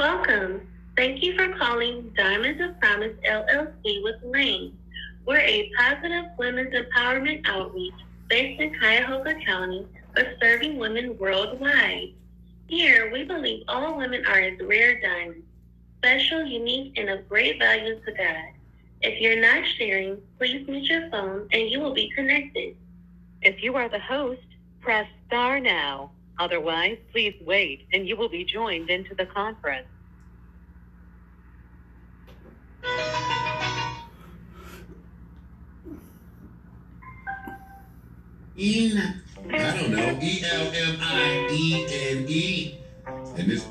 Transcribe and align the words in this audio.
Welcome. 0.00 0.62
Thank 0.96 1.22
you 1.22 1.36
for 1.36 1.54
calling 1.58 2.10
Diamonds 2.16 2.58
of 2.62 2.80
Promise 2.80 3.12
LLC 3.22 4.02
with 4.02 4.16
Lane. 4.24 4.74
We're 5.26 5.40
a 5.40 5.70
positive 5.76 6.24
women's 6.38 6.72
empowerment 6.72 7.46
outreach 7.46 7.92
based 8.26 8.62
in 8.62 8.74
Cuyahoga 8.78 9.34
County 9.44 9.86
but 10.14 10.38
serving 10.40 10.78
women 10.78 11.18
worldwide. 11.18 12.14
Here, 12.66 13.12
we 13.12 13.24
believe 13.24 13.62
all 13.68 13.98
women 13.98 14.24
are 14.24 14.40
as 14.40 14.58
rare 14.62 14.98
diamonds, 15.02 15.44
special, 15.98 16.46
unique, 16.46 16.98
and 16.98 17.10
of 17.10 17.28
great 17.28 17.58
value 17.58 18.00
to 18.02 18.12
God. 18.12 18.54
If 19.02 19.20
you're 19.20 19.42
not 19.42 19.68
sharing, 19.76 20.16
please 20.38 20.66
mute 20.66 20.88
your 20.88 21.10
phone 21.10 21.46
and 21.52 21.68
you 21.68 21.78
will 21.78 21.92
be 21.92 22.10
connected. 22.16 22.74
If 23.42 23.62
you 23.62 23.76
are 23.76 23.90
the 23.90 24.00
host, 24.00 24.40
press 24.80 25.06
star 25.26 25.60
now. 25.60 26.12
Otherwise, 26.40 26.96
please 27.12 27.34
wait 27.44 27.86
and 27.92 28.08
you 28.08 28.16
will 28.16 28.30
be 28.30 28.44
joined 28.44 28.88
into 28.88 29.14
the 29.14 29.26
conference. 29.26 29.86
In, 38.56 39.14
I 39.50 39.76
don't 39.76 39.90
know, 39.90 40.18
E 40.22 40.42
L 40.50 40.72
M 40.74 40.96
I 41.02 41.48
E 41.52 41.86
N 41.90 42.24
E. 42.26 42.78
And 43.36 43.50
this 43.50 43.66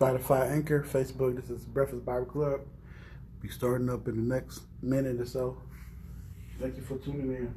Spotify, 0.00 0.50
Anchor, 0.50 0.82
Facebook. 0.82 1.36
This 1.36 1.50
is 1.50 1.66
Breakfast 1.66 2.06
Bible 2.06 2.24
Club. 2.24 2.60
Be 3.42 3.50
starting 3.50 3.90
up 3.90 4.08
in 4.08 4.16
the 4.16 4.34
next 4.34 4.62
minute 4.80 5.20
or 5.20 5.26
so. 5.26 5.58
Thank 6.58 6.76
you 6.76 6.82
for 6.82 6.96
tuning 6.96 7.36
in. 7.36 7.54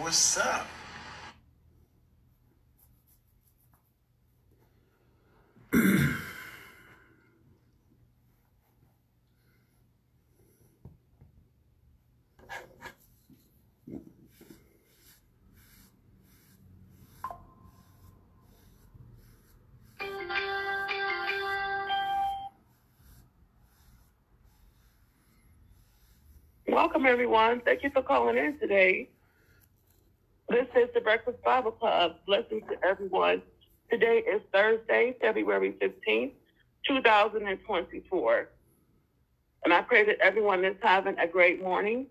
What's 0.00 0.36
up? 0.38 0.66
Welcome, 26.68 27.06
everyone. 27.06 27.60
Thank 27.64 27.82
you 27.84 27.90
for 27.90 28.02
calling 28.02 28.38
in 28.38 28.58
today. 28.58 29.10
This 30.74 30.88
is 30.88 30.94
the 30.94 31.00
Breakfast 31.00 31.40
Bible 31.44 31.70
Club. 31.70 32.16
Blessings 32.26 32.62
to 32.68 32.76
everyone. 32.84 33.42
Today 33.90 34.24
is 34.26 34.42
Thursday, 34.52 35.14
February 35.20 35.76
15th, 35.80 36.32
2024. 36.88 38.48
And 39.64 39.72
I 39.72 39.82
pray 39.82 40.04
that 40.04 40.18
everyone 40.20 40.64
is 40.64 40.74
having 40.82 41.16
a 41.18 41.28
great 41.28 41.62
morning. 41.62 42.06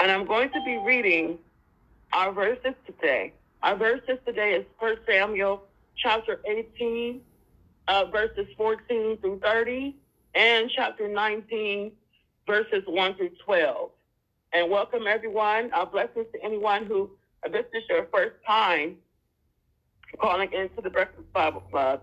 And 0.00 0.10
I'm 0.10 0.26
going 0.26 0.50
to 0.50 0.60
be 0.64 0.82
reading 0.84 1.38
our 2.12 2.32
verses 2.32 2.74
today. 2.84 3.32
Our 3.62 3.76
verses 3.76 4.18
today 4.26 4.54
is 4.54 4.64
1 4.80 4.96
Samuel 5.06 5.62
chapter 5.96 6.40
18, 6.48 7.20
uh, 7.86 8.06
verses 8.06 8.48
14 8.56 9.18
through 9.18 9.38
30, 9.38 9.94
and 10.34 10.68
chapter 10.74 11.06
19, 11.06 11.92
verses 12.50 12.82
1 12.84 13.14
through 13.14 13.30
12. 13.44 13.90
And 14.52 14.68
welcome 14.72 15.06
everyone. 15.06 15.70
Uh, 15.72 15.84
blessings 15.84 16.26
to 16.32 16.42
anyone 16.42 16.84
who, 16.84 17.08
uh, 17.46 17.48
this 17.48 17.64
is 17.72 17.84
your 17.88 18.08
first 18.12 18.34
time 18.44 18.96
calling 20.20 20.52
into 20.52 20.80
the 20.82 20.90
Breakfast 20.90 21.32
Bible 21.32 21.60
Club. 21.70 22.02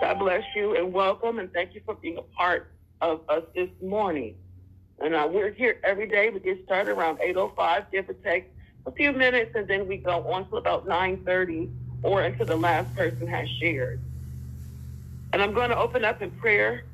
God 0.00 0.20
bless 0.20 0.44
you 0.54 0.76
and 0.76 0.92
welcome, 0.92 1.40
and 1.40 1.52
thank 1.52 1.74
you 1.74 1.80
for 1.84 1.96
being 1.96 2.16
a 2.16 2.22
part 2.22 2.70
of 3.00 3.22
us 3.28 3.42
this 3.56 3.70
morning. 3.82 4.36
And 5.00 5.16
uh, 5.16 5.28
we're 5.28 5.50
here 5.50 5.80
every 5.82 6.06
day. 6.06 6.30
We 6.30 6.38
get 6.38 6.64
started 6.64 6.92
around 6.92 7.18
8.05, 7.18 7.90
give 7.90 8.08
or 8.08 8.12
take 8.12 8.52
a 8.86 8.92
few 8.92 9.10
minutes, 9.10 9.50
and 9.56 9.66
then 9.66 9.88
we 9.88 9.96
go 9.96 10.22
on 10.30 10.48
to 10.50 10.58
about 10.58 10.86
9.30 10.86 11.72
or 12.04 12.22
until 12.22 12.46
the 12.46 12.56
last 12.56 12.94
person 12.94 13.26
has 13.26 13.48
shared. 13.60 14.00
And 15.32 15.42
I'm 15.42 15.52
going 15.52 15.70
to 15.70 15.76
open 15.76 16.04
up 16.04 16.22
in 16.22 16.30
prayer. 16.30 16.84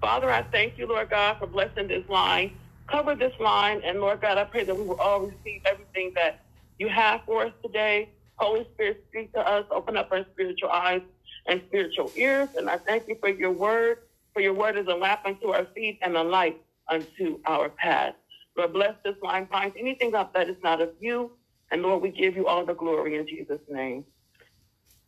Father, 0.00 0.30
I 0.30 0.42
thank 0.42 0.78
you, 0.78 0.86
Lord 0.88 1.10
God, 1.10 1.36
for 1.38 1.46
blessing 1.46 1.88
this 1.88 2.04
line. 2.08 2.52
Cover 2.90 3.14
this 3.14 3.32
line. 3.40 3.80
And 3.84 4.00
Lord 4.00 4.20
God, 4.20 4.38
I 4.38 4.44
pray 4.44 4.64
that 4.64 4.76
we 4.76 4.84
will 4.84 5.00
all 5.00 5.20
receive 5.20 5.62
everything 5.66 6.12
that 6.14 6.44
you 6.78 6.88
have 6.88 7.22
for 7.26 7.44
us 7.46 7.52
today. 7.64 8.10
Holy 8.36 8.66
Spirit, 8.74 9.04
speak 9.10 9.32
to 9.34 9.40
us. 9.40 9.64
Open 9.70 9.96
up 9.96 10.10
our 10.12 10.24
spiritual 10.32 10.70
eyes 10.70 11.02
and 11.46 11.62
spiritual 11.68 12.12
ears. 12.16 12.48
And 12.56 12.70
I 12.70 12.78
thank 12.78 13.08
you 13.08 13.16
for 13.20 13.28
your 13.28 13.52
word. 13.52 13.98
For 14.34 14.40
your 14.40 14.54
word 14.54 14.76
is 14.76 14.86
a 14.86 14.94
lamp 14.94 15.22
unto 15.24 15.48
our 15.48 15.66
feet 15.74 15.98
and 16.02 16.16
a 16.16 16.22
light 16.22 16.60
unto 16.88 17.40
our 17.46 17.68
path. 17.68 18.14
Lord, 18.56 18.72
bless 18.72 18.94
this 19.04 19.16
line. 19.22 19.48
Find 19.48 19.72
anything 19.78 20.14
up 20.14 20.32
that 20.34 20.48
is 20.48 20.56
not 20.62 20.80
of 20.80 20.90
you. 21.00 21.32
And 21.72 21.82
Lord, 21.82 22.02
we 22.02 22.10
give 22.10 22.36
you 22.36 22.46
all 22.46 22.64
the 22.64 22.74
glory 22.74 23.16
in 23.16 23.26
Jesus' 23.26 23.60
name. 23.68 24.04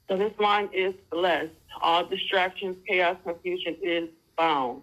So 0.09 0.17
this 0.17 0.33
line 0.41 0.69
is 0.75 0.95
blessed. 1.11 1.53
All 1.81 2.05
distractions, 2.05 2.77
chaos, 2.89 3.17
confusion 3.25 3.77
is 3.83 4.09
bound. 4.41 4.83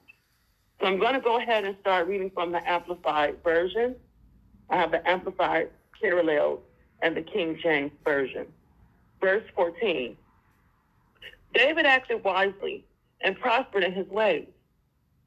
So 0.80 0.86
I'm 0.86 1.00
going 1.00 1.16
to 1.16 1.20
go 1.20 1.40
ahead 1.40 1.66
and 1.66 1.76
start 1.82 2.08
reading 2.08 2.30
from 2.30 2.52
the 2.52 2.70
Amplified 2.70 3.38
Version. 3.44 3.96
I 4.70 4.78
have 4.78 4.92
the 4.92 5.10
Amplified 5.10 5.70
Parallel 6.00 6.60
and 7.02 7.18
the 7.18 7.24
King 7.24 7.58
James 7.64 7.92
Version. 8.04 8.46
Verse 9.20 9.44
14. 9.56 10.16
David 11.56 11.88
acted 11.88 12.24
wisely 12.24 12.86
and 13.22 13.40
prospered 13.40 13.84
in 13.84 13.94
his 13.94 14.08
ways, 14.10 14.48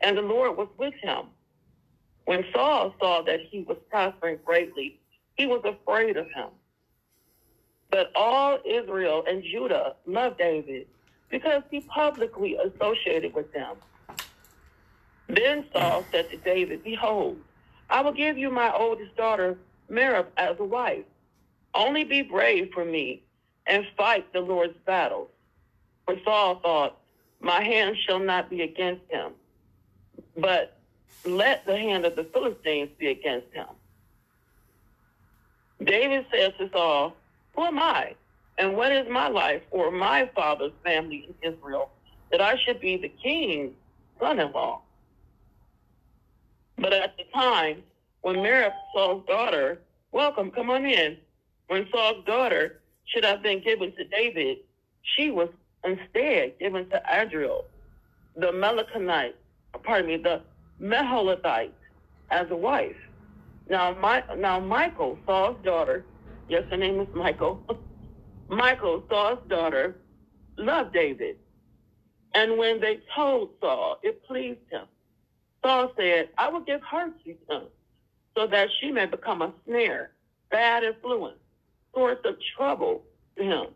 and 0.01 0.17
the 0.17 0.23
Lord 0.23 0.57
was 0.57 0.69
with 0.79 0.95
him. 1.03 1.25
When 2.27 2.45
Saul 2.53 2.95
saw 3.01 3.23
that 3.23 3.41
he 3.51 3.65
was 3.65 3.79
prospering 3.91 4.39
greatly, 4.45 5.01
he 5.35 5.49
was 5.49 5.63
afraid 5.65 6.17
of 6.17 6.27
him. 6.27 6.51
But 7.91 8.13
all 8.15 8.61
Israel 8.65 9.25
and 9.27 9.43
Judah 9.43 9.97
loved 10.07 10.39
David 10.39 10.87
because 11.31 11.65
he 11.69 11.81
publicly 11.81 12.57
associated 12.57 13.35
with 13.35 13.53
them. 13.53 13.75
Then 15.35 15.65
Saul 15.73 16.05
said 16.11 16.31
to 16.31 16.37
David, 16.39 16.85
Behold, 16.85 17.39
I 17.89 18.01
will 18.03 18.13
give 18.13 18.39
you 18.39 18.51
my 18.51 18.73
oldest 18.73 19.17
daughter, 19.17 19.57
Merab, 19.91 20.27
as 20.37 20.57
a 20.59 20.65
wife. 20.65 21.05
Only 21.75 22.05
be 22.05 22.23
brave 22.23 22.71
for 22.73 22.85
me 22.85 23.23
and 23.67 23.87
fight 23.97 24.33
the 24.33 24.41
Lord's 24.41 24.77
battles. 24.85 25.29
For 26.05 26.17
Saul 26.25 26.57
thought, 26.57 26.99
My 27.41 27.63
hand 27.63 27.97
shall 28.07 28.19
not 28.19 28.51
be 28.51 28.63
against 28.63 29.03
him, 29.09 29.33
but 30.37 30.77
let 31.25 31.65
the 31.67 31.77
hand 31.77 32.05
of 32.05 32.17
the 32.17 32.25
Philistines 32.25 32.91
be 32.99 33.09
against 33.09 33.53
him. 33.53 33.67
David 35.83 36.27
says 36.33 36.53
to 36.59 36.69
Saul, 36.71 37.15
who 37.55 37.63
am 37.65 37.79
I? 37.79 38.15
And 38.59 38.77
what 38.77 38.93
is 38.93 39.09
my 39.09 39.29
life 39.29 39.63
or 39.71 39.91
my 39.91 40.31
father's 40.35 40.73
family 40.85 41.29
in 41.29 41.53
Israel 41.53 41.91
that 42.31 42.41
I 42.41 42.57
should 42.57 42.81
be 42.81 42.97
the 42.97 43.09
king's 43.09 43.73
son 44.19 44.39
in 44.39 44.53
law? 44.53 44.83
But 46.81 46.93
at 46.93 47.17
the 47.17 47.25
time 47.35 47.83
when 48.23 48.37
Merab, 48.37 48.73
Saul's 48.95 49.27
daughter, 49.27 49.81
welcome, 50.13 50.51
come 50.51 50.71
on 50.71 50.85
in, 50.87 51.17
when 51.69 51.87
Saul's 51.93 52.25
daughter 52.25 52.81
should 53.05 53.25
have 53.25 53.43
been 53.43 53.63
given 53.63 53.93
to 53.97 54.05
David, 54.05 54.59
she 55.17 55.31
was 55.31 55.49
instead 55.85 56.59
given 56.59 56.89
to 56.91 57.03
Adriel, 57.11 57.65
the 58.37 58.49
Melechonite, 58.49 59.35
pardon 59.83 60.07
me, 60.07 60.17
the 60.17 60.43
Meholathite, 60.81 61.73
as 62.31 62.47
a 62.51 62.57
wife. 62.57 62.97
Now, 63.69 63.95
my, 64.01 64.23
now 64.37 64.59
Michal, 64.59 65.19
Saul's 65.27 65.57
daughter, 65.65 66.05
Yes, 66.51 66.65
her 66.69 66.77
name 66.77 66.99
is 66.99 67.07
Michael. 67.15 67.63
Michael, 68.49 69.05
Saul's 69.09 69.39
daughter, 69.49 69.99
loved 70.57 70.93
David. 70.93 71.37
And 72.35 72.59
when 72.59 72.81
they 72.81 72.99
told 73.15 73.51
Saul, 73.61 74.01
it 74.03 74.27
pleased 74.27 74.59
him. 74.69 74.87
Saul 75.65 75.93
said, 75.97 76.31
I 76.39 76.49
will 76.49 76.61
give 76.61 76.81
her 76.83 77.11
to 77.11 77.31
him 77.31 77.63
so 78.37 78.47
that 78.47 78.69
she 78.81 78.91
may 78.91 79.07
become 79.07 79.43
a 79.43 79.53
snare, 79.67 80.13
bad 80.51 80.85
influence, 80.85 81.39
source 81.95 82.19
of 82.25 82.37
trouble 82.57 83.03
to 83.37 83.45
him, 83.45 83.67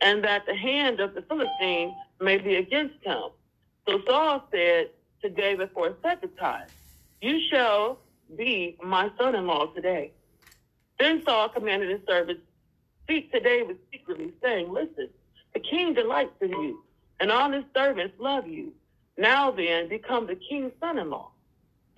and 0.00 0.24
that 0.24 0.46
the 0.46 0.56
hand 0.56 1.00
of 1.00 1.14
the 1.14 1.22
Philistine 1.22 1.94
may 2.20 2.38
be 2.38 2.56
against 2.56 2.96
him. 3.04 3.24
So 3.88 4.00
Saul 4.08 4.48
said 4.50 4.90
to 5.22 5.30
David 5.30 5.70
for 5.74 5.88
a 5.88 5.94
second 6.02 6.30
time, 6.36 6.66
You 7.20 7.40
shall 7.50 7.98
be 8.36 8.76
my 8.82 9.10
son 9.18 9.34
in 9.34 9.46
law 9.46 9.66
today. 9.66 10.12
Then 10.98 11.22
Saul 11.26 11.48
commanded 11.48 11.90
his 11.90 12.00
servants, 12.08 12.42
Speak 13.04 13.30
to 13.32 13.40
David 13.40 13.78
secretly, 13.92 14.32
saying, 14.42 14.72
Listen, 14.72 15.10
the 15.52 15.60
king 15.60 15.94
delights 15.94 16.34
in 16.40 16.50
you, 16.50 16.82
and 17.20 17.30
all 17.30 17.52
his 17.52 17.64
servants 17.76 18.14
love 18.18 18.48
you. 18.48 18.72
Now 19.16 19.50
then, 19.50 19.88
become 19.88 20.26
the 20.26 20.36
king's 20.36 20.72
son 20.80 20.98
in 20.98 21.10
law. 21.10 21.30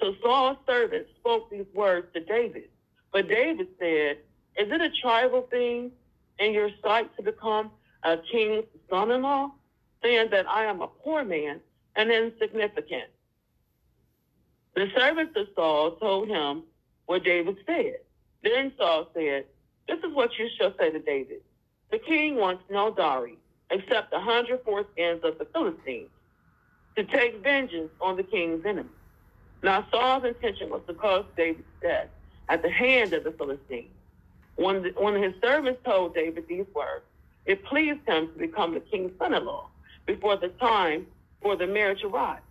So 0.00 0.14
Saul's 0.22 0.58
servants 0.66 1.10
spoke 1.18 1.50
these 1.50 1.66
words 1.74 2.08
to 2.14 2.20
David. 2.20 2.68
But 3.12 3.28
David 3.28 3.68
said, 3.78 4.18
Is 4.58 4.70
it 4.70 4.80
a 4.80 4.90
tribal 5.00 5.42
thing 5.50 5.92
in 6.38 6.52
your 6.52 6.70
sight 6.82 7.14
to 7.16 7.22
become 7.22 7.70
a 8.02 8.18
king's 8.30 8.64
son 8.90 9.10
in 9.10 9.22
law, 9.22 9.52
saying 10.02 10.28
that 10.30 10.48
I 10.48 10.64
am 10.64 10.82
a 10.82 10.88
poor 10.88 11.24
man 11.24 11.60
and 11.96 12.10
insignificant? 12.10 13.10
The 14.74 14.88
servants 14.94 15.32
of 15.36 15.46
Saul 15.54 15.92
told 15.92 16.28
him 16.28 16.64
what 17.06 17.24
David 17.24 17.56
said. 17.64 17.96
Then 18.42 18.72
Saul 18.76 19.08
said, 19.14 19.46
This 19.88 19.98
is 20.00 20.14
what 20.14 20.38
you 20.38 20.48
shall 20.58 20.74
say 20.78 20.90
to 20.90 20.98
David. 20.98 21.40
The 21.90 21.98
king 21.98 22.36
wants 22.36 22.64
no 22.68 22.94
dowry 22.94 23.38
except 23.70 24.12
a 24.12 24.20
hundred 24.20 24.62
foreskins 24.64 25.24
of 25.24 25.38
the 25.38 25.46
Philistines 25.46 26.10
to 26.96 27.04
take 27.04 27.42
vengeance 27.42 27.90
on 28.00 28.16
the 28.16 28.22
king's 28.22 28.64
enemies. 28.64 28.90
Now 29.62 29.86
Saul's 29.90 30.24
intention 30.24 30.70
was 30.70 30.82
to 30.86 30.94
cause 30.94 31.24
David's 31.36 31.66
death 31.80 32.08
at 32.48 32.62
the 32.62 32.70
hand 32.70 33.12
of 33.12 33.24
the 33.24 33.32
Philistines. 33.32 33.90
When, 34.56 34.82
the, 34.82 34.90
when 34.96 35.22
his 35.22 35.34
servants 35.42 35.80
told 35.84 36.14
David 36.14 36.46
these 36.48 36.66
words, 36.74 37.04
it 37.44 37.64
pleased 37.64 38.00
him 38.06 38.28
to 38.32 38.38
become 38.38 38.74
the 38.74 38.80
king's 38.80 39.12
son-in-law 39.18 39.68
before 40.06 40.36
the 40.36 40.48
time 40.48 41.06
for 41.42 41.56
the 41.56 41.66
marriage 41.66 42.02
arrived. 42.02 42.42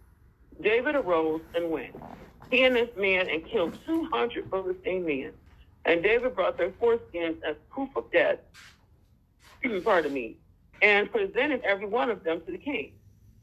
David 0.61 0.95
arose 0.95 1.41
and 1.53 1.69
went, 1.69 1.95
he 2.51 2.63
and 2.63 2.77
his 2.77 2.89
men, 2.95 3.27
and 3.29 3.45
killed 3.45 3.77
200 3.85 4.49
Philistine 4.49 5.05
men 5.05 5.31
and 5.85 6.01
David 6.01 6.35
brought 6.35 6.57
their 6.57 6.71
foreskins 6.71 7.41
as 7.43 7.55
proof 7.69 7.89
of 7.95 8.11
death, 8.11 8.39
pardon 9.83 10.13
me, 10.13 10.35
and 10.81 11.11
presented 11.11 11.61
every 11.61 11.85
one 11.85 12.09
of 12.09 12.23
them 12.23 12.41
to 12.45 12.51
the 12.51 12.57
king, 12.57 12.91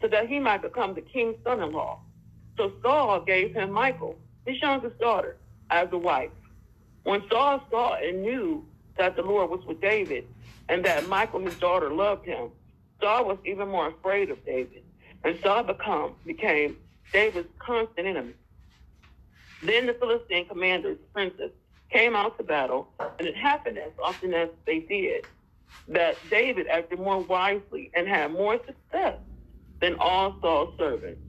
so 0.03 0.09
that 0.09 0.29
he 0.29 0.41
might 0.41 0.61
become 0.61 0.95
the 0.95 1.01
king's 1.01 1.37
son-in-law. 1.45 1.99
So 2.59 2.73
Saul 2.83 3.21
gave 3.21 3.55
him 3.55 3.73
Michal, 3.73 4.19
his 4.45 4.61
youngest 4.61 4.99
daughter, 4.99 5.37
as 5.71 5.89
a 5.93 5.97
wife. 5.97 6.31
When 7.05 7.23
Saul 7.31 7.63
saw 7.71 7.95
and 7.95 8.23
knew 8.23 8.67
that 8.99 9.17
the 9.17 9.23
Lord 9.23 9.49
was 9.49 9.65
with 9.65 9.81
David 9.81 10.27
and 10.69 10.85
that 10.85 11.09
Michal, 11.09 11.41
his 11.41 11.55
daughter, 11.55 11.89
loved 11.89 12.27
him, 12.27 12.51
Saul 13.01 13.25
was 13.27 13.39
even 13.47 13.69
more 13.69 13.89
afraid 13.89 14.31
of 14.31 14.45
David. 14.45 14.83
And 15.25 15.39
Saul 15.43 15.63
become, 15.63 16.15
became 16.27 16.77
David's 17.13 17.49
constant 17.59 18.07
enemy. 18.07 18.35
Then 19.63 19.87
the 19.87 19.95
Philistine 19.95 20.47
commanders, 20.47 20.99
princes, 21.13 21.53
came 21.91 22.17
out 22.17 22.37
to 22.39 22.45
battle, 22.45 22.89
and 23.19 23.29
it 23.29 23.37
happened 23.37 23.79
as 23.79 23.93
often 24.03 24.35
as 24.35 24.49
they 24.67 24.81
did 24.81 25.27
that 25.89 26.17
David 26.29 26.67
acted 26.67 26.99
more 26.99 27.21
wisely 27.21 27.91
and 27.95 28.09
had 28.09 28.33
more 28.33 28.59
success 28.67 29.17
than 29.83 29.97
all 29.99 30.37
Saul's 30.41 30.79
servants. 30.79 31.21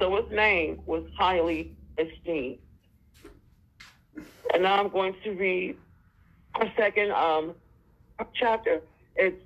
So 0.00 0.16
his 0.16 0.32
name 0.32 0.80
was 0.86 1.04
highly 1.16 1.76
esteemed. 1.98 2.58
And 4.52 4.62
now 4.62 4.80
I'm 4.80 4.88
going 4.88 5.14
to 5.22 5.32
read 5.32 5.76
a 6.58 6.72
second 6.74 7.12
um, 7.12 7.54
chapter. 8.32 8.80
It's 9.14 9.40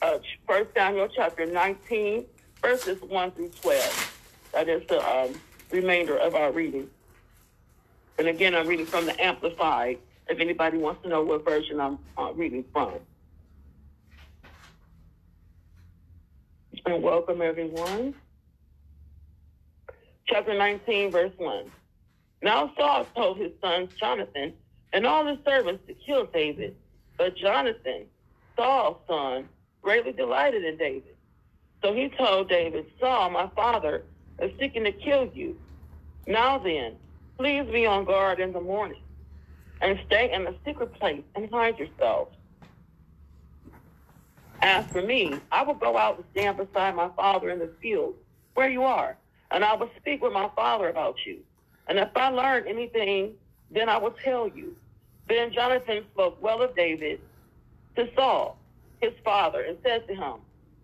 uh, 0.00 0.18
1 0.46 0.66
Samuel 0.74 1.08
chapter 1.14 1.44
19, 1.44 2.24
verses 2.62 3.00
1 3.02 3.30
through 3.32 3.50
12. 3.60 4.48
That 4.52 4.68
is 4.70 4.82
the 4.88 5.06
um, 5.06 5.38
remainder 5.70 6.16
of 6.16 6.34
our 6.34 6.50
reading. 6.52 6.88
And 8.18 8.28
again, 8.28 8.54
I'm 8.54 8.66
reading 8.66 8.86
from 8.86 9.04
the 9.04 9.22
Amplified, 9.22 9.98
if 10.28 10.40
anybody 10.40 10.78
wants 10.78 11.02
to 11.02 11.10
know 11.10 11.22
what 11.22 11.44
version 11.44 11.80
I'm 11.80 11.98
uh, 12.16 12.32
reading 12.32 12.64
from. 12.72 12.94
And 16.86 17.02
welcome, 17.02 17.42
everyone. 17.42 18.14
Chapter 20.28 20.56
19, 20.56 21.10
verse 21.10 21.32
1. 21.36 21.64
Now 22.42 22.72
Saul 22.78 23.04
told 23.16 23.38
his 23.38 23.50
sons 23.60 23.92
Jonathan 23.98 24.52
and 24.92 25.04
all 25.04 25.26
his 25.26 25.38
servants 25.44 25.82
to 25.88 25.94
kill 25.94 26.26
David. 26.26 26.76
But 27.18 27.36
Jonathan, 27.36 28.04
Saul's 28.54 28.98
son, 29.08 29.48
greatly 29.82 30.12
delighted 30.12 30.64
in 30.64 30.76
David. 30.76 31.16
So 31.82 31.92
he 31.92 32.08
told 32.08 32.48
David, 32.48 32.86
Saul, 33.00 33.30
my 33.30 33.50
father, 33.56 34.04
is 34.40 34.52
seeking 34.60 34.84
to 34.84 34.92
kill 34.92 35.28
you. 35.34 35.58
Now 36.28 36.58
then, 36.58 36.94
please 37.36 37.64
be 37.64 37.84
on 37.86 38.04
guard 38.04 38.38
in 38.38 38.52
the 38.52 38.60
morning 38.60 39.02
and 39.80 39.98
stay 40.06 40.32
in 40.32 40.46
a 40.46 40.54
secret 40.64 40.94
place 40.94 41.24
and 41.34 41.50
hide 41.50 41.80
yourself. 41.80 42.28
As 44.62 44.84
for 44.92 45.02
me, 45.02 45.44
I 45.52 45.62
will 45.62 45.74
go 45.74 45.96
out 45.96 46.16
and 46.16 46.24
stand 46.32 46.56
beside 46.56 46.94
my 46.96 47.10
father 47.16 47.50
in 47.50 47.58
the 47.58 47.72
field 47.82 48.14
where 48.54 48.70
you 48.70 48.84
are, 48.84 49.16
and 49.50 49.64
I 49.64 49.74
will 49.74 49.90
speak 50.00 50.22
with 50.22 50.32
my 50.32 50.50
father 50.56 50.88
about 50.88 51.16
you. 51.26 51.40
And 51.88 51.98
if 51.98 52.08
I 52.16 52.28
learn 52.30 52.66
anything, 52.66 53.34
then 53.70 53.88
I 53.88 53.98
will 53.98 54.14
tell 54.24 54.48
you. 54.48 54.76
Then 55.28 55.52
Jonathan 55.52 56.04
spoke 56.12 56.42
well 56.42 56.62
of 56.62 56.74
David 56.76 57.20
to 57.96 58.08
Saul, 58.16 58.58
his 59.00 59.12
father, 59.24 59.62
and 59.62 59.78
said 59.84 60.06
to 60.08 60.14
him, 60.14 60.34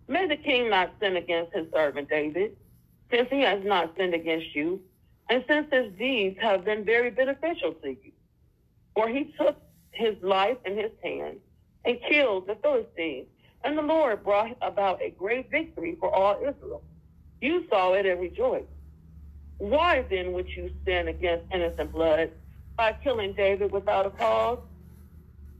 May 0.07 0.27
the 0.27 0.37
king 0.37 0.69
not 0.69 0.93
sin 1.01 1.17
against 1.17 1.53
his 1.53 1.67
servant 1.73 2.09
David, 2.09 2.57
since 3.11 3.29
he 3.31 3.41
has 3.41 3.63
not 3.65 3.95
sinned 3.97 4.13
against 4.13 4.55
you, 4.55 4.81
and 5.29 5.43
since 5.47 5.67
his 5.71 5.93
deeds 5.97 6.37
have 6.41 6.65
been 6.65 6.85
very 6.85 7.09
beneficial 7.11 7.73
to 7.75 7.89
you. 7.89 8.11
For 8.95 9.07
he 9.09 9.33
took 9.39 9.57
his 9.91 10.15
life 10.21 10.57
in 10.65 10.77
his 10.77 10.91
hand 11.03 11.37
and 11.85 11.99
killed 12.09 12.47
the 12.47 12.55
Philistines, 12.55 13.27
and 13.63 13.77
the 13.77 13.81
Lord 13.81 14.23
brought 14.23 14.57
about 14.61 15.01
a 15.01 15.11
great 15.11 15.49
victory 15.49 15.95
for 15.99 16.13
all 16.13 16.35
Israel. 16.35 16.81
You 17.41 17.65
saw 17.69 17.93
it 17.93 18.05
and 18.05 18.19
rejoiced. 18.19 18.67
Why 19.57 20.03
then 20.09 20.33
would 20.33 20.47
you 20.49 20.71
sin 20.85 21.07
against 21.07 21.45
innocent 21.53 21.93
blood 21.93 22.31
by 22.77 22.93
killing 23.03 23.33
David 23.33 23.71
without 23.71 24.05
a 24.05 24.09
cause? 24.09 24.59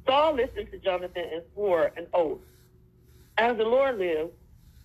Saul 0.05 0.36
listened 0.36 0.69
to 0.72 0.77
Jonathan 0.79 1.24
and 1.31 1.43
swore 1.53 1.91
an 1.95 2.07
oath. 2.13 2.39
As 3.38 3.57
the 3.57 3.63
Lord 3.63 3.98
lives, 3.98 4.31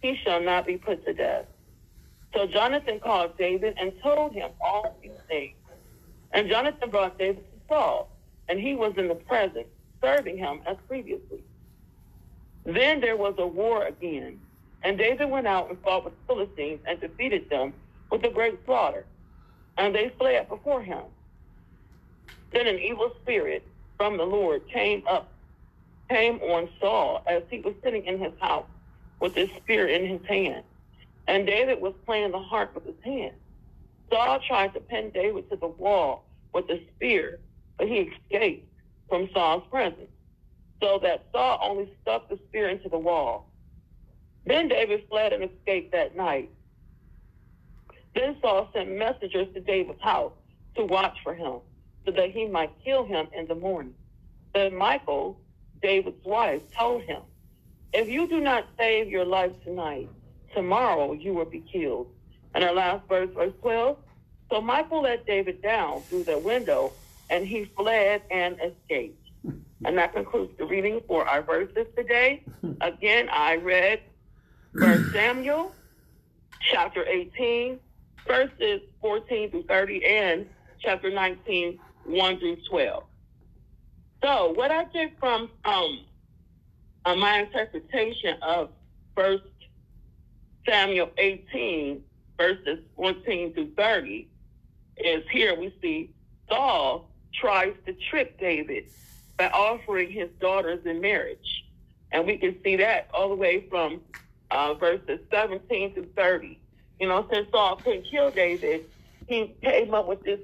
he 0.00 0.16
shall 0.24 0.40
not 0.40 0.66
be 0.66 0.76
put 0.76 1.04
to 1.06 1.12
death. 1.12 1.46
So 2.34 2.46
Jonathan 2.46 3.00
called 3.00 3.36
David 3.38 3.74
and 3.80 3.92
told 4.02 4.32
him 4.32 4.50
all 4.60 4.96
these 5.02 5.10
things. 5.28 5.56
And 6.32 6.48
Jonathan 6.48 6.90
brought 6.90 7.18
David 7.18 7.44
to 7.52 7.58
Saul, 7.68 8.10
and 8.48 8.60
he 8.60 8.74
was 8.74 8.92
in 8.96 9.08
the 9.08 9.14
presence, 9.14 9.66
serving 10.02 10.38
him 10.38 10.60
as 10.66 10.76
previously. 10.86 11.42
Then 12.68 13.00
there 13.00 13.16
was 13.16 13.34
a 13.38 13.46
war 13.46 13.86
again, 13.86 14.38
and 14.82 14.98
David 14.98 15.30
went 15.30 15.46
out 15.46 15.70
and 15.70 15.80
fought 15.80 16.04
with 16.04 16.12
the 16.12 16.34
Philistines 16.34 16.80
and 16.86 17.00
defeated 17.00 17.48
them 17.48 17.72
with 18.10 18.22
a 18.24 18.28
great 18.28 18.58
slaughter, 18.66 19.06
and 19.78 19.94
they 19.94 20.12
fled 20.18 20.50
before 20.50 20.82
him. 20.82 21.04
Then 22.52 22.66
an 22.66 22.78
evil 22.78 23.10
spirit 23.22 23.66
from 23.96 24.18
the 24.18 24.24
Lord 24.24 24.68
came 24.68 25.02
up, 25.08 25.32
came 26.10 26.40
on 26.42 26.68
Saul 26.78 27.22
as 27.26 27.42
he 27.50 27.60
was 27.60 27.72
sitting 27.82 28.04
in 28.04 28.18
his 28.18 28.34
house 28.38 28.66
with 29.18 29.34
his 29.34 29.48
spear 29.56 29.86
in 29.88 30.06
his 30.06 30.26
hand. 30.28 30.62
And 31.26 31.46
David 31.46 31.80
was 31.80 31.94
playing 32.04 32.32
the 32.32 32.38
harp 32.38 32.74
with 32.74 32.84
his 32.84 33.02
hand. 33.02 33.32
Saul 34.12 34.40
tried 34.46 34.74
to 34.74 34.80
pin 34.80 35.10
David 35.14 35.48
to 35.48 35.56
the 35.56 35.68
wall 35.68 36.26
with 36.52 36.66
the 36.66 36.82
spear, 36.94 37.38
but 37.78 37.88
he 37.88 38.10
escaped 38.10 38.68
from 39.08 39.30
Saul's 39.32 39.64
presence, 39.70 40.10
so 40.80 40.98
that 41.02 41.26
Saul 41.32 41.58
only 41.62 41.92
stuck 42.02 42.28
the 42.28 42.38
spear 42.48 42.68
into 42.68 42.88
the 42.88 42.98
wall. 42.98 43.50
Then 44.46 44.68
David 44.68 45.04
fled 45.08 45.32
and 45.32 45.44
escaped 45.44 45.92
that 45.92 46.16
night. 46.16 46.50
Then 48.14 48.36
Saul 48.40 48.68
sent 48.72 48.90
messengers 48.90 49.48
to 49.54 49.60
David's 49.60 50.00
house 50.02 50.32
to 50.76 50.84
watch 50.84 51.16
for 51.22 51.34
him, 51.34 51.60
so 52.04 52.12
that 52.12 52.30
he 52.30 52.46
might 52.46 52.70
kill 52.84 53.04
him 53.04 53.28
in 53.36 53.46
the 53.46 53.54
morning. 53.54 53.94
Then 54.54 54.74
Michael, 54.74 55.38
David's 55.82 56.24
wife, 56.24 56.62
told 56.76 57.02
him, 57.02 57.22
If 57.92 58.08
you 58.08 58.26
do 58.28 58.40
not 58.40 58.66
save 58.78 59.08
your 59.08 59.24
life 59.24 59.52
tonight, 59.64 60.08
tomorrow 60.54 61.12
you 61.12 61.34
will 61.34 61.44
be 61.44 61.60
killed. 61.60 62.08
And 62.54 62.64
our 62.64 62.74
last 62.74 63.06
verse, 63.08 63.28
verse 63.34 63.52
12. 63.60 63.96
So 64.50 64.60
Michael 64.60 65.02
let 65.02 65.26
David 65.26 65.60
down 65.60 66.04
through 66.08 66.24
the 66.24 66.38
window, 66.38 66.94
and 67.28 67.46
he 67.46 67.70
fled 67.76 68.22
and 68.30 68.56
escaped. 68.60 69.27
And 69.84 69.96
that 69.96 70.12
concludes 70.12 70.56
the 70.58 70.64
reading 70.64 71.00
for 71.06 71.26
our 71.28 71.42
verses 71.42 71.86
today. 71.96 72.44
Again, 72.80 73.28
I 73.32 73.56
read 73.56 74.00
First 74.76 75.12
Samuel, 75.12 75.72
chapter 76.72 77.04
18, 77.04 77.78
verses 78.26 78.80
14 79.00 79.50
through 79.50 79.62
30, 79.64 80.04
and 80.04 80.46
chapter 80.80 81.10
19, 81.10 81.78
1 82.04 82.38
through 82.38 82.56
12. 82.68 83.04
So, 84.22 84.52
what 84.52 84.72
I 84.72 84.84
get 84.84 85.18
from 85.20 85.48
um, 85.64 86.00
uh, 87.04 87.14
my 87.14 87.40
interpretation 87.40 88.36
of 88.42 88.70
First 89.16 89.44
Samuel 90.68 91.10
18, 91.18 92.02
verses 92.36 92.80
14 92.96 93.54
through 93.54 93.72
30, 93.76 94.28
is 94.96 95.22
here 95.30 95.58
we 95.58 95.72
see 95.80 96.10
Saul 96.48 97.10
tries 97.32 97.74
to 97.86 97.94
trick 98.10 98.38
David 98.40 98.86
by 99.38 99.48
offering 99.48 100.10
his 100.10 100.28
daughters 100.40 100.84
in 100.84 101.00
marriage. 101.00 101.64
And 102.12 102.26
we 102.26 102.36
can 102.36 102.56
see 102.62 102.76
that 102.76 103.08
all 103.14 103.28
the 103.28 103.34
way 103.36 103.66
from 103.70 104.00
uh, 104.50 104.74
verses 104.74 105.20
17 105.30 105.94
to 105.94 106.04
30. 106.16 106.58
You 107.00 107.08
know, 107.08 107.26
since 107.32 107.48
Saul 107.50 107.76
couldn't 107.76 108.06
kill 108.10 108.30
David, 108.30 108.84
he 109.26 109.54
came 109.62 109.94
up 109.94 110.08
with 110.08 110.22
this 110.24 110.40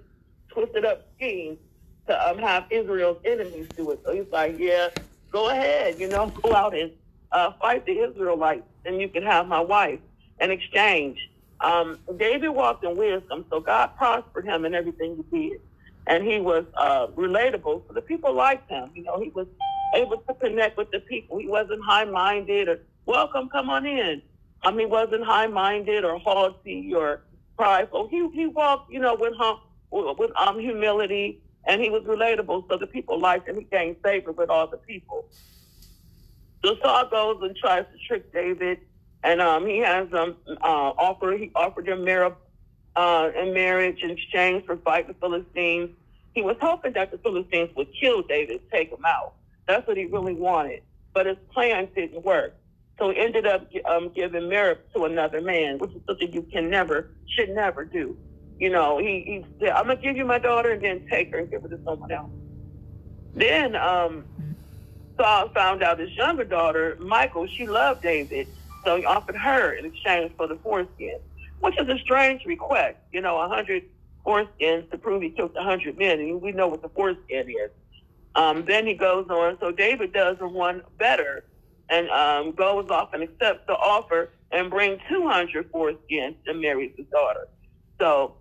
twisted 0.48 0.84
up 0.84 1.08
scheme 1.16 1.58
to 2.06 2.28
um, 2.28 2.38
have 2.38 2.66
Israel's 2.70 3.18
enemies 3.24 3.68
do 3.76 3.90
it. 3.90 4.00
So 4.04 4.14
he's 4.14 4.30
like, 4.30 4.56
yeah, 4.58 4.88
go 5.32 5.48
ahead, 5.48 5.98
you 5.98 6.08
know, 6.08 6.28
go 6.42 6.54
out 6.54 6.76
and 6.76 6.92
uh, 7.32 7.52
fight 7.60 7.84
the 7.86 7.98
Israelites, 7.98 8.66
and 8.84 9.00
you 9.00 9.08
can 9.08 9.24
have 9.24 9.48
my 9.48 9.60
wife 9.60 9.98
in 10.40 10.50
exchange. 10.50 11.18
Um, 11.60 11.98
David 12.18 12.50
walked 12.50 12.84
in 12.84 12.96
wisdom, 12.96 13.44
so 13.50 13.58
God 13.58 13.96
prospered 13.96 14.44
him 14.44 14.64
in 14.64 14.74
everything 14.74 15.24
he 15.30 15.48
did. 15.48 15.60
And 16.06 16.24
he 16.24 16.40
was 16.40 16.64
uh, 16.76 17.06
relatable, 17.08 17.86
so 17.86 17.94
the 17.94 18.02
people 18.02 18.34
liked 18.34 18.70
him. 18.70 18.90
You 18.94 19.04
know, 19.04 19.20
he 19.20 19.30
was 19.30 19.46
able 19.94 20.18
to 20.18 20.34
connect 20.34 20.76
with 20.76 20.90
the 20.90 21.00
people. 21.00 21.38
He 21.38 21.48
wasn't 21.48 21.82
high-minded 21.84 22.68
or, 22.68 22.80
welcome, 23.06 23.48
come 23.48 23.70
on 23.70 23.86
in. 23.86 24.20
Um, 24.64 24.78
he 24.78 24.86
wasn't 24.86 25.24
high-minded 25.24 26.04
or 26.04 26.18
haughty 26.18 26.92
or 26.94 27.22
prideful. 27.56 28.08
He, 28.08 28.28
he 28.34 28.46
walked, 28.46 28.92
you 28.92 29.00
know, 29.00 29.14
with, 29.14 29.34
hum, 29.38 29.60
with 29.90 30.30
um, 30.36 30.58
humility, 30.58 31.40
and 31.66 31.80
he 31.80 31.88
was 31.88 32.02
relatable, 32.02 32.68
so 32.68 32.76
the 32.76 32.86
people 32.86 33.18
liked 33.18 33.48
him. 33.48 33.56
He 33.56 33.64
gained 33.64 33.96
favor 34.04 34.32
with 34.32 34.50
all 34.50 34.66
the 34.66 34.76
people. 34.76 35.24
So 36.62 36.76
Saul 36.82 37.08
goes 37.08 37.38
and 37.42 37.56
tries 37.56 37.84
to 37.84 37.98
trick 38.06 38.32
David 38.32 38.78
and 39.24 39.40
um, 39.40 39.66
he 39.66 39.78
has 39.78 40.06
um 40.12 40.36
uh, 40.46 40.92
offer 40.98 41.36
he 41.36 41.50
offered 41.54 41.88
him 41.88 42.00
Merab 42.00 42.34
uh, 42.96 43.30
in 43.36 43.52
marriage 43.52 44.02
in 44.02 44.10
exchange 44.10 44.64
for 44.66 44.76
fighting 44.76 45.08
the 45.08 45.14
Philistines. 45.14 45.90
He 46.34 46.42
was 46.42 46.56
hoping 46.60 46.92
that 46.94 47.10
the 47.10 47.18
Philistines 47.18 47.70
would 47.76 47.88
kill 48.00 48.22
David, 48.22 48.60
take 48.72 48.90
him 48.90 49.04
out. 49.06 49.34
That's 49.66 49.86
what 49.86 49.96
he 49.96 50.06
really 50.06 50.34
wanted. 50.34 50.82
But 51.12 51.26
his 51.26 51.36
plan 51.52 51.88
didn't 51.94 52.24
work. 52.24 52.54
So 52.98 53.10
he 53.10 53.18
ended 53.18 53.46
up 53.46 53.68
um, 53.86 54.10
giving 54.14 54.42
Merab 54.42 54.78
to 54.96 55.04
another 55.04 55.40
man, 55.40 55.78
which 55.78 55.90
is 55.92 56.02
something 56.06 56.32
you 56.32 56.42
can 56.42 56.70
never, 56.70 57.10
should 57.36 57.50
never 57.50 57.84
do. 57.84 58.16
You 58.58 58.70
know, 58.70 58.98
he, 58.98 59.24
he 59.26 59.46
said, 59.58 59.70
I'm 59.70 59.86
going 59.86 59.96
to 59.96 60.02
give 60.02 60.16
you 60.16 60.24
my 60.24 60.38
daughter 60.38 60.72
and 60.72 60.82
then 60.82 61.06
take 61.10 61.32
her 61.32 61.38
and 61.38 61.50
give 61.50 61.62
her 61.62 61.68
to 61.68 61.78
someone 61.84 62.12
else. 62.12 62.30
Then 63.34 63.74
um, 63.74 64.24
Saul 65.16 65.48
found 65.48 65.82
out 65.82 65.98
his 65.98 66.10
younger 66.16 66.44
daughter, 66.44 66.96
Michael, 67.00 67.48
she 67.56 67.66
loved 67.66 68.02
David. 68.02 68.46
So 68.84 68.96
he 68.96 69.04
offered 69.04 69.36
her 69.36 69.72
in 69.72 69.86
exchange 69.86 70.32
for 70.36 70.46
the 70.46 70.56
foreskin, 70.56 71.18
which 71.60 71.78
is 71.80 71.88
a 71.88 71.98
strange 71.98 72.44
request. 72.44 72.96
You 73.12 73.20
know, 73.20 73.40
a 73.40 73.48
hundred 73.48 73.82
foreskins 74.26 74.90
to 74.90 74.98
prove 74.98 75.22
he 75.22 75.30
took 75.30 75.54
the 75.54 75.62
hundred 75.62 75.98
men. 75.98 76.20
And 76.20 76.40
we 76.40 76.52
know 76.52 76.68
what 76.68 76.82
the 76.82 76.88
foreskin 76.88 77.48
is. 77.48 77.70
Um, 78.34 78.64
then 78.66 78.86
he 78.86 78.94
goes 78.94 79.26
on. 79.28 79.58
So 79.60 79.70
David 79.70 80.12
does 80.12 80.38
the 80.38 80.48
one 80.48 80.82
better 80.98 81.44
and 81.88 82.08
um, 82.10 82.52
goes 82.52 82.88
off 82.90 83.12
and 83.12 83.22
accepts 83.22 83.66
the 83.66 83.74
offer 83.74 84.30
and 84.50 84.70
brings 84.70 85.00
200 85.08 85.70
foreskins 85.72 86.36
and 86.46 86.60
marries 86.60 86.92
his 86.96 87.06
daughter. 87.06 87.48
So, 88.00 88.36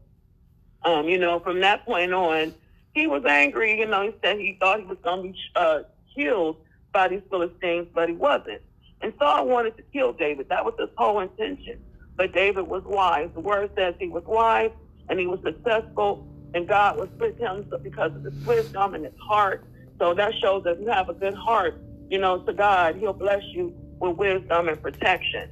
um, 0.83 1.07
you 1.07 1.17
know, 1.17 1.39
from 1.39 1.61
that 1.61 1.85
point 1.85 2.13
on, 2.13 2.53
he 2.93 3.07
was 3.07 3.23
angry. 3.25 3.79
You 3.79 3.87
know, 3.87 4.03
he 4.03 4.15
said 4.23 4.37
he 4.37 4.57
thought 4.59 4.79
he 4.79 4.85
was 4.85 4.97
going 5.03 5.23
to 5.23 5.33
be 5.33 5.39
uh, 5.55 5.79
killed 6.15 6.57
by 6.91 7.07
these 7.07 7.21
Philistines, 7.29 7.87
but 7.93 8.09
he 8.09 8.15
wasn't. 8.15 8.61
And 9.01 9.13
Saul 9.19 9.47
wanted 9.47 9.75
to 9.77 9.83
kill 9.91 10.13
David. 10.13 10.47
That 10.49 10.63
was 10.63 10.75
his 10.79 10.89
whole 10.95 11.19
intention. 11.19 11.79
But 12.17 12.33
David 12.33 12.67
was 12.67 12.83
wise. 12.85 13.29
The 13.33 13.41
word 13.41 13.71
says 13.75 13.95
he 13.99 14.07
was 14.07 14.23
wise 14.25 14.71
and 15.09 15.19
he 15.19 15.27
was 15.27 15.39
successful, 15.43 16.25
and 16.53 16.67
God 16.67 16.97
was 16.97 17.09
with 17.19 17.37
him 17.37 17.65
because 17.83 18.11
of 18.15 18.23
his 18.23 18.33
wisdom 18.45 18.93
and 18.93 19.05
his 19.05 19.13
heart. 19.19 19.65
So 19.99 20.13
that 20.13 20.33
shows 20.41 20.63
that 20.63 20.79
you 20.79 20.87
have 20.87 21.09
a 21.09 21.13
good 21.13 21.33
heart, 21.33 21.79
you 22.09 22.19
know, 22.19 22.39
to 22.39 22.53
God, 22.53 22.95
He'll 22.97 23.13
bless 23.13 23.43
you 23.53 23.73
with 23.99 24.17
wisdom 24.17 24.69
and 24.69 24.81
protection. 24.81 25.49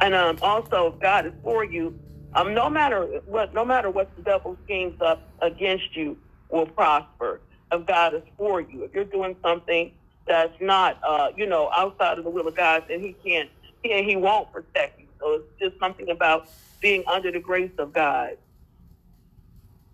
And 0.00 0.14
um, 0.14 0.38
also, 0.42 0.92
if 0.94 1.00
God 1.00 1.26
is 1.26 1.32
for 1.42 1.64
you, 1.64 1.98
um, 2.34 2.54
no 2.54 2.70
matter 2.70 3.04
what, 3.26 3.54
no 3.54 3.64
matter 3.64 3.90
what 3.90 4.14
the 4.16 4.22
devil 4.22 4.56
schemes 4.64 5.00
up 5.00 5.22
against 5.42 5.96
you, 5.96 6.16
will 6.50 6.66
prosper. 6.66 7.40
If 7.72 7.84
God 7.86 8.14
is 8.14 8.22
for 8.36 8.60
you, 8.60 8.84
if 8.84 8.94
you're 8.94 9.04
doing 9.04 9.36
something 9.42 9.92
that's 10.26 10.54
not, 10.60 10.98
uh, 11.06 11.28
you 11.36 11.46
know, 11.46 11.70
outside 11.76 12.18
of 12.18 12.24
the 12.24 12.30
will 12.30 12.48
of 12.48 12.56
God, 12.56 12.84
then 12.88 13.00
He 13.00 13.14
can't, 13.24 13.50
he, 13.82 14.02
he 14.04 14.16
won't 14.16 14.52
protect 14.52 15.00
you. 15.00 15.07
So 15.20 15.34
it's 15.34 15.60
just 15.60 15.78
something 15.80 16.10
about 16.10 16.48
being 16.80 17.04
under 17.06 17.30
the 17.30 17.40
grace 17.40 17.72
of 17.78 17.92
God. 17.92 18.36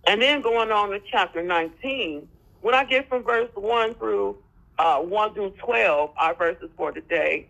And 0.07 0.21
then 0.21 0.43
going 0.43 0.71
on 0.71 0.91
to 0.91 1.01
chapter 1.11 1.43
19, 1.43 2.29
when 2.61 2.75
I 2.75 2.85
get 2.85 3.09
from 3.09 3.23
verse 3.23 3.51
1 3.55 3.95
through 3.95 4.37
uh, 4.79 4.99
1 5.01 5.35
through 5.35 5.51
12, 5.59 6.11
our 6.17 6.35
verses 6.35 6.71
for 6.77 6.93
today. 6.93 7.49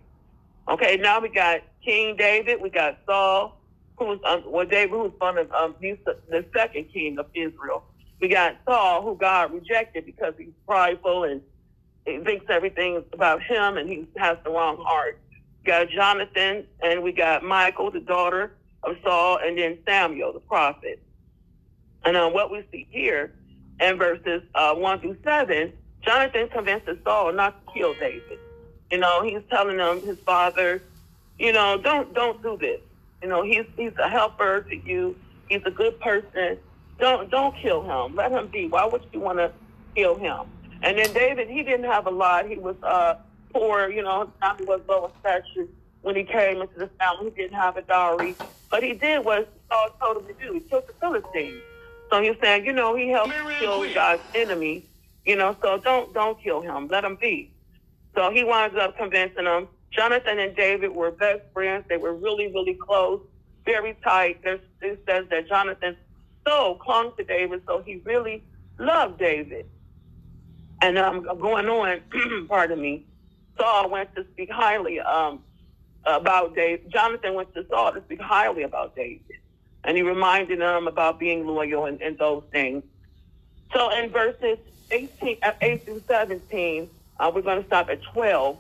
Okay, 0.69 0.97
now 0.97 1.21
we 1.21 1.29
got 1.29 1.63
King 1.85 2.17
David, 2.17 2.61
we 2.61 2.71
got 2.71 2.99
Saul, 3.07 3.61
who's 3.97 4.19
um, 4.25 4.45
well 4.47 4.67
David, 4.67 4.91
who's 4.91 5.13
one 5.19 5.39
of 5.39 5.51
um, 5.53 5.75
the 5.81 6.45
second 6.55 6.87
king 6.93 7.19
of 7.19 7.27
Israel. 7.35 7.85
We 8.21 8.29
got 8.29 8.57
Saul, 8.65 9.03
who 9.03 9.17
God 9.17 9.53
rejected 9.53 10.07
because 10.07 10.35
he's 10.39 10.53
prideful 10.67 11.25
and 11.25 11.43
he 12.07 12.19
thinks 12.19 12.47
everything 12.49 13.05
about 13.13 13.43
him, 13.43 13.79
and 13.79 13.89
he 13.89 14.07
has 14.17 14.37
the 14.45 14.51
wrong 14.51 14.77
heart. 14.79 15.19
Got 15.65 15.89
Jonathan, 15.91 16.67
and 16.83 17.03
we 17.03 17.13
got 17.13 17.43
Michael, 17.43 17.91
the 17.91 18.01
daughter 18.01 18.53
of 18.83 18.97
Saul, 19.03 19.39
and 19.43 19.57
then 19.57 19.79
Samuel, 19.87 20.33
the 20.33 20.41
prophet. 20.41 21.03
And 22.05 22.17
um, 22.17 22.35
what 22.35 22.51
we 22.51 22.65
see 22.71 22.87
here 22.91 23.33
in 23.81 23.97
verses 23.97 24.43
uh, 24.55 24.75
1 24.75 25.01
through 25.01 25.17
7, 25.25 25.73
Jonathan 26.03 26.49
convinces 26.49 26.99
Saul 27.03 27.33
not 27.33 27.67
to 27.67 27.73
kill 27.73 27.95
David. 27.95 28.39
You 28.91 28.99
know, 28.99 29.23
he's 29.23 29.41
telling 29.49 29.79
him, 29.79 30.03
his 30.03 30.19
father, 30.19 30.83
you 31.39 31.53
know, 31.53 31.79
don't 31.79 32.13
don't 32.15 32.41
do 32.43 32.57
this. 32.59 32.81
You 33.23 33.29
know, 33.29 33.43
he's 33.43 33.65
he's 33.77 33.93
a 33.99 34.09
helper 34.09 34.67
to 34.69 34.77
you. 34.77 35.17
He's 35.49 35.63
a 35.65 35.71
good 35.71 35.99
person. 35.99 36.59
Don't 36.99 37.31
don't 37.31 37.57
kill 37.57 37.83
him. 37.83 38.15
Let 38.15 38.31
him 38.31 38.49
be. 38.49 38.69
Why 38.69 38.85
would 38.85 39.03
you 39.13 39.21
want 39.21 39.39
to 39.39 39.51
kill 39.97 40.17
him? 40.17 40.47
And 40.83 40.99
then 40.99 41.13
David, 41.15 41.49
he 41.49 41.63
didn't 41.63 41.87
have 41.87 42.07
a 42.07 42.11
lot. 42.11 42.47
He 42.47 42.57
was 42.57 42.77
uh, 42.83 43.15
poor. 43.55 43.91
You 43.91 44.03
know, 44.05 44.33
he 44.59 44.65
was 44.65 44.83
low 44.89 45.13
stature 45.21 45.69
when 46.03 46.17
he 46.17 46.25
came 46.25 46.63
into 46.63 46.79
the 46.79 46.91
family. 47.01 47.33
He 47.37 47.43
didn't 47.45 47.59
have 47.59 47.79
a 47.79 47.83
dowry, 47.83 48.39
but 48.71 48.85
he 48.85 48.95
did 48.95 49.25
what 49.25 49.53
Saul 49.71 49.89
told 50.03 50.19
him 50.19 50.29
to 50.29 50.35
do. 50.47 50.55
He 50.55 50.61
killed 50.63 50.85
the 50.89 50.95
Philistines. 51.01 51.65
So 52.13 52.23
he's 52.23 52.37
saying, 52.43 52.67
you 52.67 52.73
know, 52.75 52.97
he 52.97 53.11
helped 53.11 53.35
kill 53.59 53.89
God's 53.95 54.23
enemy. 54.35 54.91
You 55.27 55.37
know, 55.37 55.57
so 55.63 55.79
don't 55.85 56.15
don't 56.15 56.43
kill 56.43 56.63
him. 56.63 56.89
Let 56.89 57.05
him 57.05 57.19
be. 57.21 57.55
So 58.17 58.31
he 58.33 58.45
winds 58.45 58.77
up 58.81 58.97
convincing 58.99 59.45
them. 59.45 59.69
Jonathan 59.93 60.41
and 60.41 60.57
David 60.57 60.95
were 60.95 61.13
best 61.13 61.43
friends. 61.55 61.87
They 61.91 61.99
were 61.99 62.15
really, 62.15 62.49
really 62.49 62.79
close, 62.87 63.21
very 63.67 63.97
tight. 64.05 64.41
There's, 64.45 64.61
it 64.83 65.03
says 65.09 65.27
that 65.31 65.49
Jonathan 65.49 65.97
so 66.47 66.79
clung 66.85 67.13
to 67.19 67.25
David, 67.25 67.63
so 67.67 67.83
he 67.85 68.03
really 68.07 68.45
loved 68.79 69.19
David. 69.19 69.67
And 70.83 70.99
I'm 70.99 71.29
um, 71.29 71.41
going 71.41 71.69
on, 71.69 72.03
pardon 72.49 72.81
me, 72.81 73.07
Saul 73.59 73.91
went 73.91 74.15
to 74.17 74.25
speak 74.33 74.51
highly 74.51 75.01
um, 75.01 75.41
about 76.07 76.55
David. 76.55 76.91
Jonathan 76.93 77.35
went 77.35 77.55
to 77.55 77.65
Saul 77.71 77.93
to 77.93 78.03
speak 78.05 78.21
highly 78.21 78.63
about 78.63 78.97
David. 78.97 79.23
And 79.85 79.97
he 79.97 80.03
reminded 80.03 80.61
him 80.61 80.89
about 80.89 81.21
being 81.21 81.47
loyal 81.47 81.87
and, 81.87 82.01
and 82.03 82.19
those 82.19 82.45
things. 82.53 82.83
So 83.75 83.91
in 83.99 84.11
verses 84.11 84.59
18, 84.91 85.39
uh, 85.43 85.53
8 85.61 85.85
through 85.85 86.03
17, 86.11 86.89
uh, 87.19 87.33
we're 87.35 87.43
going 87.43 87.61
to 87.63 87.67
stop 87.67 87.89
at 87.91 88.01
12. 88.15 88.59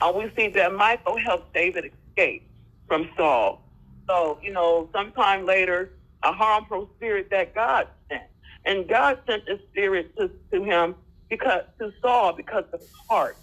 Uh, 0.00 0.12
we 0.16 0.32
see 0.36 0.48
that 0.48 0.74
Michael 0.74 1.18
helps 1.18 1.46
David 1.54 1.86
escape 1.86 2.50
from 2.88 3.08
Saul. 3.16 3.68
So, 4.08 4.38
you 4.42 4.52
know, 4.52 4.90
sometime 4.94 5.46
later, 5.46 5.90
a 6.24 6.32
harmful 6.32 6.90
spirit 6.96 7.28
that 7.30 7.54
God 7.54 7.88
sent. 8.10 8.24
And 8.64 8.88
God 8.88 9.18
sent 9.28 9.46
the 9.46 9.60
spirit 9.70 10.16
to, 10.18 10.30
to 10.52 10.64
him 10.64 10.96
because 11.30 11.62
to 11.80 11.92
Saul 12.02 12.34
because 12.34 12.64
of 12.72 12.80
his 12.80 12.90
heart 13.08 13.38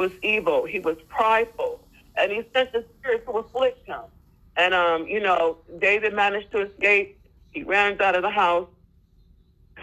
was 0.00 0.12
evil. 0.22 0.64
He 0.64 0.80
was 0.80 0.96
prideful. 1.08 1.80
And 2.16 2.32
he 2.32 2.42
sent 2.54 2.72
the 2.72 2.84
spirit 2.98 3.24
to 3.26 3.32
afflict 3.32 3.86
him. 3.86 4.00
And 4.56 4.72
um, 4.74 5.06
you 5.06 5.20
know, 5.20 5.58
David 5.78 6.14
managed 6.14 6.50
to 6.52 6.58
escape. 6.68 7.18
He 7.52 7.62
ran 7.62 8.00
out 8.00 8.16
of 8.16 8.22
the 8.22 8.30
house. 8.30 8.68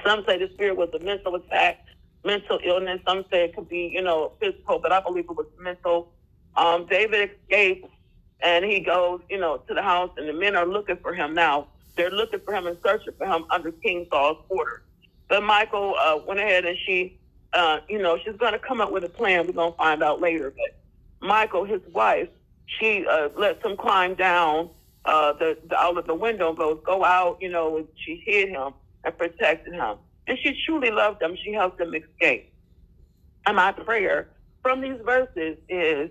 Some 0.04 0.24
say 0.28 0.38
the 0.38 0.50
spirit 0.54 0.76
was 0.76 0.90
a 0.94 1.00
mental 1.00 1.36
attack, 1.36 1.86
mental 2.26 2.60
illness. 2.64 3.00
Some 3.08 3.26
say 3.32 3.46
it 3.46 3.56
could 3.56 3.70
be, 3.70 3.90
you 3.94 4.02
know, 4.02 4.34
physical, 4.40 4.80
but 4.80 4.92
I 4.92 5.00
believe 5.02 5.26
it 5.26 5.36
was 5.36 5.48
mental. 5.60 6.12
Um, 6.56 6.88
David 6.88 7.32
escapes 7.32 7.90
and 8.42 8.66
he 8.66 8.80
goes, 8.80 9.22
you 9.30 9.40
know, 9.40 9.58
to 9.68 9.74
the 9.74 9.82
house 9.82 10.12
and 10.18 10.28
the 10.28 10.34
men 10.34 10.56
are 10.56 10.66
looking 10.66 10.98
for 10.98 11.14
him 11.14 11.34
now. 11.34 11.68
They're 11.96 12.12
looking 12.12 12.40
for 12.46 12.54
him 12.54 12.68
and 12.68 12.78
searching 12.84 13.14
for 13.18 13.26
him 13.26 13.46
under 13.50 13.72
King 13.72 14.08
Saul's 14.12 14.44
order. 14.50 14.84
But 15.30 15.44
Michael 15.44 15.96
uh, 16.00 16.20
went 16.28 16.40
ahead 16.40 16.66
and 16.66 16.78
she, 16.86 17.20
uh, 17.54 17.80
you 17.88 18.00
know, 18.00 18.18
she's 18.24 18.36
going 18.38 18.54
to 18.54 18.60
come 18.60 18.82
up 18.82 18.92
with 18.92 19.04
a 19.04 19.10
plan. 19.10 19.46
We're 19.48 19.54
going 19.54 19.72
to 19.72 19.78
find 19.78 20.04
out 20.04 20.22
later. 20.22 20.52
But 20.52 21.28
Michael, 21.28 21.66
his 21.66 21.82
wife, 21.94 22.30
she 22.66 23.06
uh, 23.06 23.30
lets 23.36 23.64
him 23.66 23.78
climb 23.78 24.16
down 24.16 24.70
uh, 25.06 25.34
the, 25.34 25.58
the 25.70 25.78
out 25.78 25.98
of 25.98 26.06
the 26.06 26.16
window 26.16 26.50
and 26.50 26.58
goes, 26.58 26.80
go 26.86 27.04
out, 27.04 27.38
you 27.42 27.50
know, 27.50 27.78
and 27.78 27.88
she 27.96 28.22
hid 28.26 28.50
him 28.50 28.74
and 29.04 29.18
protected 29.18 29.74
him. 29.74 29.98
And 30.28 30.38
she 30.44 30.60
truly 30.66 30.92
loved 30.92 31.22
him. 31.22 31.38
She 31.44 31.54
helped 31.54 31.80
him 31.80 31.96
escape. 31.96 32.52
And 33.46 33.56
my 33.56 33.72
prayer 33.72 34.28
from 34.62 34.82
these 34.82 35.00
verses 35.06 35.58
is, 35.70 36.10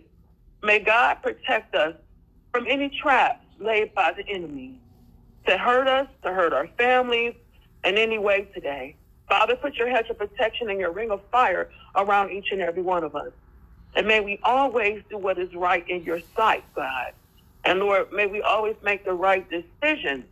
may 0.62 0.79
God 0.79 1.22
protect 1.22 1.75
us 1.75 1.94
from 2.51 2.66
any 2.66 2.88
traps 2.88 3.44
laid 3.59 3.94
by 3.94 4.12
the 4.16 4.27
enemy 4.27 4.81
to 5.46 5.59
hurt 5.59 5.87
us, 5.87 6.09
to 6.25 6.33
hurt 6.33 6.55
our 6.55 6.68
families 6.79 7.35
in 7.85 7.99
any 7.99 8.18
way 8.18 8.49
today. 8.55 8.96
Father, 9.29 9.57
put 9.57 9.75
your 9.77 9.89
hedge 9.89 10.09
of 10.11 10.19
protection 10.19 10.71
and 10.71 10.79
your 10.79 10.93
ring 10.93 11.11
of 11.11 11.21
fire 11.31 11.71
around 11.97 12.31
each 12.31 12.49
and 12.53 12.61
every 12.61 12.83
one 12.83 13.05
of 13.05 13.17
us. 13.17 13.33
And 13.97 14.07
may 14.07 14.21
we 14.21 14.39
always 14.43 15.03
do 15.11 15.19
what 15.19 15.39
is 15.39 15.55
right 15.55 15.89
in 15.89 16.05
your 16.05 16.21
sight, 16.37 16.65
God. 16.75 17.12
And 17.65 17.81
Lord, 17.81 18.12
may 18.12 18.27
we 18.27 18.43
always 18.43 18.77
make 18.83 19.05
the 19.05 19.15
right 19.15 19.47
decisions, 19.51 20.25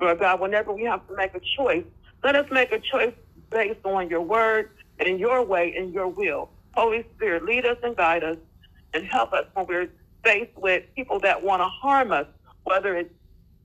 Lord 0.00 0.18
God, 0.18 0.40
whenever 0.40 0.72
we 0.72 0.84
have 0.84 1.06
to 1.08 1.16
make 1.16 1.34
a 1.34 1.40
choice. 1.56 1.84
Let 2.22 2.36
us 2.36 2.46
make 2.50 2.72
a 2.72 2.80
choice 2.80 3.14
based 3.50 3.84
on 3.84 4.10
your 4.10 4.20
word 4.20 4.70
and 4.98 5.18
your 5.18 5.42
way 5.44 5.74
and 5.76 5.94
your 5.94 6.08
will. 6.08 6.50
Holy 6.74 7.04
Spirit, 7.14 7.44
lead 7.44 7.64
us 7.64 7.78
and 7.82 7.96
guide 7.96 8.24
us 8.24 8.36
and 8.92 9.04
help 9.06 9.32
us 9.32 9.44
when 9.54 9.66
we're 9.66 9.88
faced 10.24 10.56
with 10.56 10.84
people 10.94 11.20
that 11.20 11.42
want 11.42 11.60
to 11.60 11.68
harm 11.68 12.12
us, 12.12 12.26
whether 12.64 12.96
it's 12.96 13.12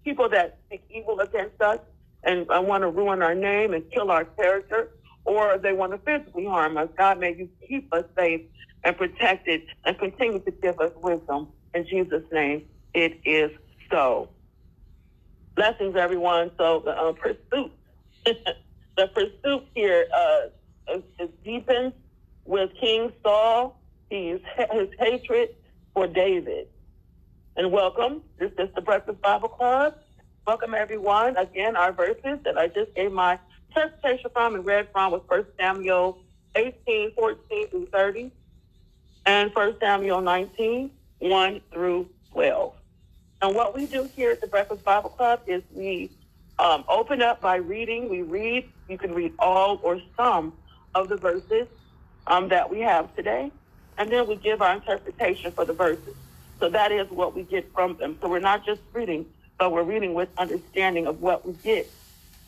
people 0.05 0.29
that 0.29 0.59
speak 0.67 0.83
evil 0.89 1.19
against 1.19 1.61
us 1.61 1.79
and, 2.23 2.47
I 2.51 2.59
want 2.59 2.83
to 2.83 2.89
ruin 2.89 3.21
our 3.21 3.35
name 3.35 3.73
and 3.73 3.83
kill 3.93 4.11
our 4.11 4.25
character, 4.25 4.89
or 5.25 5.57
they 5.57 5.73
want 5.73 5.93
to 5.93 5.97
physically 5.99 6.45
harm 6.45 6.77
us. 6.77 6.89
God, 6.97 7.19
may 7.19 7.35
you 7.35 7.49
keep 7.67 7.93
us 7.93 8.05
safe 8.17 8.41
and 8.83 8.97
protected 8.97 9.61
and 9.85 9.97
continue 9.97 10.39
to 10.39 10.51
give 10.61 10.79
us 10.79 10.91
wisdom. 10.97 11.49
In 11.73 11.85
Jesus' 11.87 12.23
name, 12.31 12.63
it 12.93 13.19
is 13.25 13.51
so. 13.91 14.29
Blessings, 15.55 15.95
everyone. 15.97 16.51
So 16.57 16.81
the 16.85 16.91
uh, 16.91 17.13
pursuit, 17.13 17.71
the 18.25 19.07
pursuit 19.13 19.63
here 19.75 20.05
uh, 20.15 20.95
is, 20.95 21.03
with 22.45 22.71
King 22.79 23.11
Saul. 23.23 23.79
He's, 24.09 24.39
his 24.73 24.89
hatred 24.99 25.49
for 25.93 26.07
David. 26.07 26.67
And 27.55 27.71
welcome. 27.71 28.23
This 28.39 28.51
is 28.57 28.69
the 28.75 28.81
Breakfast 28.81 29.21
Bible 29.21 29.49
Club 29.49 29.93
Welcome, 30.49 30.73
everyone. 30.73 31.37
Again, 31.37 31.75
our 31.75 31.91
verses 31.91 32.39
that 32.43 32.57
I 32.57 32.69
just 32.69 32.95
gave 32.95 33.11
my 33.11 33.37
interpretation 33.67 34.31
from 34.33 34.55
and 34.55 34.65
read 34.65 34.87
from 34.91 35.11
was 35.11 35.21
1 35.27 35.45
Samuel 35.59 36.17
18, 36.55 37.13
14 37.13 37.67
through 37.67 37.85
30, 37.93 38.31
and 39.27 39.53
1 39.53 39.75
Samuel 39.79 40.21
19, 40.21 40.89
1 41.19 41.61
through 41.71 42.09
12. 42.31 42.73
And 43.43 43.55
what 43.55 43.75
we 43.75 43.85
do 43.85 44.09
here 44.15 44.31
at 44.31 44.41
the 44.41 44.47
Breakfast 44.47 44.83
Bible 44.83 45.11
Club 45.11 45.39
is 45.45 45.61
we 45.71 46.09
um, 46.57 46.83
open 46.89 47.21
up 47.21 47.41
by 47.41 47.57
reading. 47.57 48.09
We 48.09 48.23
read, 48.23 48.67
you 48.87 48.97
can 48.97 49.13
read 49.13 49.33
all 49.37 49.79
or 49.83 50.01
some 50.17 50.53
of 50.95 51.09
the 51.09 51.17
verses 51.17 51.67
um, 52.25 52.49
that 52.49 52.71
we 52.71 52.79
have 52.79 53.15
today, 53.15 53.51
and 53.99 54.11
then 54.11 54.27
we 54.27 54.35
give 54.35 54.63
our 54.63 54.73
interpretation 54.73 55.51
for 55.51 55.63
the 55.63 55.73
verses. 55.73 56.15
So 56.59 56.69
that 56.69 56.91
is 56.91 57.07
what 57.11 57.35
we 57.35 57.43
get 57.43 57.71
from 57.71 57.97
them. 57.97 58.17
So 58.19 58.27
we're 58.27 58.39
not 58.39 58.65
just 58.65 58.81
reading, 58.93 59.27
but 59.59 59.73
we're 59.73 59.83
reading 59.83 60.15
with 60.15 60.29
understanding 60.37 61.07
of 61.07 61.21
what 61.21 61.47
we 61.47 61.53
get 61.63 61.93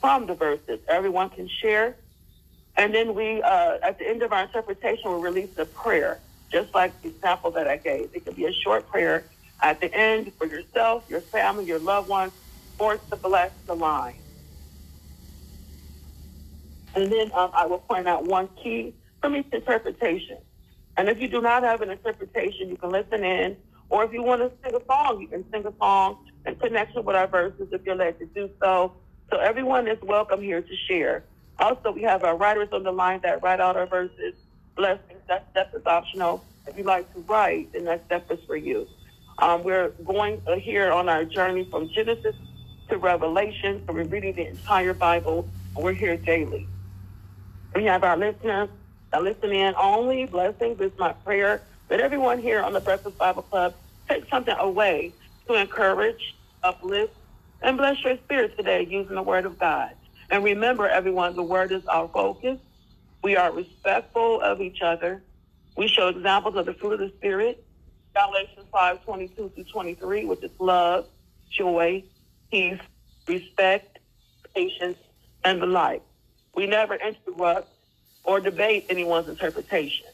from 0.00 0.26
the 0.26 0.34
verses. 0.34 0.80
Everyone 0.88 1.30
can 1.30 1.48
share. 1.62 1.96
And 2.76 2.94
then 2.94 3.14
we, 3.14 3.42
uh, 3.42 3.78
at 3.84 3.98
the 3.98 4.08
end 4.08 4.22
of 4.22 4.32
our 4.32 4.44
interpretation, 4.44 5.02
we'll 5.06 5.20
release 5.20 5.50
a 5.58 5.66
prayer, 5.66 6.22
just 6.52 6.74
like 6.74 7.02
the 7.02 7.10
example 7.10 7.52
that 7.52 7.68
I 7.68 7.78
gave. 7.78 8.10
It 8.14 8.24
could 8.26 8.36
be 8.36 8.46
a 8.46 8.52
short 8.64 8.90
prayer 8.90 9.30
at 9.62 9.80
the 9.80 9.94
end 9.94 10.32
for 10.38 10.46
yourself, 10.46 11.04
your 11.08 11.22
family, 11.32 11.66
your 11.66 11.80
loved 11.80 12.08
ones, 12.08 12.32
or 12.78 12.96
to 12.98 13.16
bless 13.16 13.50
the 13.68 13.74
line. 13.74 14.16
And 16.94 17.12
then 17.12 17.30
um, 17.34 17.52
I 17.54 17.66
will 17.66 17.78
point 17.78 18.08
out 18.08 18.26
one 18.26 18.50
key 18.62 18.96
from 19.20 19.36
each 19.36 19.46
interpretation. 19.52 20.38
And 20.96 21.08
if 21.08 21.20
you 21.20 21.28
do 21.28 21.40
not 21.42 21.64
have 21.64 21.82
an 21.82 21.90
interpretation, 21.90 22.68
you 22.70 22.76
can 22.76 22.90
listen 22.90 23.24
in. 23.24 23.56
Or 23.92 24.04
if 24.04 24.12
you 24.14 24.22
want 24.22 24.40
to 24.40 24.50
sing 24.64 24.74
a 24.74 24.82
song, 24.86 25.20
you 25.20 25.28
can 25.28 25.44
sing 25.52 25.66
a 25.66 25.72
song 25.78 26.24
in 26.46 26.56
connection 26.56 27.04
with 27.04 27.14
our 27.14 27.26
verses 27.26 27.68
if 27.72 27.82
you're 27.84 27.94
led 27.94 28.18
to 28.20 28.24
do 28.24 28.48
so. 28.58 28.94
So 29.30 29.38
everyone 29.38 29.86
is 29.86 29.98
welcome 30.00 30.40
here 30.40 30.62
to 30.62 30.76
share. 30.88 31.24
Also, 31.58 31.92
we 31.92 32.00
have 32.00 32.24
our 32.24 32.34
writers 32.34 32.70
on 32.72 32.84
the 32.84 32.90
line 32.90 33.20
that 33.22 33.42
write 33.42 33.60
out 33.60 33.76
our 33.76 33.86
verses. 33.86 34.32
Blessings, 34.76 35.20
that 35.28 35.46
step 35.50 35.74
is 35.74 35.82
optional. 35.84 36.42
If 36.66 36.78
you 36.78 36.84
like 36.84 37.12
to 37.12 37.20
write, 37.20 37.74
then 37.74 37.84
that 37.84 38.06
step 38.06 38.30
is 38.30 38.38
for 38.46 38.56
you. 38.56 38.88
Um, 39.38 39.62
we're 39.62 39.90
going 40.06 40.40
uh, 40.46 40.54
here 40.56 40.90
on 40.90 41.10
our 41.10 41.26
journey 41.26 41.64
from 41.70 41.90
Genesis 41.90 42.34
to 42.88 42.96
Revelation. 42.96 43.82
So 43.86 43.92
we're 43.92 44.04
reading 44.04 44.34
the 44.34 44.48
entire 44.48 44.94
Bible. 44.94 45.46
We're 45.76 45.92
here 45.92 46.16
daily. 46.16 46.66
We 47.74 47.84
have 47.84 48.04
our 48.04 48.16
listeners 48.16 48.70
that 49.12 49.22
listen 49.22 49.52
in 49.52 49.74
only. 49.78 50.24
Blessings 50.24 50.80
is 50.80 50.92
my 50.98 51.12
prayer 51.12 51.60
that 51.92 52.00
everyone 52.00 52.38
here 52.38 52.62
on 52.62 52.72
the 52.72 52.80
Breakfast 52.80 53.18
Bible 53.18 53.42
Club 53.42 53.74
take 54.08 54.26
something 54.30 54.54
away 54.58 55.12
to 55.46 55.52
encourage, 55.52 56.34
uplift, 56.62 57.12
and 57.60 57.76
bless 57.76 58.02
your 58.02 58.16
spirit 58.24 58.56
today 58.56 58.86
using 58.88 59.14
the 59.14 59.20
Word 59.22 59.44
of 59.44 59.58
God. 59.58 59.90
And 60.30 60.42
remember, 60.42 60.88
everyone, 60.88 61.36
the 61.36 61.42
Word 61.42 61.70
is 61.70 61.84
our 61.84 62.08
focus. 62.08 62.58
We 63.22 63.36
are 63.36 63.52
respectful 63.52 64.40
of 64.40 64.62
each 64.62 64.80
other. 64.80 65.22
We 65.76 65.86
show 65.86 66.08
examples 66.08 66.56
of 66.56 66.64
the 66.64 66.72
fruit 66.72 66.94
of 66.94 67.00
the 67.00 67.12
Spirit. 67.18 67.62
Galatians 68.16 68.68
5, 68.72 69.04
22 69.04 69.52
to 69.54 69.64
23, 69.64 70.24
which 70.24 70.42
is 70.42 70.50
love, 70.58 71.04
joy, 71.50 72.04
peace, 72.50 72.80
respect, 73.28 73.98
patience, 74.56 74.96
and 75.44 75.60
the 75.60 75.66
like. 75.66 76.02
We 76.54 76.66
never 76.66 76.94
interrupt 76.94 77.68
or 78.24 78.40
debate 78.40 78.86
anyone's 78.88 79.28
interpretation. 79.28 80.06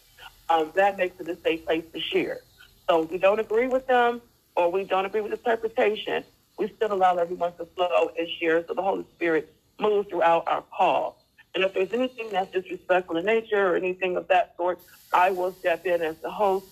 Um, 0.50 0.72
that 0.76 0.96
makes 0.96 1.20
it 1.20 1.28
a 1.28 1.37
safe 1.44 1.64
place 1.66 1.84
to 1.92 2.00
share. 2.00 2.40
So 2.88 3.02
if 3.02 3.11
we 3.11 3.18
don't 3.18 3.38
agree 3.38 3.68
with 3.68 3.87
them 3.87 4.22
or 4.56 4.70
we 4.70 4.84
don't 4.84 5.04
agree 5.04 5.20
with 5.20 5.32
interpretation, 5.32 6.24
we 6.58 6.72
still 6.76 6.92
allow 6.92 7.16
everyone 7.16 7.56
to 7.58 7.66
flow 7.76 8.11
and 8.18 8.28
share 8.40 8.64
so 8.66 8.74
the 8.74 8.82
Holy 8.82 9.06
Spirit 9.16 9.54
moves 9.78 10.08
throughout 10.08 10.48
our 10.48 10.64
call. 10.76 11.22
And 11.54 11.64
if 11.64 11.74
there's 11.74 11.92
anything 11.92 12.30
that's 12.30 12.52
disrespectful 12.52 13.16
in 13.16 13.24
nature 13.26 13.72
or 13.72 13.76
anything 13.76 14.16
of 14.16 14.28
that 14.28 14.54
sort, 14.56 14.78
I 15.12 15.30
will 15.30 15.54
step 15.61 15.87
in 15.87 16.02
as 16.02 16.16
the 16.22 16.30
host 16.30 16.66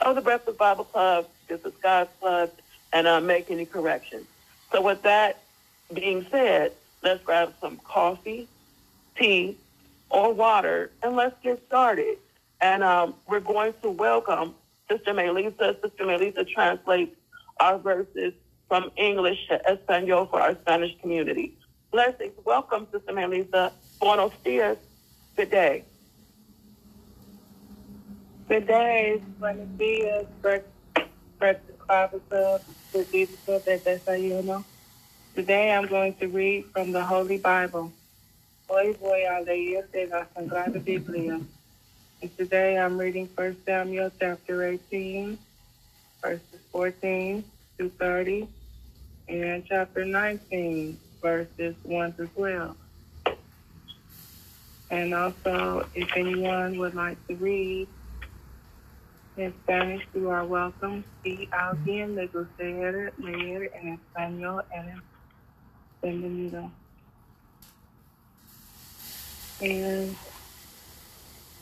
of 0.00 0.16
the 0.16 0.22
Breakfast 0.22 0.58
Bible 0.58 0.84
Club, 0.84 1.28
this 1.48 1.60
is 1.64 1.72
God's 1.82 2.10
Club, 2.20 2.50
and 2.92 3.06
uh, 3.06 3.20
make 3.20 3.50
any 3.50 3.64
corrections. 3.64 4.26
So 4.72 4.82
with 4.82 5.02
that 5.02 5.42
being 5.92 6.26
said, 6.30 6.72
let's 7.02 7.22
grab 7.24 7.54
some 7.60 7.80
coffee, 7.84 8.48
tea, 9.16 9.58
or 10.10 10.32
water, 10.32 10.90
and 11.02 11.16
let's 11.16 11.36
get 11.42 11.62
started. 11.66 12.18
And 12.62 12.84
um, 12.84 13.14
we're 13.26 13.40
going 13.40 13.74
to 13.82 13.90
welcome 13.90 14.54
Sister 14.88 15.12
Melissa. 15.12 15.76
Sister 15.82 16.06
Melissa 16.06 16.44
translates 16.44 17.16
our 17.58 17.76
verses 17.76 18.34
from 18.68 18.92
English 18.96 19.48
to 19.48 19.68
Espanol 19.68 20.26
for 20.26 20.40
our 20.40 20.54
Spanish 20.62 20.96
community. 21.00 21.58
Blessings. 21.90 22.32
Welcome, 22.44 22.86
Sister 22.92 23.12
Melissa. 23.12 23.72
Buenos 24.00 24.32
dias. 24.44 24.78
Good 25.36 25.50
day. 25.50 25.84
Good 28.48 28.68
day. 28.68 29.20
Buenos 29.40 29.68
dias. 29.76 30.26
Today 35.34 35.72
I'm 35.72 35.86
going 35.88 36.14
to 36.14 36.28
read 36.28 36.64
from 36.72 36.92
the 36.92 37.02
Holy 37.04 37.38
Bible. 37.38 37.92
Hoy 38.68 38.94
voy 39.00 39.24
a 39.28 39.42
leer 39.42 39.88
de 39.92 40.06
la 40.06 40.24
Sagrada 40.34 40.78
Biblia. 40.82 41.40
And 42.22 42.36
today 42.38 42.78
I'm 42.78 42.98
reading 42.98 43.28
1 43.34 43.56
Samuel 43.66 44.12
chapter 44.20 44.62
18, 44.62 45.36
verses 46.22 46.60
14 46.70 47.42
to 47.78 47.88
30, 47.98 48.48
and 49.28 49.66
chapter 49.66 50.04
19, 50.04 51.00
verses 51.20 51.74
1 51.82 52.12
to 52.12 52.28
12. 52.28 52.76
And 54.92 55.12
also, 55.12 55.88
if 55.96 56.16
anyone 56.16 56.78
would 56.78 56.94
like 56.94 57.18
to 57.26 57.34
read 57.34 57.88
in 59.36 59.52
Spanish, 59.64 60.06
you 60.14 60.30
are 60.30 60.44
welcome. 60.44 61.02
Si 61.24 61.48
alguien 61.50 62.14
le 62.14 62.28
gustaría 62.28 63.10
leer 63.18 63.72
en 63.74 63.98
español, 63.98 64.62
eres 64.72 65.02
bienvenido. 66.00 66.70
And 69.60 70.14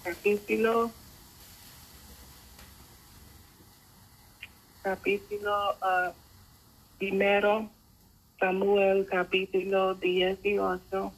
capítulo 0.03 0.91
capítulo 4.83 5.77
uh, 5.83 6.13
primero 6.97 7.69
Samuel 8.39 9.05
capítulo 9.05 9.95
18 9.95 11.13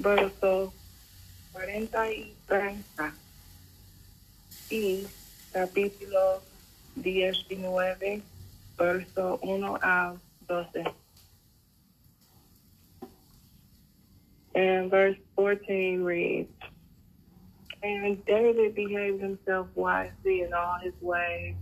verso 0.00 0.72
40 1.52 2.12
y 2.12 2.34
30 2.46 3.14
y 4.68 5.06
capítulo 5.52 6.42
19 6.96 8.22
verso 8.76 9.38
1 9.40 9.78
al 9.80 10.20
12 10.46 10.84
and 14.54 14.90
verse 14.90 15.18
14 15.36 16.04
reads 16.04 16.67
and 17.82 18.24
David 18.24 18.74
behaved 18.74 19.22
himself 19.22 19.68
wisely 19.74 20.42
in 20.42 20.52
all 20.52 20.78
his 20.82 20.94
ways, 21.00 21.54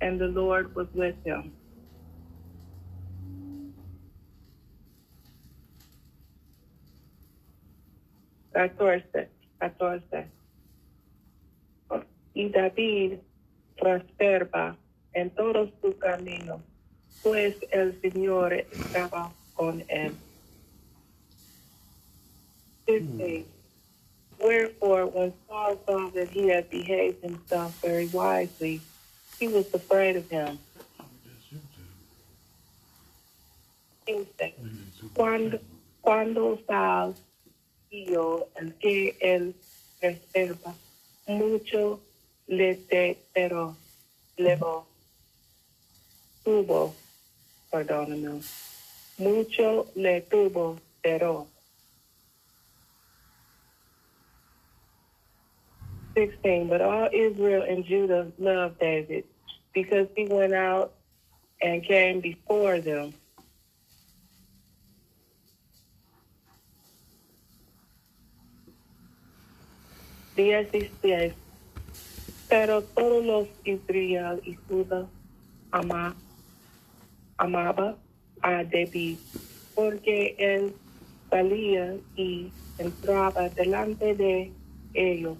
and 0.00 0.20
the 0.20 0.26
Lord 0.26 0.74
was 0.74 0.88
with 0.94 1.16
him. 1.24 1.52
Catorce, 8.52 9.28
catorce. 9.60 10.26
Y 12.34 12.48
David 12.48 13.20
prosperaba 13.78 14.76
en 15.14 15.30
todos 15.30 15.70
sus 15.80 15.94
caminos, 15.96 16.60
pues 17.22 17.56
el 17.70 17.98
Señor 18.00 18.52
estaba 18.52 19.32
con 19.54 19.82
él. 19.88 20.12
Hmm. 22.86 23.18
15. 23.18 23.55
Wherefore, 24.38 25.06
when 25.06 25.32
Saul 25.48 25.80
saw 25.86 26.10
that 26.10 26.28
he 26.28 26.48
had 26.48 26.70
behaved 26.70 27.22
himself 27.22 27.80
very 27.80 28.06
wisely, 28.08 28.80
he 29.38 29.48
was 29.48 29.72
afraid 29.72 30.16
of 30.16 30.28
him. 30.28 30.58
Cuando, 35.14 35.58
cuando 36.02 36.58
Saul 36.66 37.14
vio 37.90 38.46
el 38.60 38.72
que 38.80 39.16
él 39.20 39.54
reserva, 40.00 40.74
mucho 41.26 42.00
le 42.46 42.78
pero 43.34 43.76
levó, 44.38 44.86
tuvo, 46.44 46.94
perdóname, 47.72 48.42
mucho 49.18 49.86
le 49.96 50.20
tuvo, 50.20 50.78
pero 51.02 51.48
16. 56.16 56.68
But 56.68 56.80
all 56.80 57.08
Israel 57.12 57.62
and 57.68 57.84
Judah 57.84 58.32
loved 58.38 58.80
David 58.80 59.24
because 59.74 60.08
he 60.16 60.26
went 60.26 60.54
out 60.54 60.94
and 61.60 61.84
came 61.84 62.20
before 62.20 62.80
them. 62.80 63.12
Día 70.36 70.64
16. 70.70 71.34
Pero 72.48 72.82
todos 72.82 73.24
los 73.24 73.48
Israel 73.64 74.40
y 74.44 74.56
Judá 74.68 75.06
ama, 75.72 76.14
amaba 77.36 77.96
a 78.40 78.62
David, 78.64 79.18
porque 79.74 80.36
él 80.38 80.72
salía 81.28 81.96
y 82.16 82.52
entraba 82.78 83.48
delante 83.48 84.14
de 84.14 84.52
ellos 84.94 85.36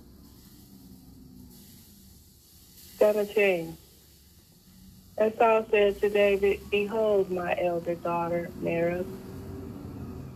17. 2.99 3.77
And 5.19 5.33
Saul 5.39 5.67
said 5.71 6.01
to 6.01 6.11
David, 6.11 6.61
Behold, 6.71 7.31
my 7.31 7.57
elder 7.59 7.95
daughter, 7.95 8.51
Merab, 8.63 9.07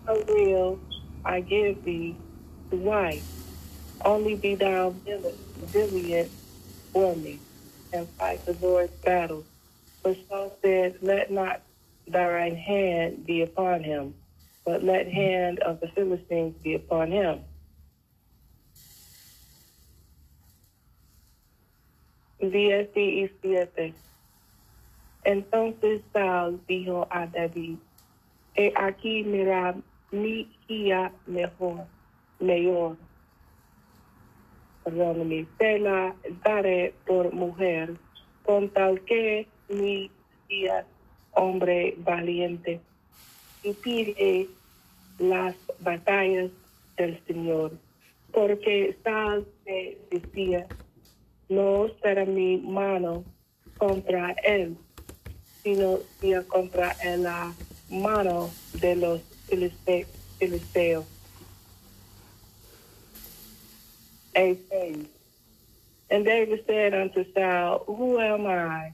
how 0.07 0.19
will 0.29 0.81
I 1.25 1.41
give 1.41 1.85
thee 1.85 2.17
to 2.71 2.77
wife? 2.77 3.25
Only 4.05 4.35
be 4.35 4.55
thou 4.55 4.95
valiant 5.61 6.31
for 6.93 7.15
me 7.17 7.39
and 7.93 8.09
fight 8.11 8.45
the 8.47 8.55
Lord's 8.55 8.93
battles. 9.05 9.45
But 10.03 10.17
Saul 10.29 10.57
said, 10.63 10.97
Let 11.03 11.31
not 11.31 11.61
thy 12.09 12.27
right 12.27 12.57
hand 12.57 13.27
be 13.27 13.43
upon 13.43 13.85
him, 13.85 14.15
but 14.65 14.83
let 14.83 15.07
hand 15.07 15.59
of 15.61 15.81
the 15.81 15.89
Philistines 15.89 16.57
be 16.63 16.75
upon 16.75 17.11
him. 17.11 17.41
VSD 22.41 22.97
y 22.97 23.31
7. 23.43 23.95
Entonces 25.25 26.03
Saul 26.13 26.61
dijo 26.67 27.07
a 27.11 27.27
David, 27.27 27.77
He 28.55 28.73
aquí 28.77 29.23
mira 29.23 29.77
mi 30.11 30.51
hija 30.69 31.13
mejor, 31.27 31.87
mayor. 32.41 32.97
Perdóname, 34.85 35.47
te 35.59 35.79
la 35.79 36.15
daré 36.45 36.95
por 37.07 37.33
mujer, 37.33 37.95
con 38.45 38.69
tal 38.71 39.01
que 39.03 39.47
mi 39.69 40.11
hija 40.49 40.85
hombre 41.33 41.95
valiente 41.99 42.81
y 43.63 43.73
pide 43.75 44.49
las 45.19 45.55
batallas 45.81 46.51
del 46.97 47.21
Señor. 47.27 47.73
Porque 48.33 48.97
Saul 49.05 49.47
me 49.67 49.97
decía, 50.11 50.67
no 51.51 51.91
será 52.01 52.25
mi 52.25 52.59
mano 52.59 53.25
contra 53.77 54.35
él, 54.45 54.77
sino 55.63 55.99
sea 56.21 56.43
contra 56.45 56.97
la 57.19 57.49
ah, 57.49 57.55
mano 57.91 58.51
de 58.81 58.95
los 58.95 59.21
filiste- 59.49 60.07
filisteos. 60.39 61.05
18. 64.35 65.09
And 66.11 66.25
David 66.25 66.65
said 66.67 66.95
unto 66.95 67.25
Saul, 67.35 67.85
Who 67.87 68.19
am 68.21 68.47
I? 68.47 68.93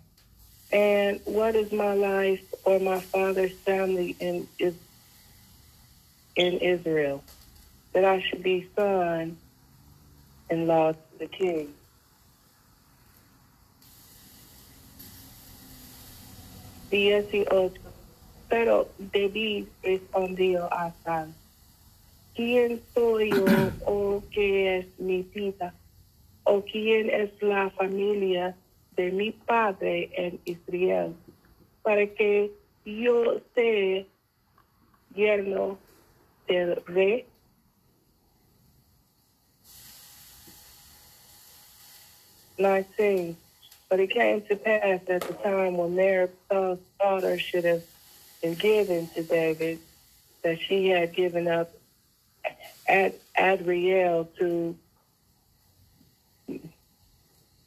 And 0.73 1.21
what 1.25 1.55
is 1.55 1.71
my 1.73 1.95
life 1.95 2.43
or 2.65 2.81
my 2.81 3.01
father's 3.01 3.53
family 3.65 4.17
in, 4.19 4.49
in 6.37 6.59
Israel, 6.59 7.23
that 7.93 8.05
I 8.05 8.23
should 8.23 8.43
be 8.43 8.69
son 8.75 9.37
in 10.51 10.67
law 10.67 10.93
to 10.93 11.19
the 11.19 11.27
king? 11.27 11.75
Dieciocho. 16.91 17.81
Pero 18.49 18.89
David 18.99 19.67
respondió 19.83 20.73
a 20.73 20.93
Saul, 21.03 21.33
¿quién 22.35 22.81
soy 22.95 23.31
yo 23.31 23.45
o 23.85 24.23
qué 24.31 24.79
es 24.79 25.01
mi 25.01 25.23
vida? 25.23 25.75
¿O 26.45 26.63
quién 26.63 27.11
es 27.11 27.31
la 27.43 27.71
familia 27.71 28.57
de 28.95 29.11
mi 29.11 29.33
padre 29.33 30.11
en 30.15 30.41
Israel? 30.45 31.15
Para 31.83 32.07
que 32.07 32.53
yo 32.85 33.41
sea 33.55 34.05
yerno 35.15 35.79
del 36.47 36.77
rey. 36.87 37.27
But 43.89 44.01
it 44.01 44.11
came 44.11 44.43
to 44.43 44.57
pass 44.57 45.01
at 45.09 45.23
the 45.23 45.35
time 45.43 45.77
when 45.77 45.95
Merib's 45.95 46.81
daughter 46.99 47.39
should 47.39 47.65
have 47.65 47.83
been 48.43 48.55
given 48.55 49.09
to 49.15 49.23
David, 49.23 49.79
that 50.43 50.61
she 50.61 50.89
had 50.89 51.15
given 51.15 51.47
up 51.47 51.73
Ad- 52.89 53.15
Adriel 53.39 54.29
to 54.39 54.77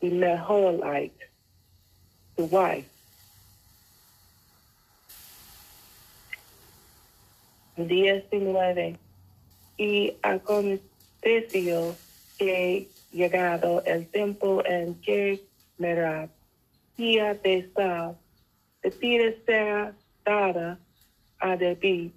Meholite, 0.02 1.12
the 2.36 2.46
wife. 2.46 2.86
Diecinueve. 7.78 8.98
Y 9.78 10.18
aconteció 10.22 11.96
que 12.38 12.88
llegado 13.14 13.82
el 13.86 14.06
tiempo 14.08 14.62
en 14.66 14.96
que 14.96 15.42
Merab, 15.80 16.30
hija 16.98 17.34
de 17.36 17.72
Saul, 17.74 18.16
de 18.84 18.92
pide 18.92 19.42
sea 19.46 19.96
dada 20.26 20.78
a 21.40 21.56
David. 21.56 22.12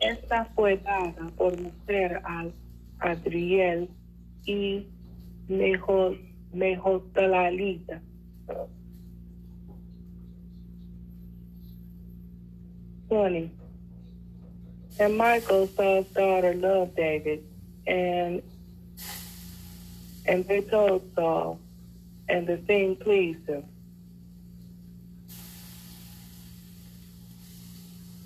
Esta 0.00 0.46
fue 0.56 0.78
dada 0.78 1.30
por 1.36 1.60
mujer 1.60 2.22
a 2.24 2.46
Adriel 3.00 3.88
y 4.46 4.86
mejor, 5.48 6.16
mejor 6.52 7.02
Talalita. 7.12 8.00
Twenty. 13.08 13.50
And 14.98 15.18
Michael, 15.18 15.68
Saul's 15.76 16.06
daughter, 16.14 16.54
loved 16.54 16.96
David, 16.96 17.44
and 17.86 18.42
and 20.26 20.46
they 20.46 20.62
told 20.62 21.02
Saul, 21.14 21.58
and 22.28 22.46
the 22.46 22.56
thing 22.58 22.96
pleased 22.96 23.48
him. 23.48 23.64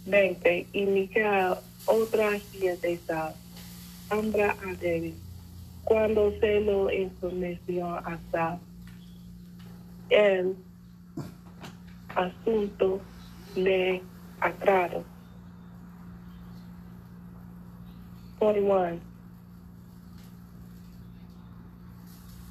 Veinte. 0.07 0.67
Y 0.73 0.87
Micael, 0.87 1.59
otra 1.87 2.37
hija 2.37 2.77
de 2.77 2.99
Saul, 3.07 3.35
ambra 4.11 4.57
a 4.63 4.75
David. 4.75 5.15
Cuando 5.85 6.33
se 6.41 6.61
lo 6.61 6.89
a 6.89 8.19
el 10.11 10.57
asunto 12.15 13.01
le 13.55 14.03
agradó. 14.41 15.05
21. 18.41 19.01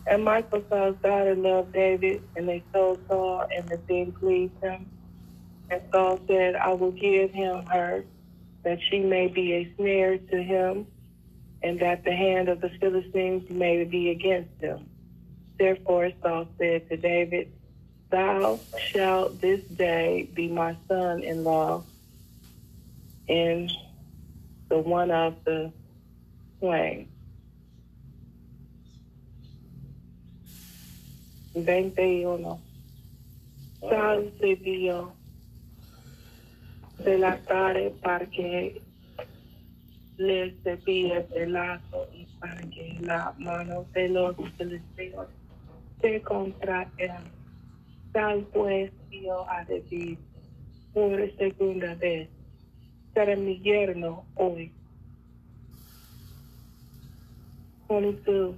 And 0.09 0.23
Michael 0.23 0.63
Saul's 0.69 0.95
daughter 1.03 1.35
loved 1.35 1.73
David, 1.73 2.23
and 2.35 2.47
they 2.47 2.63
told 2.73 2.99
Saul, 3.09 3.45
and 3.55 3.67
the 3.67 3.77
thing 3.77 4.13
pleased 4.13 4.53
him. 4.61 4.89
And 5.69 5.81
Saul 5.93 6.19
said, 6.27 6.55
I 6.55 6.73
will 6.73 6.91
give 6.91 7.31
him 7.31 7.65
her, 7.65 8.05
that 8.63 8.79
she 8.89 8.99
may 8.99 9.27
be 9.27 9.53
a 9.53 9.75
snare 9.75 10.17
to 10.17 10.43
him, 10.43 10.87
and 11.61 11.79
that 11.81 12.05
the 12.05 12.15
hand 12.15 12.47
of 12.47 12.61
the 12.61 12.71
Philistines 12.79 13.49
may 13.49 13.83
be 13.83 14.11
against 14.11 14.61
him. 14.61 14.89
Therefore 15.59 16.11
Saul 16.23 16.47
said 16.57 16.89
to 16.89 16.97
David, 16.97 17.49
Thou 18.11 18.59
shalt 18.93 19.41
this 19.41 19.61
day 19.75 20.29
be 20.33 20.47
my 20.47 20.77
son 20.87 21.23
in 21.23 21.43
law 21.43 21.83
in 23.27 23.69
the 24.69 24.77
one 24.79 25.11
of 25.11 25.35
the 25.45 25.73
twain. 26.59 27.09
21. 31.65 32.59
Saul 33.79 34.33
se 34.39 34.55
dio 34.57 35.13
de 37.03 37.17
la 37.17 37.37
tarde 37.43 37.93
para 38.01 38.25
que 38.29 38.81
le 40.17 40.55
cepille 40.63 41.25
el 41.35 41.53
lazo 41.53 42.07
y 42.13 42.25
para 42.39 42.61
que 42.69 42.97
la 43.01 43.33
mano 43.37 43.85
de 43.93 44.09
los 44.09 44.35
filisteos 44.57 45.27
se 46.01 46.21
contra 46.21 46.91
él. 46.97 47.11
Saul 48.13 48.47
pues 48.51 48.91
dio 49.09 49.47
a 49.49 49.63
David 49.65 50.17
por 50.93 51.37
segunda 51.37 51.93
vez, 51.95 52.29
será 53.13 53.35
mi 53.35 53.59
yerno 53.59 54.25
hoy. 54.35 54.71
22. 57.89 58.55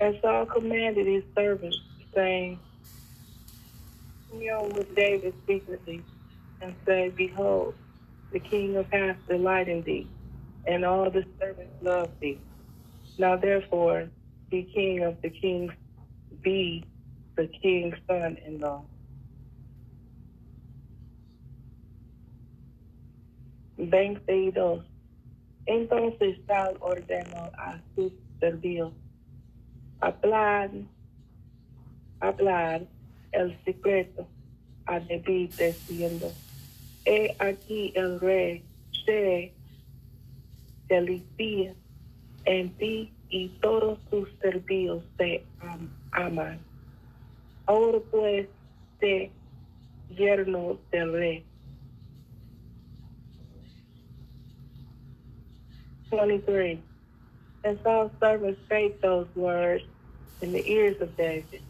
And 0.00 0.18
Saul 0.22 0.46
commanded 0.46 1.06
his 1.06 1.24
servants, 1.34 1.78
saying, 2.14 2.58
Commune 4.30 4.70
with 4.74 4.94
David 4.94 5.34
secretly, 5.46 6.02
and 6.60 6.74
say, 6.86 7.10
Behold, 7.10 7.74
the 8.32 8.40
king 8.40 8.76
of 8.76 8.90
Hath 8.90 9.16
delight 9.28 9.68
in 9.68 9.82
thee, 9.82 10.06
and 10.66 10.84
all 10.84 11.10
the 11.10 11.24
servants 11.40 11.74
love 11.82 12.10
thee. 12.20 12.38
Now 13.18 13.36
therefore, 13.36 14.08
be 14.50 14.62
king 14.74 15.02
of 15.04 15.20
the 15.22 15.30
king's, 15.30 15.72
be 16.42 16.84
the 17.36 17.46
king's 17.46 17.96
son-in-law. 18.06 18.84
Veintidós. 23.78 24.84
Entonces 25.66 26.38
Saul 26.46 26.76
ordenó 26.80 27.50
a 27.56 27.80
sus 27.94 28.12
servidores 28.40 28.94
hablar, 30.00 30.70
hablar 32.20 32.82
el 33.32 33.56
secreto 33.64 34.26
a 34.86 35.00
David 35.00 35.50
diciendo, 35.58 36.32
he 37.04 37.34
aquí 37.38 37.92
el 37.94 38.20
rey 38.20 38.62
se 39.04 39.52
delicia 40.88 41.74
en 42.44 42.70
ti 42.70 43.12
y 43.28 43.48
todos 43.60 43.98
tus 44.10 44.28
servidores 44.40 45.04
te 45.16 45.44
am- 45.60 45.90
aman. 46.12 46.58
Ahora 47.66 47.98
pues, 48.10 48.48
te 48.98 49.30
yerno 50.16 50.78
del 50.90 51.12
rey. 51.12 51.44
23. 56.10 56.78
And 57.62 57.78
Saul's 57.84 58.10
servant 58.18 58.58
spake 58.66 59.00
those 59.00 59.28
words 59.36 59.84
in 60.42 60.52
the 60.52 60.66
ears 60.68 61.00
of 61.00 61.16
David. 61.16 61.62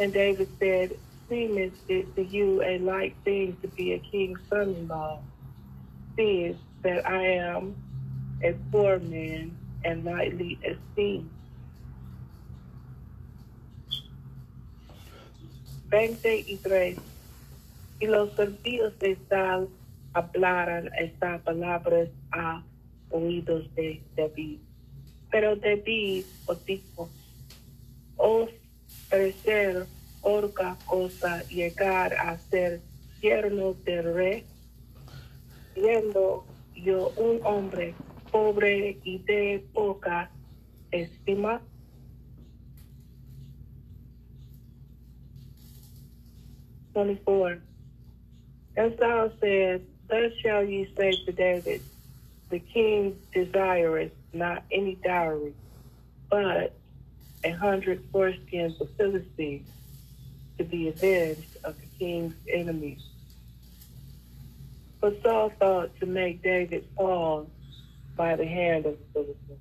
And 0.00 0.14
David 0.14 0.48
said, 0.58 0.96
Seemeth 1.28 1.74
it 1.86 2.16
to 2.16 2.24
you 2.24 2.62
a 2.62 2.78
light 2.78 3.14
thing 3.22 3.56
to 3.60 3.68
be 3.68 3.92
a 3.92 3.98
king's 3.98 4.40
son-in-law, 4.48 5.20
seeing 6.16 6.58
that 6.82 7.06
I 7.06 7.22
am 7.22 7.76
a 8.42 8.54
poor 8.72 8.98
man 8.98 9.54
and 9.84 10.02
lightly 10.04 10.58
esteemed. 10.64 11.28
23. 15.90 16.96
Y 18.00 18.06
los 18.06 18.30
servidores 18.36 18.98
de 19.00 19.18
Saul 19.28 19.68
hablaran 20.14 20.88
estas 20.98 21.42
palabras 21.42 22.08
a 22.32 22.62
oídos 23.10 23.68
de 23.74 24.00
David. 24.16 24.60
Pero 25.30 25.56
David 25.56 26.24
os 26.46 26.64
dijo, 26.64 27.10
os 28.16 28.48
oh, 28.48 28.59
parecer 29.10 29.86
orca 30.22 30.76
cosa 30.86 31.42
llegar 31.48 32.14
a 32.14 32.38
ser 32.38 32.80
yerno 33.20 33.74
del 33.84 34.14
rey, 34.14 34.44
siendo 35.74 36.44
yo 36.74 37.12
un 37.16 37.40
hombre 37.44 37.94
pobre 38.30 38.98
y 39.04 39.18
de 39.18 39.64
poca 39.74 40.30
estima. 40.92 41.60
Twenty-four. 46.92 47.58
And 48.76 48.96
Saul 48.98 49.32
said, 49.40 49.82
Thus 50.08 50.32
shall 50.42 50.64
ye 50.64 50.88
say 50.96 51.12
to 51.24 51.32
David, 51.32 51.82
the 52.50 52.58
king 52.58 53.16
desireth 53.32 54.12
not 54.32 54.64
any 54.72 54.96
dowry, 54.96 55.54
but 56.28 56.79
a 57.44 57.50
hundred 57.50 58.10
foreskins 58.12 58.80
of 58.80 58.90
Philistines 58.96 59.68
to 60.58 60.64
be 60.64 60.88
avenged 60.88 61.56
of 61.64 61.74
the 61.80 61.86
king's 61.98 62.34
enemies. 62.52 63.02
But 65.00 65.22
Saul 65.22 65.50
thought 65.58 65.98
to 66.00 66.06
make 66.06 66.42
David 66.42 66.86
fall 66.94 67.48
by 68.16 68.36
the 68.36 68.46
hand 68.46 68.84
of 68.84 68.98
the 68.98 69.04
Philistines. 69.14 69.58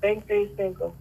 Veinticinco. 0.00 0.94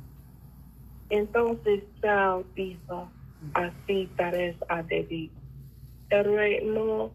Entonces 1.10 1.84
Saul 2.02 2.46
dijo, 2.56 3.10
así 3.54 4.10
tal 4.18 4.56
a 4.70 4.84
David. 4.84 5.32
El 6.10 6.24
rey 6.24 6.62
no 6.64 7.12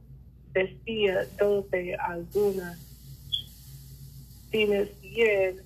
decía 0.53 1.27
doce 1.39 1.95
algunas, 1.95 2.79
sino 4.51 4.85
cien 5.01 5.63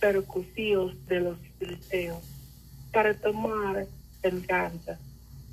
percusios 0.00 0.94
de 1.06 1.20
los 1.20 1.38
filisteos 1.58 2.22
para 2.92 3.14
tomar 3.14 3.86
venganza 4.22 4.98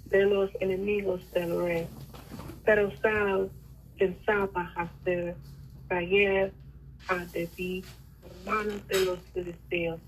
de 0.06 0.26
los 0.26 0.50
enemigos 0.60 1.22
del 1.34 1.62
rey. 1.62 1.88
Pero 2.66 2.92
Saul 3.00 3.50
pensaba 3.98 4.72
hacer 4.76 5.36
caer 5.88 6.52
a 7.08 7.26
David 7.26 7.86
manos 8.46 8.88
de 8.88 9.06
los 9.06 9.20
filisteos. 9.34 10.00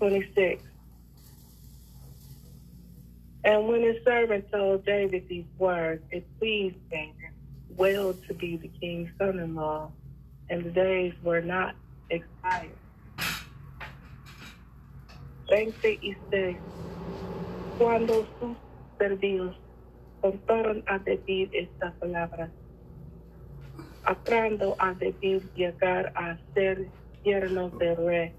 26. 0.00 0.73
And 3.44 3.68
when 3.68 3.82
his 3.82 4.02
servant 4.04 4.50
told 4.50 4.86
David 4.86 5.28
these 5.28 5.44
words, 5.58 6.02
it 6.10 6.24
pleased 6.38 6.76
David 6.90 7.14
well 7.76 8.14
to 8.26 8.34
be 8.34 8.56
the 8.56 8.68
king's 8.80 9.10
son-in-law, 9.18 9.90
and 10.48 10.64
the 10.64 10.70
days 10.70 11.12
were 11.22 11.42
not 11.42 11.74
expired. 12.08 12.70
26. 15.48 16.58
Cuando 17.76 18.26
sus 18.40 18.56
servidores 18.98 19.56
contaron 20.22 20.82
a 20.86 20.98
David 20.98 21.50
estas 21.52 21.92
palabras, 22.00 22.50
aprando 24.04 24.74
a 24.78 24.94
David 24.94 25.42
llegar 25.54 26.12
a 26.16 26.38
ser 26.54 26.88
yerno 27.24 27.68
del 27.70 27.96
rey, 27.96 28.32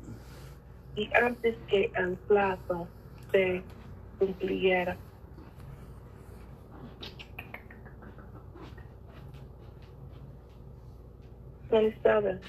y 0.95 1.09
antes 1.13 1.55
que 1.67 1.91
el 1.95 2.15
plazo 2.27 2.87
se 3.31 3.61
cumpliera. 4.19 4.97
Twenty-seven. 11.69 12.39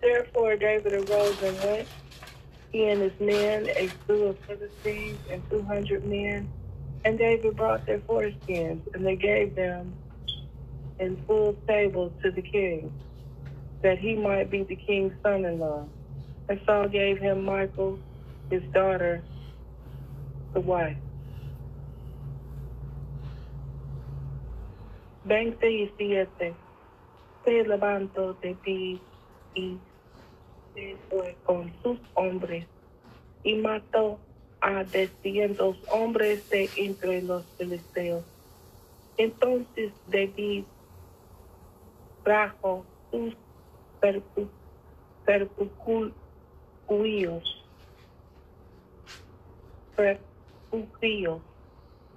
Therefore 0.00 0.56
David 0.56 0.92
arose 0.92 1.42
and 1.42 1.58
went, 1.64 1.88
he 2.72 2.88
and 2.88 3.00
his 3.00 3.18
men, 3.20 3.68
a 3.68 3.88
slew 4.06 4.26
of 4.26 4.38
Philistines 4.40 5.18
and 5.30 5.42
two 5.50 5.62
hundred 5.62 6.04
men, 6.04 6.48
and 7.04 7.18
David 7.18 7.56
brought 7.56 7.86
their 7.86 7.98
foreskins, 8.00 8.82
and 8.94 9.06
they 9.06 9.16
gave 9.16 9.54
them 9.54 9.94
in 10.98 11.16
full 11.26 11.54
table 11.66 12.12
to 12.22 12.30
the 12.30 12.42
king, 12.42 12.92
that 13.82 13.98
he 13.98 14.14
might 14.14 14.50
be 14.50 14.62
the 14.62 14.76
king's 14.76 15.14
son-in-law. 15.22 15.86
And 16.48 16.60
Saul 16.66 16.88
gave 16.88 17.18
him 17.18 17.44
Michal, 17.44 17.98
his 18.50 18.62
daughter, 18.74 19.22
the 20.54 20.60
wife. 20.60 20.98
Veintisiete. 25.24 26.56
Se 27.44 27.64
levantó 27.64 28.34
de 28.34 28.54
ti 28.56 29.02
y 29.54 29.80
se 30.74 30.98
fue 31.10 31.36
con 31.44 31.72
sus 31.82 32.00
hombres 32.14 32.68
y 33.42 33.54
mató 33.56 34.20
a 34.60 34.84
doscientos 34.84 35.76
hombres 35.88 36.48
de 36.50 36.70
entre 36.76 37.22
los 37.22 37.46
filisteos. 37.56 38.24
Entonces 39.16 39.92
David 40.06 40.66
trajo 42.24 42.86
sus 43.10 43.36
percu- 44.00 44.50
percucuíos, 50.70 51.42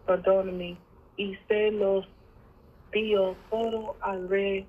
perdóname, 0.06 0.78
y 1.18 1.36
se 1.48 1.72
los 1.72 2.08
dio 2.92 3.36
todo 3.50 3.98
al 4.02 4.30
rey 4.30 4.68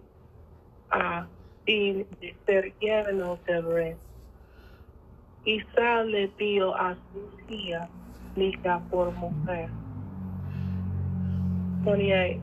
ah, 0.90 1.26
a 1.26 1.28
ser 2.46 2.74
yerno 2.80 3.38
del 3.46 3.64
rey. 3.64 3.96
Y 5.44 5.60
Saul 5.74 6.12
le 6.12 6.28
dio 6.38 6.74
a 6.74 6.96
su 7.12 7.54
hija 7.54 7.88
por 8.90 9.12
mujer. 9.12 9.68
28. 11.84 12.40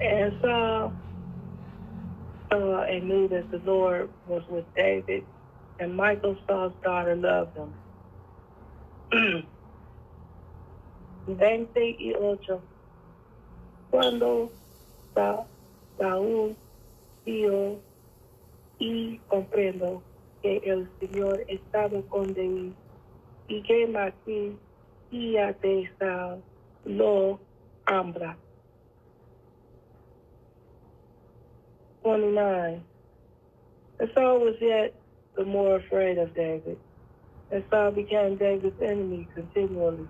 And 0.00 0.32
Saul 0.42 0.92
saw 2.50 2.82
and 2.82 3.04
knew 3.08 3.28
that 3.28 3.50
the 3.50 3.58
Lord 3.58 4.10
was 4.26 4.42
with 4.48 4.64
David, 4.74 5.24
and 5.78 5.96
Michal 5.96 6.36
Saul's 6.48 6.74
daughter 6.82 7.16
loved 7.16 7.56
him. 7.56 7.74
28. 11.38 12.64
Cuando 13.90 14.52
Sa- 15.14 15.48
Saúl 15.98 16.56
vio 17.24 17.82
y 18.78 19.18
comprendo 19.28 20.04
que 20.42 20.58
el 20.58 20.90
Señor 21.00 21.44
estaba 21.48 22.02
con 22.08 22.34
David 22.34 22.74
y 23.48 23.62
que 23.64 23.86
Maquín, 23.88 24.60
hija 25.10 25.54
de 25.54 25.90
Saúl, 25.98 26.44
lo 26.84 27.40
ambra. 27.86 28.38
29. 32.04 32.84
And 34.00 34.10
Saul 34.14 34.40
was 34.40 34.56
yet 34.60 34.94
the 35.36 35.44
more 35.44 35.76
afraid 35.76 36.18
of 36.18 36.34
David, 36.34 36.78
and 37.50 37.64
Saul 37.70 37.92
became 37.92 38.38
David's 38.38 38.80
enemy 38.82 39.28
continually. 39.34 40.08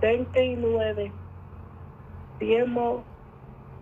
29. 0.00 1.14
Tiempo 2.40 3.06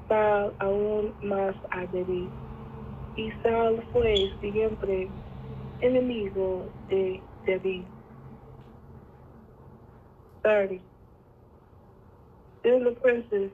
Saul 0.08 0.54
aún 0.60 1.16
más 1.22 1.56
adherí, 1.70 2.34
y 3.16 3.32
Saul 3.42 3.84
fue 3.92 4.36
siempre 4.40 5.10
enemigo 5.80 6.72
de 6.88 7.22
David. 7.46 7.88
30. 10.44 10.82
Then 12.64 12.84
the 12.84 12.92
princes, 13.00 13.52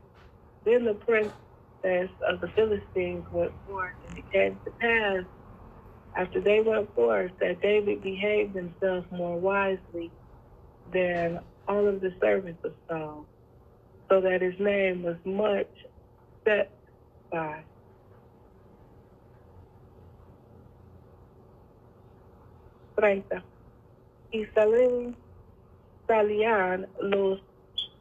then 0.65 0.85
the 0.87 0.95
princess 0.95 2.11
of 2.29 2.41
the 2.41 2.49
Philistines 2.57 3.27
went 3.33 3.55
forth, 3.67 3.95
and 4.09 4.19
it 4.19 4.25
came 4.33 4.61
to 4.65 4.73
pass 4.81 5.25
after 6.17 6.41
they 6.41 6.61
went 6.61 6.95
forth 6.95 7.33
that 7.41 7.63
David 7.63 8.03
behaved 8.03 8.55
himself 8.57 9.07
more 9.13 9.39
wisely 9.39 10.13
than 10.93 11.41
all 11.71 11.87
of 11.87 12.01
the 12.01 12.13
servants 12.21 12.65
of 12.65 12.73
Saul, 12.89 13.25
so 14.09 14.21
that 14.21 14.43
his 14.43 14.59
name 14.59 15.05
was 15.05 15.17
much 15.25 15.71
set 16.45 16.69
by. 17.31 17.63
Treinta. 22.99 23.43
Y 24.33 24.47
salieron, 24.53 25.15
salían 26.09 26.89
los 27.01 27.41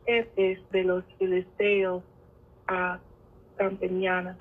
jefes 0.07 0.57
de 0.71 0.83
los 0.83 1.03
filisteos 1.19 2.01
a 2.67 2.99
Campañana. 3.57 4.35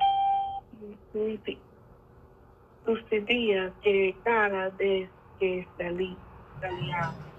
Sucedía 2.86 3.72
que 3.82 4.16
cada 4.24 4.70
vez 4.70 5.10
que 5.38 5.66
salí, 5.76 6.16
salía 6.62 7.12
de 7.12 7.37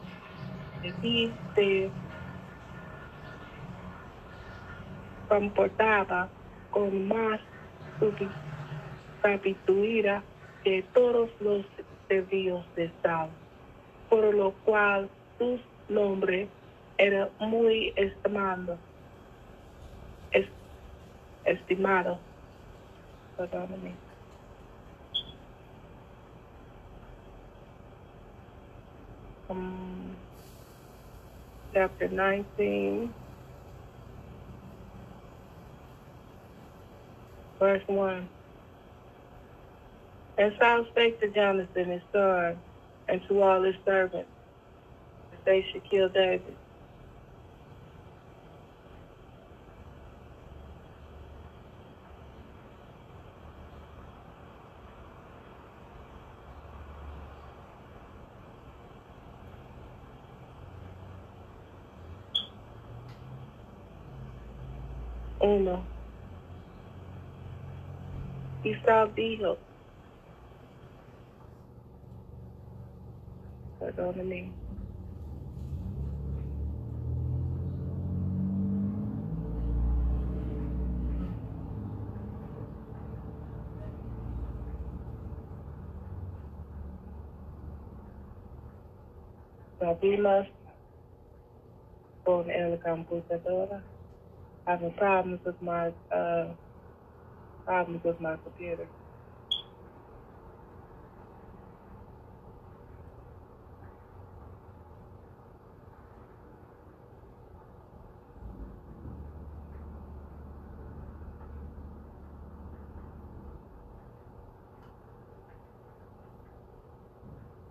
ti 0.82 1.36
se 1.56 1.92
comportaba 5.28 6.30
con 6.72 7.08
más 7.08 7.40
sabiduría 9.22 10.24
que 10.64 10.84
todos 10.94 11.30
los 11.40 11.66
servíos 12.08 12.66
de 12.76 12.92
Saul, 13.02 13.32
por 14.10 14.34
lo 14.34 14.54
cual 14.64 15.10
su 15.38 15.60
nombre 15.88 16.50
era 16.98 17.30
muy 17.40 17.94
estimado. 17.96 18.78
Es, 20.32 20.48
estimado. 21.46 22.20
Perdóname. 23.38 23.96
Um, 29.50 29.99
chapter 31.80 32.10
19, 32.10 33.14
verse 37.58 37.82
1. 37.88 38.30
And 40.40 40.54
Saul 40.60 40.86
spake 40.92 41.22
to 41.22 41.30
Jonathan 41.30 41.92
his 41.92 42.02
son 42.12 42.58
and 43.08 43.22
to 43.30 43.42
all 43.42 43.64
his 43.64 43.76
servants 43.86 44.30
that 45.32 45.46
they 45.46 45.66
should 45.72 45.90
kill 45.90 46.10
David. 46.10 46.54
Uno. 65.50 65.84
Y 68.64 68.76
Saul 68.86 69.16
dijo, 69.16 69.58
perdóname. 73.80 74.52
Problemas 89.80 90.48
con 92.24 92.52
el 92.52 92.80
computadora. 92.82 93.84
Having 94.70 94.96
problems 94.96 95.42
with 95.46 95.62
my 95.64 95.94
uh, 96.16 96.54
problems 97.66 98.04
with 98.06 98.22
my 98.22 98.38
computer. 98.44 98.90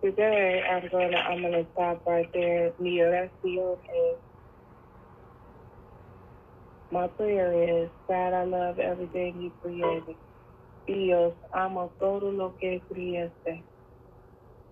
Today 0.05 0.63
I'm 0.71 0.89
gonna 0.93 1.19
I'm 1.19 1.43
gonna 1.43 1.65
stop 1.73 2.03
right 2.07 2.29
there. 2.35 2.73
Mi 2.81 2.99
oración 3.01 3.79
is 3.79 4.28
my 6.93 7.09
prayer 7.09 7.85
is 7.85 7.91
God 8.09 8.35
I 8.35 8.45
love 8.45 8.79
everything 8.79 9.41
you 9.43 9.53
created. 9.63 10.17
Dios, 10.87 11.35
amo 11.55 11.95
todo 12.01 12.33
lo 12.33 12.57
que 12.59 12.83
criaste. 12.89 13.67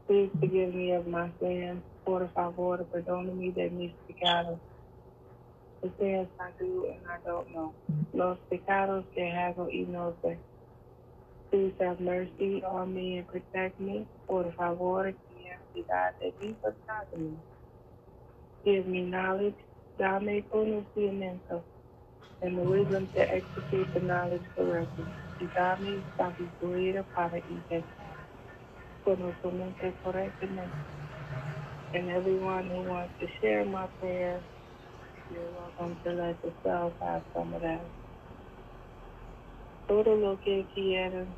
Please 0.07 0.31
forgive 0.41 0.75
me 0.75 0.93
of 0.95 1.07
my 1.07 1.33
sins. 1.41 1.85
Por 2.05 2.31
favor, 2.35 2.87
perdóname 2.91 3.53
de 3.55 3.71
mis 3.71 3.97
pecados. 4.09 4.61
The 5.83 5.93
sins 5.99 6.31
I 6.41 6.53
do 6.59 6.87
and 6.93 7.07
I 7.07 7.19
don't 7.25 7.49
know. 7.53 7.75
Los 8.13 8.39
pecados 8.51 9.07
que 9.15 9.31
hago 9.33 9.69
y 9.71 9.87
no 9.87 10.17
sé. 10.23 10.43
Please 11.51 11.77
have 11.81 12.01
mercy 12.01 12.63
on 12.65 12.95
me 12.95 13.19
and 13.19 13.29
protect 13.29 13.81
me. 13.81 14.09
Por 14.29 14.53
favor, 14.57 15.15
piedad 15.73 16.19
de 16.21 16.35
mí, 16.41 16.55
protégeme. 16.61 17.45
Give 18.65 18.87
me 18.87 19.03
knowledge, 19.05 19.59
dame 19.99 20.47
conocimiento, 20.49 21.65
and 22.43 22.59
the 22.59 22.63
wisdom 22.63 23.09
to 23.15 23.21
execute 23.21 23.89
the 23.95 24.01
knowledge 24.01 24.45
correctly. 24.57 25.09
Dame 25.41 26.05
para 27.15 27.39
ejecutar 27.39 28.19
conocimiento 29.07 29.95
correctamente. 30.05 30.75
And 31.95 32.11
everyone 32.11 32.69
who 32.69 32.83
wants 32.83 33.15
to 33.21 33.27
share 33.41 33.65
my 33.65 33.89
prayer, 34.01 34.43
you're 35.31 35.51
welcome 35.53 35.99
to 36.05 36.13
let 36.13 36.39
yourself 36.45 36.95
have 37.01 37.25
some 37.35 37.55
of 37.55 37.63
that. 37.63 37.87
Todo 39.89 40.17
lo 40.17 40.39
que 40.45 40.67
quieran 40.75 41.37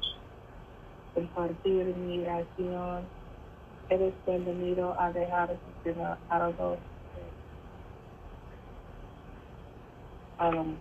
compartir 1.15 1.97
mi 1.97 2.21
oración, 2.27 3.11
eres 3.91 4.15
bienvenido 4.27 4.95
a 5.01 5.13
dejar 5.13 5.61
de 5.85 5.95
algo. 6.29 6.79
Um, 10.39 10.79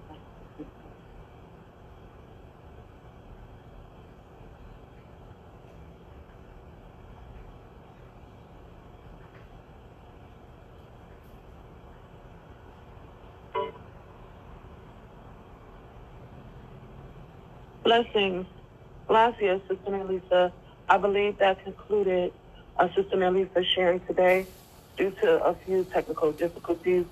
Blessings. 17.83 18.45
Gracias, 19.07 19.61
Sister 19.69 19.91
Melissa. 19.91 20.53
I 20.89 20.97
believe 20.97 21.39
that 21.39 21.63
concluded 21.63 22.33
uh, 22.77 22.89
Sister 22.95 23.15
Melissa 23.15 23.63
sharing 23.75 24.01
today 24.05 24.45
due 24.97 25.11
to 25.23 25.43
a 25.45 25.55
few 25.65 25.85
technical 25.85 26.33
difficulties. 26.33 27.05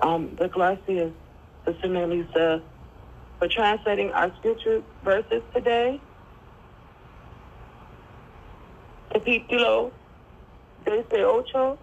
Um, 0.00 0.34
the 0.40 0.48
gracias, 0.48 1.12
Sister 1.64 1.88
Melissa, 1.88 2.62
for 3.38 3.48
translating 3.48 4.10
our 4.10 4.34
scripture 4.38 4.82
verses 5.04 5.42
today. 5.54 6.00
Capítulo 9.14 9.92
18 10.86 11.76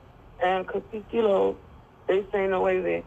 and 0.43 0.67
capítulo 0.67 1.55
19. 2.09 3.03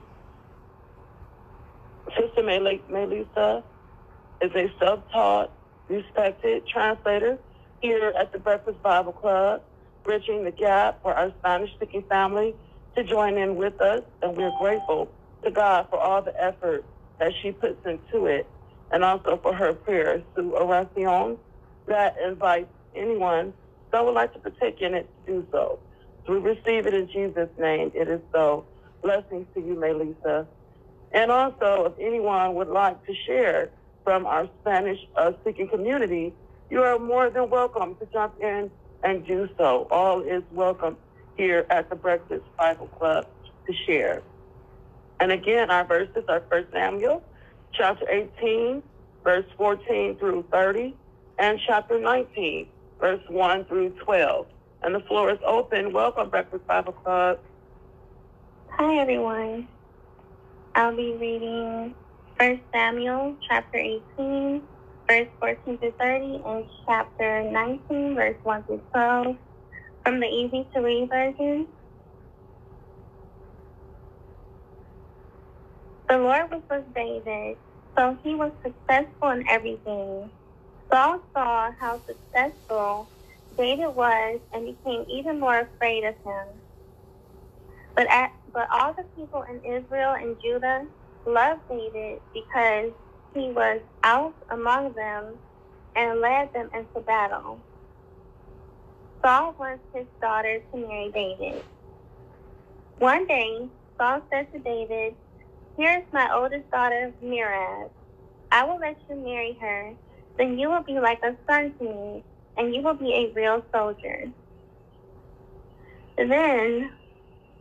Sister 2.16 2.42
Mel- 2.42 2.78
Melissa, 2.88 3.62
is 4.40 4.50
a 4.54 4.72
self-taught, 4.78 5.50
respected 5.88 6.66
translator 6.66 7.38
here 7.80 8.12
at 8.18 8.32
the 8.32 8.38
Breakfast 8.38 8.82
Bible 8.82 9.12
Club, 9.12 9.62
bridging 10.04 10.44
the 10.44 10.50
gap 10.50 11.02
for 11.02 11.14
our 11.14 11.32
Spanish-speaking 11.40 12.04
family 12.08 12.54
to 12.96 13.04
join 13.04 13.36
in 13.36 13.56
with 13.56 13.80
us, 13.80 14.02
and 14.22 14.36
we're 14.36 14.52
grateful 14.58 15.08
to 15.44 15.50
God 15.50 15.88
for 15.90 15.98
all 15.98 16.22
the 16.22 16.34
effort 16.42 16.84
that 17.20 17.32
she 17.42 17.52
puts 17.52 17.80
into 17.86 18.26
it, 18.26 18.48
and 18.92 19.04
also 19.04 19.38
for 19.42 19.54
her 19.54 19.72
prayers 19.74 20.22
to 20.36 20.42
Oracion 20.42 21.38
that 21.88 22.16
invites 22.26 22.70
anyone 22.96 23.54
that 23.92 24.04
would 24.04 24.14
like 24.14 24.32
to 24.34 24.40
partake 24.40 24.80
in 24.80 24.94
it 24.94 25.10
to 25.26 25.32
do 25.32 25.46
so. 25.52 25.80
We 26.28 26.36
receive 26.38 26.86
it 26.86 26.94
in 26.94 27.08
Jesus' 27.12 27.50
name. 27.58 27.92
It 27.94 28.08
is 28.08 28.20
so. 28.34 28.66
Blessings 29.02 29.46
to 29.54 29.60
you, 29.60 29.78
Melissa. 29.78 30.48
And 31.12 31.30
also, 31.30 31.86
if 31.86 31.94
anyone 32.00 32.54
would 32.56 32.68
like 32.68 33.04
to 33.06 33.14
share 33.26 33.72
from 34.04 34.26
our 34.26 34.48
Spanish 34.60 34.98
uh, 35.16 35.32
speaking 35.42 35.68
community, 35.68 36.34
you 36.70 36.82
are 36.82 36.98
more 36.98 37.30
than 37.30 37.50
welcome 37.50 37.96
to 37.96 38.08
jump 38.12 38.34
in 38.42 38.70
and 39.04 39.26
do 39.26 39.48
so. 39.58 39.88
All 39.90 40.22
is 40.22 40.42
welcome 40.52 40.98
here 41.36 41.66
at 41.70 41.90
the 41.90 41.96
Breakfast 41.96 42.44
Bible 42.58 42.88
Club 42.88 43.26
to 43.68 43.74
share. 43.86 44.22
And 45.22 45.30
again, 45.30 45.70
our 45.70 45.84
verses 45.84 46.24
are 46.28 46.42
1 46.48 46.66
Samuel 46.72 47.22
chapter 47.72 48.04
18, 48.10 48.82
verse 49.22 49.44
14 49.56 50.16
through 50.18 50.44
30, 50.50 50.96
and 51.38 51.60
chapter 51.64 51.96
19, 51.96 52.66
verse 52.98 53.20
1 53.28 53.64
through 53.66 53.90
12. 54.04 54.46
And 54.82 54.96
the 54.96 54.98
floor 54.98 55.30
is 55.30 55.38
open. 55.46 55.92
Welcome, 55.92 56.28
Breakfast 56.28 56.66
Bible 56.66 56.94
Club. 56.94 57.38
Hi, 58.70 58.96
everyone. 58.96 59.68
I'll 60.74 60.96
be 60.96 61.12
reading 61.12 61.94
1 62.40 62.60
Samuel 62.72 63.36
chapter 63.48 63.78
18, 63.78 64.60
verse 65.06 65.28
14 65.38 65.78
through 65.78 65.94
30, 66.00 66.42
and 66.44 66.64
chapter 66.84 67.48
19, 67.48 68.16
verse 68.16 68.36
1 68.42 68.64
through 68.64 68.82
12 68.90 69.36
from 70.02 70.18
the 70.18 70.26
Easy 70.26 70.66
to 70.74 70.80
Read 70.80 71.08
version. 71.08 71.68
The 76.12 76.18
Lord 76.18 76.50
was 76.50 76.60
with 76.68 76.94
David, 76.94 77.56
so 77.96 78.18
he 78.22 78.34
was 78.34 78.52
successful 78.62 79.30
in 79.30 79.48
everything. 79.48 80.30
Saul 80.92 81.20
saw 81.32 81.70
how 81.80 82.02
successful 82.06 83.08
David 83.56 83.96
was 83.96 84.38
and 84.52 84.66
became 84.66 85.06
even 85.08 85.40
more 85.40 85.60
afraid 85.60 86.04
of 86.04 86.14
him. 86.22 86.48
But, 87.96 88.10
at, 88.10 88.30
but 88.52 88.68
all 88.70 88.92
the 88.92 89.04
people 89.16 89.42
in 89.48 89.64
Israel 89.64 90.12
and 90.12 90.36
Judah 90.44 90.86
loved 91.24 91.62
David 91.70 92.20
because 92.34 92.90
he 93.32 93.50
was 93.50 93.80
out 94.02 94.34
among 94.50 94.92
them 94.92 95.38
and 95.96 96.20
led 96.20 96.52
them 96.52 96.68
into 96.74 97.00
battle. 97.06 97.58
Saul 99.24 99.54
wants 99.58 99.82
his 99.94 100.04
daughter 100.20 100.60
to 100.74 100.76
marry 100.76 101.10
David. 101.10 101.64
One 102.98 103.26
day, 103.26 103.70
Saul 103.96 104.20
said 104.30 104.52
to 104.52 104.58
David, 104.58 105.16
Here's 105.76 106.04
my 106.12 106.30
oldest 106.34 106.70
daughter, 106.70 107.12
Merab. 107.24 107.90
I 108.50 108.64
will 108.64 108.78
let 108.78 108.96
you 109.08 109.16
marry 109.16 109.56
her. 109.60 109.94
Then 110.36 110.58
you 110.58 110.68
will 110.68 110.82
be 110.82 111.00
like 111.00 111.20
a 111.22 111.34
son 111.48 111.72
to 111.78 111.84
me, 111.84 112.24
and 112.58 112.74
you 112.74 112.82
will 112.82 112.94
be 112.94 113.12
a 113.14 113.32
real 113.34 113.64
soldier. 113.72 114.30
Then 116.16 116.92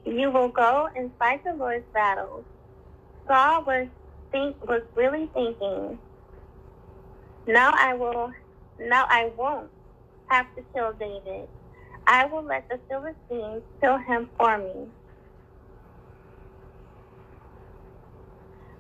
you 0.06 0.32
will 0.32 0.50
go 0.50 0.90
and 0.96 1.12
fight 1.18 1.44
the 1.44 1.54
Lord's 1.54 1.86
battles. 1.94 2.46
Saul 3.28 3.64
was 3.66 3.88
think 4.32 4.58
was 4.68 4.82
really 4.96 5.30
thinking, 5.34 6.00
now 7.48 7.74
I 7.78 7.94
will 7.94 8.32
now 8.80 9.06
I 9.10 9.32
won't 9.38 9.70
have 10.28 10.48
to 10.56 10.64
kill 10.74 10.94
David. 10.94 11.48
I 12.08 12.26
will 12.26 12.44
let 12.44 12.68
the 12.70 12.80
Philistines 12.90 13.64
kill 13.82 13.98
him 13.98 14.30
for 14.38 14.58
me. 14.58 14.88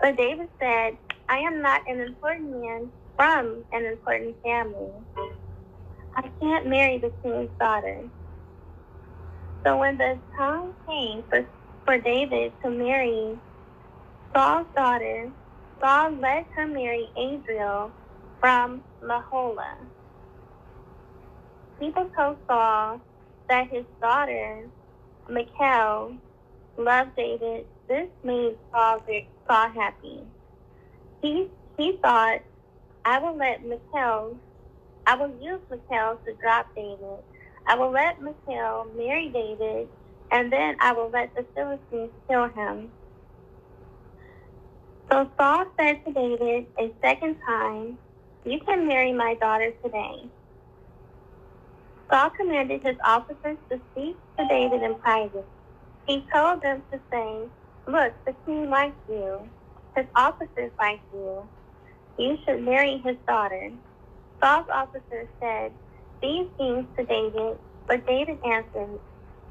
But 0.02 0.18
David 0.18 0.50
said, 0.62 0.98
I 1.30 1.40
am 1.40 1.62
not 1.62 1.84
an 1.88 2.02
important 2.02 2.52
man 2.52 2.92
from 3.18 3.66
an 3.74 3.86
important 3.86 4.38
family. 4.44 4.92
I 6.16 6.30
can't 6.42 6.68
marry 6.68 7.00
the 7.00 7.14
king's 7.24 7.52
daughter. 7.60 8.04
So 9.66 9.78
when 9.78 9.98
the 9.98 10.20
time 10.38 10.74
came 10.90 11.24
for, 11.30 11.46
for 11.86 12.00
David 12.00 12.54
to 12.64 12.72
marry 12.72 13.40
Saul's 14.36 14.68
daughter, 14.76 15.32
Saul 15.82 16.18
let 16.20 16.48
her 16.56 16.68
marry 16.68 17.10
Adriel 17.18 17.92
from 18.40 18.84
Meholah. 19.04 19.88
People 21.80 22.10
told 22.18 22.38
Saul 22.48 23.02
that 23.50 23.70
his 23.72 23.86
daughter, 24.02 24.68
Michal, 25.30 26.14
loved 26.78 27.16
David. 27.16 27.66
This 27.90 28.10
made 28.24 28.58
Saul, 28.74 29.02
Saul 29.52 29.70
happy. 29.72 30.22
He, 31.22 31.50
he 31.78 31.98
thought, 32.02 32.40
I 33.04 33.20
will 33.20 33.38
let 33.38 33.66
Michal, 33.66 34.38
I 35.06 35.16
will 35.18 35.36
use 35.42 35.60
Michal 35.70 36.20
to 36.26 36.34
drop 36.42 36.68
David. 36.76 37.20
I 37.68 37.76
will 37.76 37.92
let 37.92 38.22
Michal 38.22 38.86
marry 38.96 39.30
David, 39.30 39.90
and 40.32 40.54
then 40.54 40.78
I 40.80 40.94
will 40.94 41.10
let 41.10 41.36
the 41.36 41.46
Philistines 41.54 42.12
kill 42.30 42.48
him. 42.50 42.94
So 45.12 45.30
Saul 45.38 45.66
said 45.78 46.06
to 46.06 46.14
David 46.14 46.68
a 46.80 46.92
second 47.02 47.36
time, 47.46 48.00
You 48.46 48.60
can 48.66 48.88
marry 48.88 49.12
my 49.12 49.36
daughter 49.36 49.74
today. 49.84 50.30
Saul 52.10 52.30
commanded 52.40 52.84
his 52.86 52.96
officers 53.06 53.58
to 53.70 53.82
speak 53.92 54.18
to 54.40 54.48
David 54.48 54.84
in 54.84 54.96
private. 55.00 55.48
He 56.08 56.26
told 56.34 56.62
them 56.62 56.84
to 56.92 57.00
say, 57.12 57.50
Look, 57.88 58.14
the 58.26 58.36
king 58.46 58.70
likes 58.70 58.98
you. 59.08 59.50
His 59.96 60.06
officers 60.16 60.72
like 60.80 61.02
you. 61.14 61.50
You 62.18 62.38
should 62.46 62.64
marry 62.64 63.02
his 63.04 63.18
daughter. 63.28 63.72
Saul's 64.44 64.68
officers 64.74 65.30
said 65.42 65.74
these 66.22 66.48
things 66.58 66.88
to 66.98 67.06
David, 67.06 67.58
but 67.88 68.08
David 68.08 68.40
answered, 68.46 69.00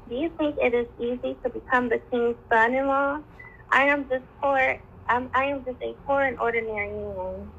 Do 0.07 0.15
you 0.15 0.29
think 0.37 0.57
it 0.59 0.73
is 0.73 0.87
easy 0.99 1.37
to 1.43 1.49
become 1.49 1.89
the 1.89 2.01
king's 2.11 2.37
son-in-law? 2.51 3.19
I 3.71 3.83
am 3.83 4.07
just 4.09 4.25
poor. 4.41 4.77
I'm, 5.07 5.29
I 5.33 5.45
am 5.45 5.65
just 5.65 5.81
a 5.81 5.95
poor 6.07 6.23
and 6.23 6.39
ordinary 6.39 6.91
man. 6.91 7.51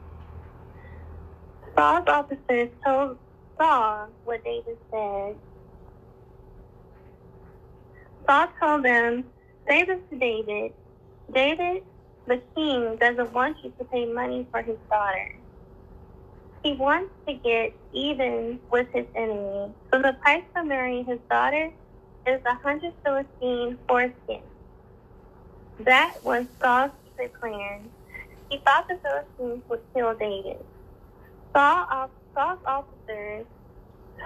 Saul's 1.77 2.05
officers 2.09 2.71
told 2.85 3.19
saw 3.61 4.07
what 4.25 4.45
David 4.45 4.79
said. 4.93 5.37
Saul 8.29 8.49
told 8.61 8.85
them, 8.85 9.32
say 9.69 9.85
this 9.85 9.99
to 10.11 10.19
David. 10.19 10.73
David, 11.33 11.83
the 12.27 12.41
king, 12.55 12.97
doesn't 12.97 13.33
want 13.33 13.57
you 13.63 13.73
to 13.79 13.85
pay 13.85 14.07
money 14.07 14.47
for 14.51 14.63
his 14.63 14.77
daughter. 14.91 15.29
He 16.63 16.75
wants 16.75 17.13
to 17.27 17.35
get 17.35 17.75
even 17.93 18.61
with 18.71 18.87
his 18.93 19.07
enemy. 19.15 19.73
So 19.93 20.01
the 20.01 20.17
price 20.23 20.45
for 20.53 20.63
marrying 20.63 21.05
his 21.05 21.19
daughter 21.29 21.71
is 22.27 22.41
a 22.47 22.55
hundred 22.55 22.93
Philistine 23.05 23.79
foreskins. 23.89 24.43
That 25.81 26.15
was 26.23 26.47
Saul's 26.61 26.93
secret 27.05 27.33
plan. 27.41 27.91
He 28.49 28.59
thought 28.59 28.87
the 28.89 28.99
Philistines 29.03 29.63
would 29.69 29.81
kill 29.95 30.15
David. 30.15 30.65
Saul 31.55 32.11
Saul's 32.35 32.59
officers 32.67 33.47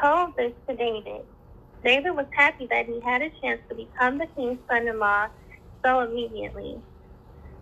told 0.01 0.37
this 0.37 0.53
to 0.69 0.77
David. 0.77 1.23
David 1.87 2.11
was 2.17 2.27
happy 2.37 2.67
that 2.69 2.87
he 2.87 3.01
had 3.01 3.23
a 3.23 3.31
chance 3.41 3.61
to 3.69 3.77
become 3.77 4.19
the 4.19 4.27
king's 4.35 4.59
son-in-law 4.69 5.29
so 5.85 6.01
immediately. 6.01 6.83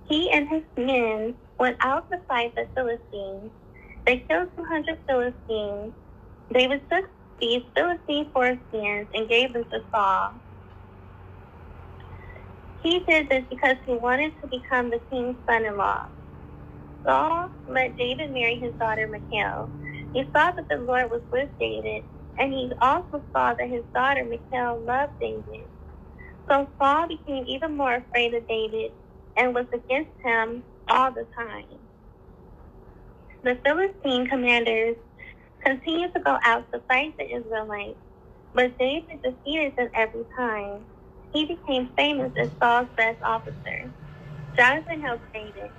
He 0.09 0.31
and 0.31 0.49
his 0.49 0.63
men 0.79 1.35
went 1.59 1.77
out 1.83 2.11
to 2.11 2.17
fight 2.27 2.55
the 2.55 2.67
Philistines. 2.75 3.51
They 4.07 4.25
killed 4.27 4.49
200 4.57 4.97
Philistines. 5.07 5.93
David 6.51 6.81
took 6.91 7.05
these 7.39 7.65
Philistine 7.77 8.33
foreskins 8.33 9.09
and 9.13 9.29
gave 9.29 9.53
them 9.53 9.65
to 9.71 9.81
Saul. 9.95 10.41
He 12.83 13.01
did 13.07 13.29
this 13.29 13.45
because 13.51 13.77
he 13.85 13.93
wanted 13.93 14.33
to 14.41 14.49
become 14.49 14.89
the 14.89 15.01
king's 15.11 15.37
son-in-law. 15.47 16.07
Saul 17.07 17.51
let 17.69 17.99
David 17.99 18.33
marry 18.33 18.59
his 18.59 18.73
daughter 18.81 19.07
Michal. 19.07 19.71
He 20.15 20.25
saw 20.35 20.53
that 20.53 20.69
the 20.71 20.79
Lord 20.79 21.11
was 21.11 21.23
with 21.31 21.51
David, 21.61 22.05
and 22.39 22.53
he 22.53 22.73
also 22.83 23.23
saw 23.33 23.55
that 23.55 23.69
his 23.71 23.85
daughter 23.95 24.25
Michal 24.25 24.81
loved 24.85 25.13
David. 25.21 25.69
So 26.51 26.69
Saul 26.81 27.09
became 27.09 27.45
even 27.49 27.77
more 27.77 27.97
afraid 27.97 28.35
of 28.35 28.49
David 28.49 28.93
and 29.37 29.55
was 29.55 29.67
against 29.75 30.13
him 30.25 30.65
all 30.89 31.13
the 31.13 31.27
time. 31.37 31.81
The 33.45 33.59
Philistine 33.65 34.27
commanders 34.29 34.97
continued 35.65 36.15
to 36.15 36.21
go 36.23 36.39
out 36.45 36.71
to 36.73 36.81
fight 36.89 37.17
the 37.19 37.25
Israelites, 37.37 38.01
but 38.55 38.79
David 38.79 39.23
defeated 39.23 39.75
them 39.77 39.91
every 39.95 40.25
time. 40.37 40.87
He 41.33 41.47
became 41.47 41.91
famous 41.97 42.33
as 42.41 42.51
Saul's 42.63 42.89
best 42.97 43.19
officer. 43.25 43.93
Jonathan 44.57 45.03
helped 45.03 45.33
David. 45.35 45.73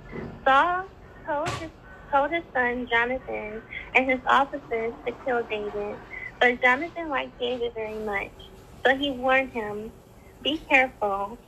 Saul 0.46 0.86
told 1.28 1.54
his 1.60 1.70
told 2.12 2.30
his 2.32 2.44
son 2.54 2.86
Jonathan 2.90 3.62
and 3.94 4.10
his 4.10 4.20
officers 4.28 4.94
to 5.06 5.12
kill 5.26 5.42
David, 5.50 6.00
but 6.40 6.62
Jonathan 6.62 7.10
liked 7.10 7.38
David 7.40 7.72
very 7.74 7.98
much. 7.98 8.32
So 8.86 8.96
he 8.96 9.10
warned 9.12 9.52
him, 9.52 9.92
Be 10.42 10.58
careful. 10.70 11.38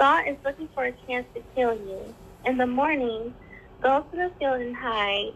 Saul 0.00 0.22
is 0.28 0.38
looking 0.44 0.68
for 0.74 0.84
a 0.86 0.96
chance 1.08 1.26
to 1.36 1.42
kill 1.54 1.74
you. 1.74 2.16
In 2.44 2.58
the 2.58 2.66
morning, 2.66 3.34
go 3.82 4.02
to 4.02 4.16
the 4.16 4.30
field 4.38 4.60
and 4.62 4.76
hide. 4.76 5.32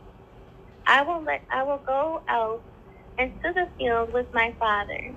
I 0.86 1.02
will 1.02 1.24
let 1.24 1.42
I 1.52 1.62
will 1.64 1.82
go 1.86 2.22
out 2.28 2.64
into 3.18 3.52
the 3.54 3.68
field 3.78 4.12
with 4.12 4.28
my 4.34 4.54
father. 4.58 5.16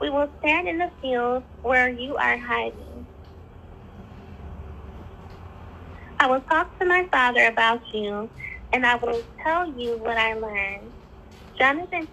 We 0.00 0.10
will 0.10 0.30
stand 0.40 0.68
in 0.68 0.78
the 0.78 0.90
field 1.02 1.44
where 1.62 1.90
you 1.90 2.16
are 2.16 2.38
hiding. 2.38 3.08
I 6.20 6.28
will 6.28 6.42
talk 6.42 6.78
to 6.80 6.86
my 6.86 7.06
father 7.12 7.46
about 7.46 7.82
you, 7.92 8.30
and 8.72 8.86
I 8.86 8.96
will 8.96 9.22
tell 9.44 9.68
you 9.70 9.98
what 9.98 10.18
I 10.18 10.34
learned. 10.34 10.94
Jonathan 11.58 12.08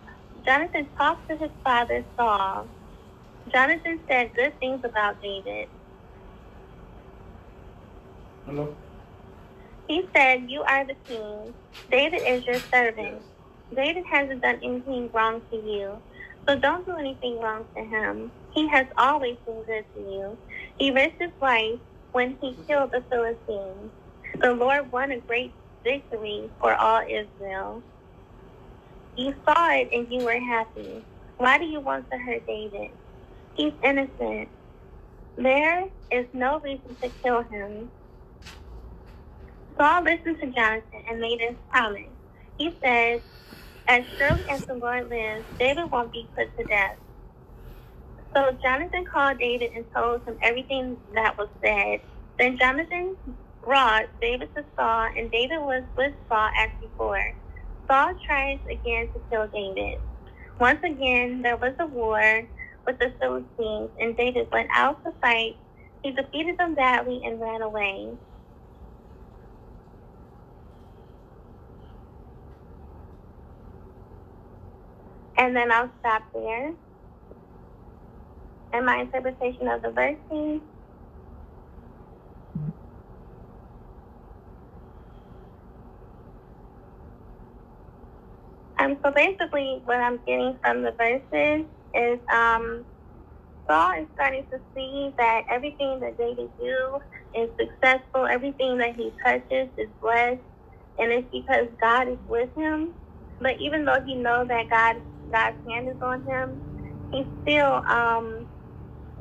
Jonathan 0.45 0.89
talked 0.97 1.29
to 1.29 1.37
his 1.37 1.51
father 1.63 2.05
Saul. 2.17 2.69
Jonathan 3.53 3.99
said 4.09 4.33
good 4.35 4.59
things 4.59 4.81
about 4.85 5.21
David. 5.21 5.69
Hello? 8.45 8.75
He 9.87 10.09
said, 10.15 10.49
You 10.49 10.63
are 10.63 10.85
the 10.85 10.95
king. 11.07 11.55
David 11.89 12.21
is 12.27 12.45
your 12.47 12.61
servant. 12.73 13.23
David 13.75 14.05
hasn't 14.11 14.41
done 14.41 14.59
anything 14.63 15.09
wrong 15.13 15.41
to 15.51 15.57
you, 15.57 16.01
so 16.47 16.59
don't 16.59 16.85
do 16.85 16.97
anything 16.97 17.39
wrong 17.39 17.65
to 17.75 17.83
him. 17.83 18.31
He 18.53 18.67
has 18.69 18.87
always 18.97 19.37
been 19.45 19.63
good 19.65 19.85
to 19.95 20.01
you. 20.01 20.39
He 20.77 20.91
risked 20.91 21.21
his 21.21 21.31
life 21.41 21.79
when 22.13 22.37
he 22.41 22.57
killed 22.67 22.91
the 22.91 23.03
Philistines. 23.09 23.91
The 24.41 24.53
Lord 24.53 24.91
won 24.91 25.11
a 25.11 25.21
great 25.21 25.55
victory 25.83 26.51
for 26.61 26.75
all 26.75 27.01
Israel. 27.03 27.83
You 29.15 29.33
saw 29.45 29.71
it 29.73 29.89
and 29.93 30.11
you 30.11 30.21
were 30.23 30.39
happy. 30.39 31.05
Why 31.37 31.57
do 31.57 31.65
you 31.65 31.81
want 31.81 32.09
to 32.11 32.17
hurt 32.17 32.47
David? 32.47 32.91
He's 33.55 33.73
innocent. 33.83 34.49
There 35.37 35.87
is 36.11 36.27
no 36.33 36.59
reason 36.61 36.97
to 37.03 37.09
kill 37.23 37.43
him. 37.43 37.91
Saul 39.77 40.03
listened 40.03 40.39
to 40.41 40.51
Jonathan 40.51 41.03
and 41.09 41.19
made 41.21 41.41
his 41.41 41.57
promise. 41.71 42.09
He 42.57 42.77
said, 42.83 43.23
As 43.87 44.03
surely 44.17 44.45
as 44.49 44.61
the 44.67 44.75
Lord 44.75 45.09
lives, 45.09 45.45
David 45.59 45.91
won't 45.91 46.13
be 46.13 46.29
put 46.35 46.57
to 46.57 46.65
death. 46.65 46.97
So 48.35 48.57
Jonathan 48.63 49.05
called 49.11 49.39
David 49.39 49.71
and 49.75 49.85
told 49.95 50.25
him 50.25 50.37
everything 50.43 50.97
that 51.15 51.37
was 51.37 51.49
said. 51.63 52.01
Then 52.39 52.57
Jonathan 52.59 53.17
brought 53.63 54.05
David 54.21 54.49
to 54.55 54.65
Saul, 54.77 55.09
and 55.17 55.31
David 55.31 55.59
was 55.59 55.83
with 55.97 56.13
Saul 56.29 56.49
as 56.59 56.69
before. 56.81 57.21
Saul 57.91 58.13
tries 58.25 58.59
again 58.71 59.09
to 59.13 59.21
kill 59.29 59.49
David. 59.49 59.99
Once 60.61 60.79
again, 60.85 61.41
there 61.41 61.57
was 61.57 61.73
a 61.81 61.87
war 61.87 62.41
with 62.87 62.97
the 62.99 63.13
Philistines, 63.19 63.89
and 63.99 64.15
David 64.15 64.47
went 64.53 64.69
out 64.73 65.03
to 65.03 65.11
fight. 65.21 65.57
He 66.01 66.13
defeated 66.13 66.57
them 66.57 66.73
badly 66.73 67.21
and 67.25 67.41
ran 67.41 67.61
away. 67.61 68.13
And 75.37 75.53
then 75.53 75.69
I'll 75.73 75.91
stop 75.99 76.23
there. 76.33 76.73
And 78.73 78.85
my 78.85 78.99
interpretation 79.01 79.67
of 79.67 79.81
the 79.81 79.91
verse 79.91 80.17
Um, 88.81 88.99
so 89.05 89.11
basically, 89.15 89.81
what 89.85 89.97
I'm 90.01 90.19
getting 90.27 90.59
from 90.63 90.83
the 90.83 90.93
verses 90.99 91.67
is 91.95 92.19
um, 92.33 92.85
Saul 93.69 93.93
is 94.01 94.07
starting 94.15 94.45
to 94.51 94.59
see 94.75 95.13
that 95.17 95.43
everything 95.49 95.99
that 96.01 96.17
David 96.17 96.51
do 96.59 96.99
is 97.35 97.49
successful. 97.59 98.27
Everything 98.27 98.77
that 98.79 98.95
he 98.95 99.13
touches 99.25 99.69
is 99.77 99.89
blessed, 100.01 100.41
and 100.99 101.11
it's 101.11 101.29
because 101.31 101.67
God 101.81 102.09
is 102.09 102.19
with 102.27 102.49
him. 102.57 102.95
But 103.41 103.55
even 103.61 103.85
though 103.85 104.01
he 104.05 104.15
knows 104.15 104.49
that 104.49 104.69
God 104.71 104.97
God's 105.31 105.57
hand 105.69 105.89
is 105.89 105.97
on 106.01 106.23
him, 106.25 106.61
he's 107.11 107.27
still 107.43 107.81
um, 107.89 108.47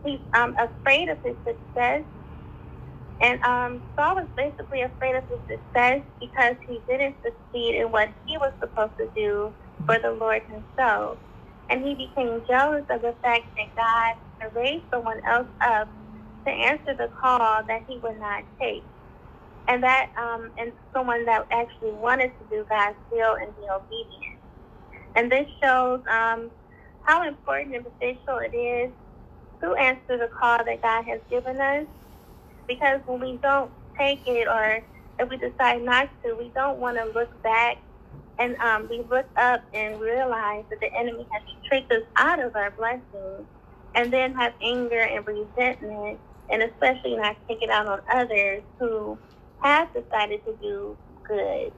he's 0.04 0.20
um, 0.34 0.56
afraid 0.58 1.08
of 1.11 1.18
his 1.24 1.36
success. 1.46 2.04
And 3.20 3.42
um, 3.42 3.82
Saul 3.96 4.16
was 4.16 4.28
basically 4.36 4.82
afraid 4.82 5.14
of 5.14 5.24
his 5.28 5.40
success 5.48 6.00
because 6.20 6.56
he 6.66 6.80
didn't 6.88 7.16
succeed 7.22 7.76
in 7.76 7.92
what 7.92 8.08
he 8.26 8.38
was 8.38 8.52
supposed 8.60 8.96
to 8.98 9.08
do 9.14 9.52
for 9.86 9.98
the 9.98 10.12
Lord 10.12 10.42
himself. 10.48 11.18
And 11.68 11.84
he 11.84 11.94
became 11.94 12.42
jealous 12.48 12.84
of 12.90 13.02
the 13.02 13.14
fact 13.22 13.44
that 13.56 13.76
God 13.76 14.14
had 14.40 14.54
raised 14.56 14.84
someone 14.90 15.20
else 15.26 15.48
up 15.60 15.88
to 16.46 16.50
answer 16.50 16.94
the 16.96 17.10
call 17.20 17.62
that 17.68 17.84
he 17.86 17.98
would 18.02 18.18
not 18.18 18.44
take. 18.60 18.84
And 19.68 19.82
that, 19.82 20.10
um, 20.18 20.50
and 20.58 20.72
someone 20.92 21.26
that 21.26 21.46
actually 21.52 21.92
wanted 21.92 22.32
to 22.38 22.44
do 22.48 22.64
God's 22.68 22.96
will 23.12 23.36
and 23.36 23.54
be 23.54 23.62
obedient. 23.70 24.40
And 25.14 25.30
this 25.30 25.46
shows 25.62 26.00
um, 26.10 26.50
how 27.02 27.28
important 27.28 27.74
and 27.74 27.84
beneficial 27.84 28.38
it 28.38 28.56
is 28.56 28.90
to 29.62 29.74
answer 29.74 30.16
the 30.16 30.28
call 30.40 30.58
that 30.64 30.82
God 30.82 31.04
has 31.04 31.20
given 31.30 31.60
us 31.60 31.86
because 32.70 33.02
when 33.06 33.20
we 33.20 33.38
don't 33.42 33.72
take 34.00 34.22
it 34.26 34.48
or 34.48 34.82
if 35.20 35.30
we 35.30 35.38
decide 35.38 35.82
not 35.82 36.10
to, 36.24 36.36
we 36.36 36.52
don't 36.56 36.80
want 36.80 36.98
to 36.98 37.06
look 37.06 37.42
back 37.44 37.78
and 38.40 38.56
um, 38.58 38.88
we 38.90 39.04
look 39.10 39.26
up 39.36 39.62
and 39.74 40.00
realize 40.00 40.64
that 40.70 40.80
the 40.80 40.90
enemy 40.98 41.28
has 41.32 41.42
tricked 41.68 41.92
us 41.92 42.04
out 42.18 42.40
of 42.40 42.56
our 42.56 42.72
blessings 42.72 43.48
and 43.96 44.12
then 44.12 44.34
have 44.36 44.54
anger 44.62 45.00
and 45.02 45.26
resentment 45.26 46.20
and 46.50 46.62
especially 46.64 47.16
not 47.16 47.36
take 47.48 47.62
it 47.62 47.70
out 47.70 47.88
on 47.88 48.00
others 48.12 48.64
who 48.80 49.18
have 49.62 49.88
decided 49.94 50.40
to 50.46 50.56
do 50.62 50.98
good. 51.28 51.72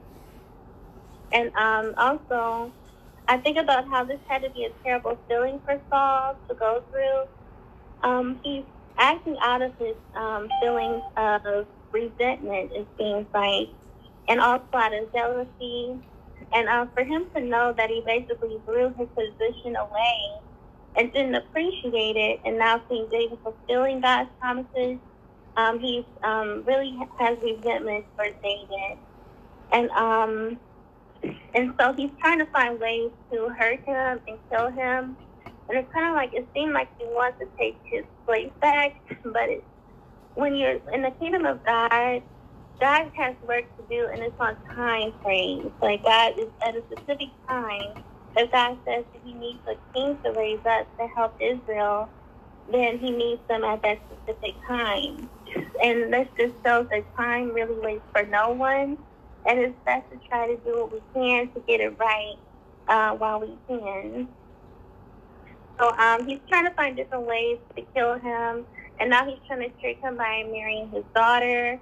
And 1.33 1.51
um, 1.55 1.95
also, 1.97 2.73
I 3.27 3.37
think 3.37 3.57
about 3.57 3.85
how 3.91 4.05
this 4.05 4.21
had 4.29 4.43
to 4.43 4.51
be 4.51 4.65
a 4.65 4.71
terrible 4.85 5.19
feeling 5.29 5.61
for 5.65 5.81
Saul 5.91 6.35
to 6.49 6.55
go 6.55 6.81
through. 6.91 7.43
Um, 8.09 8.41
he's 8.43 8.65
acting 8.97 9.37
out 9.41 9.61
of 9.61 9.71
his 9.77 9.95
um, 10.15 10.49
feelings 10.61 11.01
of 11.17 11.65
resentment, 11.91 12.71
it 12.73 12.87
seems 12.97 13.25
like, 13.33 13.69
and 14.27 14.39
also 14.39 14.65
out 14.73 14.93
of 14.93 15.11
jealousy. 15.13 15.99
And 16.53 16.67
uh, 16.67 16.85
for 16.93 17.03
him 17.03 17.25
to 17.35 17.41
know 17.41 17.73
that 17.77 17.89
he 17.89 18.01
basically 18.05 18.57
threw 18.65 18.93
his 18.97 19.07
position 19.15 19.75
away 19.75 20.17
and 20.95 21.11
didn't 21.11 21.35
appreciate 21.35 22.15
it, 22.15 22.39
and 22.45 22.57
now 22.57 22.81
seeing 22.87 23.07
David 23.09 23.39
fulfilling 23.43 24.01
God's 24.01 24.29
promises, 24.39 24.99
um, 25.57 25.79
he's 25.79 26.05
um, 26.23 26.63
really 26.67 26.95
has 27.19 27.37
resentment 27.41 28.05
for 28.15 28.25
David, 28.43 28.97
and 29.71 29.89
um, 29.91 30.59
and 31.55 31.73
so 31.79 31.93
he's 31.93 32.11
trying 32.19 32.39
to 32.39 32.45
find 32.47 32.79
ways 32.79 33.11
to 33.31 33.49
hurt 33.49 33.83
him 33.85 34.19
and 34.27 34.37
kill 34.51 34.69
him 34.69 35.17
and 35.73 35.83
it's 35.83 35.91
kind 35.93 36.07
of 36.07 36.13
like 36.13 36.33
it 36.33 36.47
seemed 36.53 36.73
like 36.73 36.89
he 36.99 37.05
wants 37.07 37.39
to 37.39 37.47
take 37.57 37.81
his 37.91 38.05
place 38.27 38.51
back, 38.61 38.93
but 39.23 39.49
it, 39.49 39.65
when 40.35 40.55
you're 40.55 40.77
in 40.93 41.01
the 41.01 41.11
kingdom 41.19 41.45
of 41.45 41.65
God, 41.65 42.21
God 42.79 43.11
has 43.15 43.35
work 43.47 43.65
to 43.77 43.83
do, 43.89 44.07
and 44.13 44.21
it's 44.21 44.35
on 44.39 44.55
time 44.75 45.13
frames. 45.23 45.71
Like 45.81 46.03
God 46.03 46.33
is 46.37 46.49
at 46.63 46.75
a 46.75 46.83
specific 46.91 47.29
time. 47.49 48.03
If 48.35 48.51
God 48.51 48.77
says 48.85 49.05
that 49.13 49.21
He 49.23 49.33
needs 49.33 49.61
a 49.67 49.75
king 49.95 50.19
to 50.23 50.31
raise 50.33 50.61
up 50.65 50.87
to 50.99 51.07
help 51.15 51.35
Israel, 51.41 52.09
then 52.71 52.99
He 52.99 53.09
needs 53.09 53.41
them 53.49 53.63
at 53.63 53.81
that 53.81 53.99
specific 54.11 54.55
time. 54.67 55.31
And 55.83 56.13
this 56.13 56.27
just 56.39 56.55
shows 56.63 56.87
that 56.91 57.05
time 57.17 57.51
really 57.53 57.79
waits 57.79 58.05
for 58.13 58.27
no 58.27 58.51
one, 58.51 58.99
and 59.47 59.59
it's 59.59 59.77
best 59.85 60.11
to 60.11 60.19
try 60.29 60.47
to 60.47 60.57
do 60.57 60.81
what 60.81 60.93
we 60.93 61.01
can 61.15 61.51
to 61.53 61.61
get 61.61 61.81
it 61.81 61.97
right 61.99 62.35
uh, 62.87 63.15
while 63.15 63.39
we 63.39 63.57
can. 63.67 64.29
So 65.79 65.91
um, 65.97 66.27
he's 66.27 66.39
trying 66.49 66.65
to 66.65 66.71
find 66.75 66.95
different 66.95 67.25
ways 67.25 67.57
to 67.75 67.83
kill 67.95 68.19
him, 68.19 68.65
and 68.99 69.09
now 69.09 69.25
he's 69.25 69.39
trying 69.47 69.61
to 69.61 69.69
trick 69.81 69.99
him 70.01 70.17
by 70.17 70.43
marrying 70.51 70.89
his 70.89 71.03
daughter. 71.15 71.79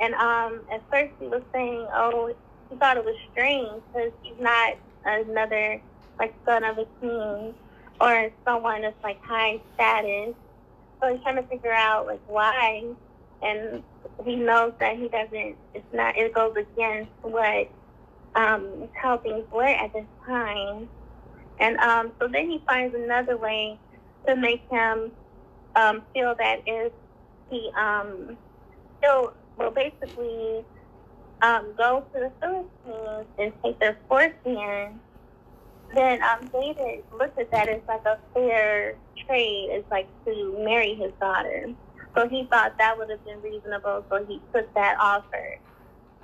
And 0.00 0.14
um, 0.14 0.62
at 0.72 0.82
first 0.90 1.12
he 1.20 1.26
was 1.28 1.42
saying, 1.52 1.86
oh, 1.94 2.34
he 2.70 2.76
thought 2.76 2.96
it 2.96 3.04
was 3.04 3.16
strange 3.32 3.82
because 3.92 4.12
he's 4.22 4.40
not 4.40 4.74
another 5.04 5.80
like 6.18 6.34
son 6.46 6.64
of 6.64 6.78
a 6.78 6.86
king 7.00 7.54
or 8.00 8.30
someone 8.44 8.82
that's 8.82 9.02
like 9.04 9.20
high 9.22 9.60
status. 9.74 10.34
So 11.00 11.12
he's 11.12 11.22
trying 11.22 11.36
to 11.36 11.42
figure 11.44 11.72
out 11.72 12.06
like 12.06 12.22
why, 12.26 12.84
and 13.42 13.82
he 14.24 14.36
knows 14.36 14.72
that 14.80 14.96
he 14.96 15.08
doesn't. 15.08 15.56
It's 15.74 15.92
not. 15.92 16.16
It 16.16 16.34
goes 16.34 16.54
against 16.56 17.10
what 17.22 17.70
um, 18.34 18.88
how 18.94 19.18
things 19.18 19.44
were 19.52 19.64
at 19.64 19.92
this 19.92 20.06
time. 20.26 20.88
And 21.58 21.76
um, 21.78 22.12
so 22.20 22.28
then 22.28 22.50
he 22.50 22.62
finds 22.66 22.94
another 22.94 23.36
way 23.36 23.78
to 24.26 24.36
make 24.36 24.68
him 24.70 25.12
um, 25.76 26.02
feel 26.12 26.34
that 26.38 26.62
if 26.66 26.92
he 27.50 27.70
um, 27.76 28.36
still, 28.98 29.32
well, 29.56 29.70
basically, 29.70 30.64
um, 31.42 31.74
go 31.76 32.04
to 32.12 32.20
the 32.20 32.32
Philippines 32.40 33.28
and 33.38 33.52
take 33.62 33.78
their 33.78 33.98
foreskin, 34.08 35.00
then 35.94 36.22
um, 36.22 36.50
David 36.52 37.04
looked 37.16 37.38
at 37.38 37.50
that 37.52 37.68
as 37.68 37.80
like 37.86 38.04
a 38.04 38.18
fair 38.32 38.96
trade, 39.26 39.70
as 39.76 39.84
like 39.90 40.08
to 40.24 40.56
marry 40.64 40.94
his 40.94 41.12
daughter. 41.20 41.66
So 42.16 42.28
he 42.28 42.46
thought 42.50 42.78
that 42.78 42.96
would 42.96 43.10
have 43.10 43.24
been 43.24 43.42
reasonable, 43.42 44.04
so 44.08 44.24
he 44.24 44.40
took 44.54 44.72
that 44.74 44.96
offer. 45.00 45.58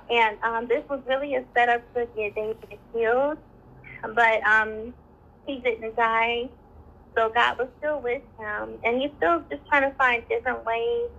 And 0.09 0.37
um, 0.43 0.67
this 0.67 0.83
was 0.89 1.01
really 1.07 1.35
a 1.35 1.45
setup 1.55 1.81
to 1.93 2.07
get 2.15 2.35
David 2.35 2.79
killed, 2.93 3.37
but 4.15 4.43
um, 4.43 4.93
he 5.45 5.59
didn't 5.61 5.95
die. 5.95 6.49
So 7.17 7.31
God 7.33 7.57
was 7.59 7.69
still 7.79 8.01
with 8.01 8.23
him, 8.39 8.79
and 8.83 9.01
he's 9.01 9.11
still 9.17 9.43
just 9.51 9.63
trying 9.69 9.89
to 9.89 9.95
find 9.97 10.23
different 10.29 10.65
ways 10.65 11.09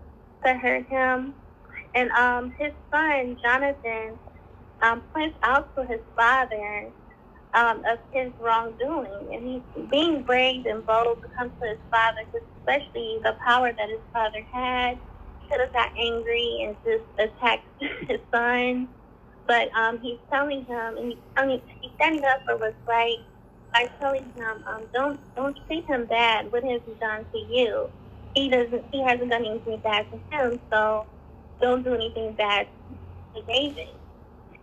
to 0.46 0.54
hurt 0.54 0.86
him. 0.88 1.34
And 1.94 2.10
um, 2.12 2.54
his 2.58 2.72
son, 2.92 3.38
Jonathan, 3.42 4.18
um, 4.82 5.02
points 5.14 5.36
out 5.42 5.74
to 5.76 5.86
his 5.86 6.00
father 6.16 6.92
um, 7.54 7.78
of 7.86 7.98
his 8.12 8.32
wrongdoing. 8.40 9.30
And 9.32 9.46
he's 9.46 9.88
being 9.90 10.24
brave 10.24 10.66
and 10.66 10.86
bold 10.86 11.18
to 11.22 11.28
come 11.38 11.50
to 11.50 11.68
his 11.68 11.78
father, 11.90 12.20
especially 12.58 13.18
the 13.24 13.36
power 13.46 13.72
that 13.72 13.88
his 13.90 14.00
father 14.12 14.42
had. 14.52 15.00
Could 15.50 15.60
have 15.60 15.72
got 15.74 15.90
angry 15.98 16.64
and 16.64 16.76
just 16.84 17.04
attacked 17.18 17.66
his 18.08 18.20
son. 18.34 18.88
But 19.46 19.68
um, 19.76 20.00
he's 20.00 20.18
telling 20.32 20.64
him, 20.66 20.96
and 20.98 21.06
he's, 21.12 21.18
telling, 21.36 21.60
he's 21.80 21.92
standing 21.96 22.24
up 22.24 22.40
for 22.46 22.56
what's 22.58 22.76
right 22.88 23.18
by 23.72 23.90
telling 24.00 24.32
him, 24.36 24.64
um, 24.66 24.84
don't 24.94 25.20
don't 25.36 25.58
treat 25.66 25.86
him 25.86 26.06
bad. 26.06 26.52
What 26.52 26.64
has 26.64 26.80
he 26.86 26.94
done 27.00 27.26
to 27.32 27.38
you? 27.38 27.90
He 28.34 28.48
doesn't. 28.48 28.84
He 28.92 29.02
hasn't 29.02 29.30
done 29.30 29.46
anything 29.46 29.80
bad 29.82 30.06
to 30.12 30.20
him, 30.36 30.60
so 30.72 31.06
don't 31.60 31.84
do 31.84 31.94
anything 31.94 32.34
bad 32.34 32.68
to 33.34 33.42
David. 33.42 33.88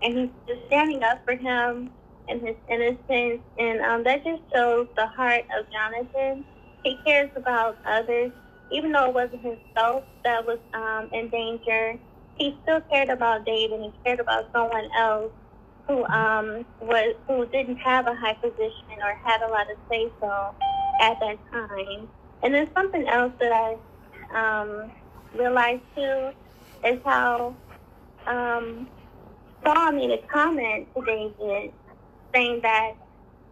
And 0.02 0.18
he's 0.18 0.30
just 0.48 0.68
standing 0.68 1.04
up 1.04 1.24
for 1.26 1.36
him 1.36 1.92
and 2.30 2.42
his 2.42 2.56
innocence, 2.70 3.42
and 3.58 3.82
um, 3.82 4.04
that 4.06 4.24
just 4.24 4.44
shows 4.56 4.88
the 4.98 5.08
heart 5.08 5.46
of 5.58 5.66
Jonathan. 5.72 6.46
He 6.84 6.98
cares 7.06 7.32
about 7.36 7.78
others, 7.86 8.32
even 8.72 8.92
though 8.92 9.08
it 9.10 9.14
wasn't 9.16 9.44
himself 9.44 10.04
that 10.24 10.46
was 10.46 10.60
um, 10.74 11.10
in 11.14 11.30
danger. 11.30 11.96
He 12.36 12.58
still 12.64 12.82
cared 12.92 13.10
about 13.10 13.46
David. 13.46 13.82
He 13.82 13.94
cared 14.06 14.20
about 14.20 14.46
someone 14.54 14.90
else 14.98 15.32
who 15.90 16.06
um, 16.06 16.66
was 16.80 17.16
who 17.28 17.48
didn't 17.48 17.78
have 17.78 18.06
a 18.06 18.14
high 18.14 18.36
position 18.36 19.02
or 19.02 19.16
had 19.24 19.42
a 19.42 19.48
lot 19.48 19.70
of 19.72 19.78
say 19.90 20.08
so 20.22 20.54
at 21.02 21.20
that 21.20 21.38
time. 21.52 22.08
And 22.44 22.54
then 22.54 22.70
something 22.76 23.08
else 23.08 23.34
that 23.40 23.52
I 23.52 23.76
um, 24.32 24.92
realized 25.34 25.82
too 25.96 26.30
is 26.86 27.00
how 27.04 27.56
um, 28.28 28.88
Saul 29.64 29.92
made 29.94 30.12
a 30.12 30.20
comment 30.28 30.88
to 30.96 31.04
David 31.04 31.74
saying 32.34 32.60
that 32.62 32.92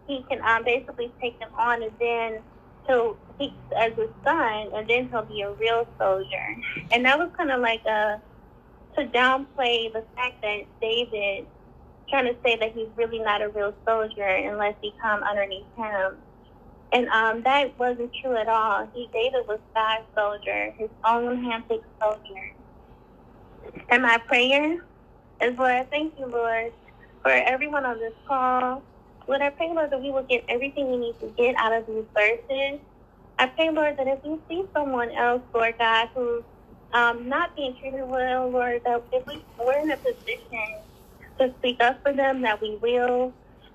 he 0.06 0.24
can 0.30 0.40
um, 0.42 0.64
basically 0.64 1.12
take 1.20 1.38
him 1.40 1.48
on 1.58 1.82
and 1.82 1.92
then 1.98 2.38
he'll 2.86 3.16
he 3.38 3.52
as 3.76 3.92
his 3.94 4.10
son 4.24 4.70
and 4.74 4.88
then 4.88 5.08
he'll 5.10 5.24
be 5.24 5.42
a 5.42 5.50
real 5.54 5.88
soldier. 5.98 6.56
And 6.92 7.04
that 7.04 7.18
was 7.18 7.30
kind 7.36 7.50
of 7.50 7.60
like 7.60 7.84
a 7.84 8.22
to 8.96 9.06
downplay 9.06 9.92
the 9.92 10.04
fact 10.14 10.40
that 10.42 10.62
David 10.80 11.46
trying 12.10 12.26
to 12.26 12.36
say 12.44 12.56
that 12.60 12.72
he's 12.74 12.88
really 12.96 13.20
not 13.20 13.42
a 13.42 13.48
real 13.50 13.74
soldier 13.88 14.26
unless 14.26 14.74
he 14.82 14.92
come 15.02 15.22
underneath 15.22 15.66
him. 15.76 16.18
And 16.92 17.08
um, 17.08 17.42
that 17.44 17.78
wasn't 17.78 18.12
true 18.22 18.36
at 18.36 18.48
all. 18.48 18.88
He 18.94 19.08
David 19.12 19.42
was 19.48 19.60
God's 19.74 20.06
soldier, 20.16 20.72
his 20.78 20.90
own 21.06 21.44
handpicked 21.44 21.84
soldier. 22.02 22.54
And 23.90 24.02
my 24.02 24.18
prayer 24.18 24.74
is, 25.42 25.58
Lord, 25.58 25.90
thank 25.90 26.14
you, 26.18 26.26
Lord, 26.26 26.72
for 27.22 27.30
everyone 27.32 27.84
on 27.86 27.98
this 27.98 28.14
call. 28.28 28.82
Lord, 29.28 29.42
I 29.42 29.50
pray, 29.50 29.70
Lord, 29.74 29.90
that 29.92 30.00
we 30.02 30.10
will 30.12 30.24
get 30.24 30.44
everything 30.48 30.90
we 30.90 30.98
need 30.98 31.16
to 31.20 31.28
get 31.38 31.56
out 31.58 31.72
of 31.74 31.86
these 31.86 32.06
verses. 32.16 32.80
I 33.38 33.46
pray, 33.48 33.70
Lord, 33.70 33.96
that 33.98 34.06
if 34.08 34.20
we 34.24 34.38
see 34.48 34.64
someone 34.76 35.10
else, 35.12 35.42
Lord 35.54 35.74
God, 35.78 36.08
who's 36.14 36.44
um, 36.92 37.28
not 37.28 37.56
being 37.56 37.76
treated 37.80 38.04
well, 38.06 38.50
Lord, 38.50 38.82
that 38.86 39.04
if 39.12 39.26
we, 39.26 39.44
we're 39.58 39.80
in 39.80 39.90
a 39.92 39.96
position 39.98 40.87
to 41.38 41.52
speak 41.58 41.80
up 41.80 42.02
for 42.02 42.12
them, 42.12 42.42
that 42.42 42.60
we 42.60 42.76
will. 42.76 43.32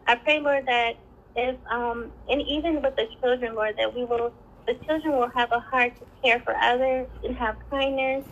I 0.08 0.16
pray, 0.16 0.40
Lord, 0.40 0.66
that 0.68 0.96
if, 1.36 1.56
um, 1.70 2.12
and 2.30 2.42
even 2.42 2.82
with 2.82 2.96
the 2.96 3.08
children, 3.22 3.56
Lord, 3.56 3.76
that 3.78 3.94
we 3.94 4.06
will, 4.06 4.34
the 4.68 4.76
children 4.86 5.18
will 5.18 5.30
have 5.30 5.52
a 5.52 5.60
heart 5.60 5.96
to 5.96 6.06
care 6.24 6.40
for 6.42 6.56
others 6.56 7.08
and 7.24 7.36
have 7.38 7.56
kindness. 7.70 8.26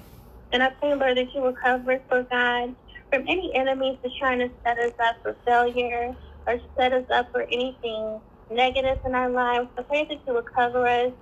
And 0.51 0.61
I 0.61 0.69
pray, 0.69 0.93
Lord, 0.95 1.17
that 1.17 1.33
you 1.33 1.41
will 1.41 1.53
cover 1.53 1.93
us, 1.93 2.01
Lord 2.11 2.29
God, 2.29 2.75
from 3.11 3.21
any 3.27 3.53
enemies 3.55 3.97
that's 4.03 4.15
trying 4.17 4.39
to 4.39 4.49
set 4.63 4.77
us 4.77 4.93
up 4.99 5.17
for 5.23 5.35
failure 5.45 6.15
or 6.47 6.59
set 6.77 6.93
us 6.93 7.05
up 7.09 7.31
for 7.31 7.43
anything 7.43 8.19
negative 8.49 8.99
in 9.05 9.15
our 9.15 9.29
lives. 9.29 9.69
I 9.77 9.83
pray 9.83 10.05
that 10.05 10.19
you 10.27 10.33
will 10.33 10.41
cover 10.43 10.85
us 10.85 11.13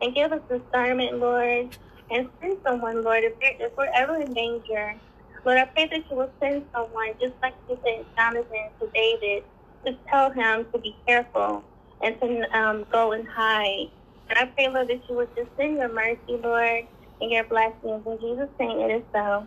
and 0.00 0.14
give 0.14 0.32
us 0.32 0.40
discernment, 0.48 1.18
Lord, 1.18 1.76
and 2.10 2.28
send 2.40 2.58
someone, 2.64 3.02
Lord, 3.02 3.24
if, 3.24 3.34
if 3.40 3.76
we're 3.76 3.90
ever 3.94 4.16
in 4.20 4.34
danger. 4.34 4.96
Lord, 5.44 5.58
I 5.58 5.64
pray 5.64 5.88
that 5.88 6.08
you 6.08 6.16
will 6.16 6.30
send 6.40 6.64
someone, 6.72 7.08
just 7.20 7.34
like 7.42 7.54
you 7.68 7.78
sent 7.84 8.06
Jonathan 8.16 8.68
to 8.80 8.88
David, 8.94 9.44
to 9.84 9.96
tell 10.08 10.30
him 10.30 10.66
to 10.72 10.78
be 10.78 10.94
careful 11.06 11.64
and 12.00 12.20
to 12.20 12.58
um, 12.58 12.86
go 12.92 13.12
and 13.12 13.26
hide. 13.26 13.90
And 14.28 14.38
I 14.38 14.46
pray, 14.46 14.68
Lord, 14.68 14.88
that 14.88 15.00
you 15.08 15.16
would 15.16 15.34
just 15.34 15.50
send 15.56 15.78
your 15.78 15.92
mercy, 15.92 16.40
Lord, 16.42 16.86
and 17.20 17.30
your 17.30 17.44
blessings. 17.44 18.06
In 18.06 18.18
Jesus' 18.20 18.48
name, 18.60 18.78
it 18.80 18.96
is 18.96 19.02
so. 19.12 19.46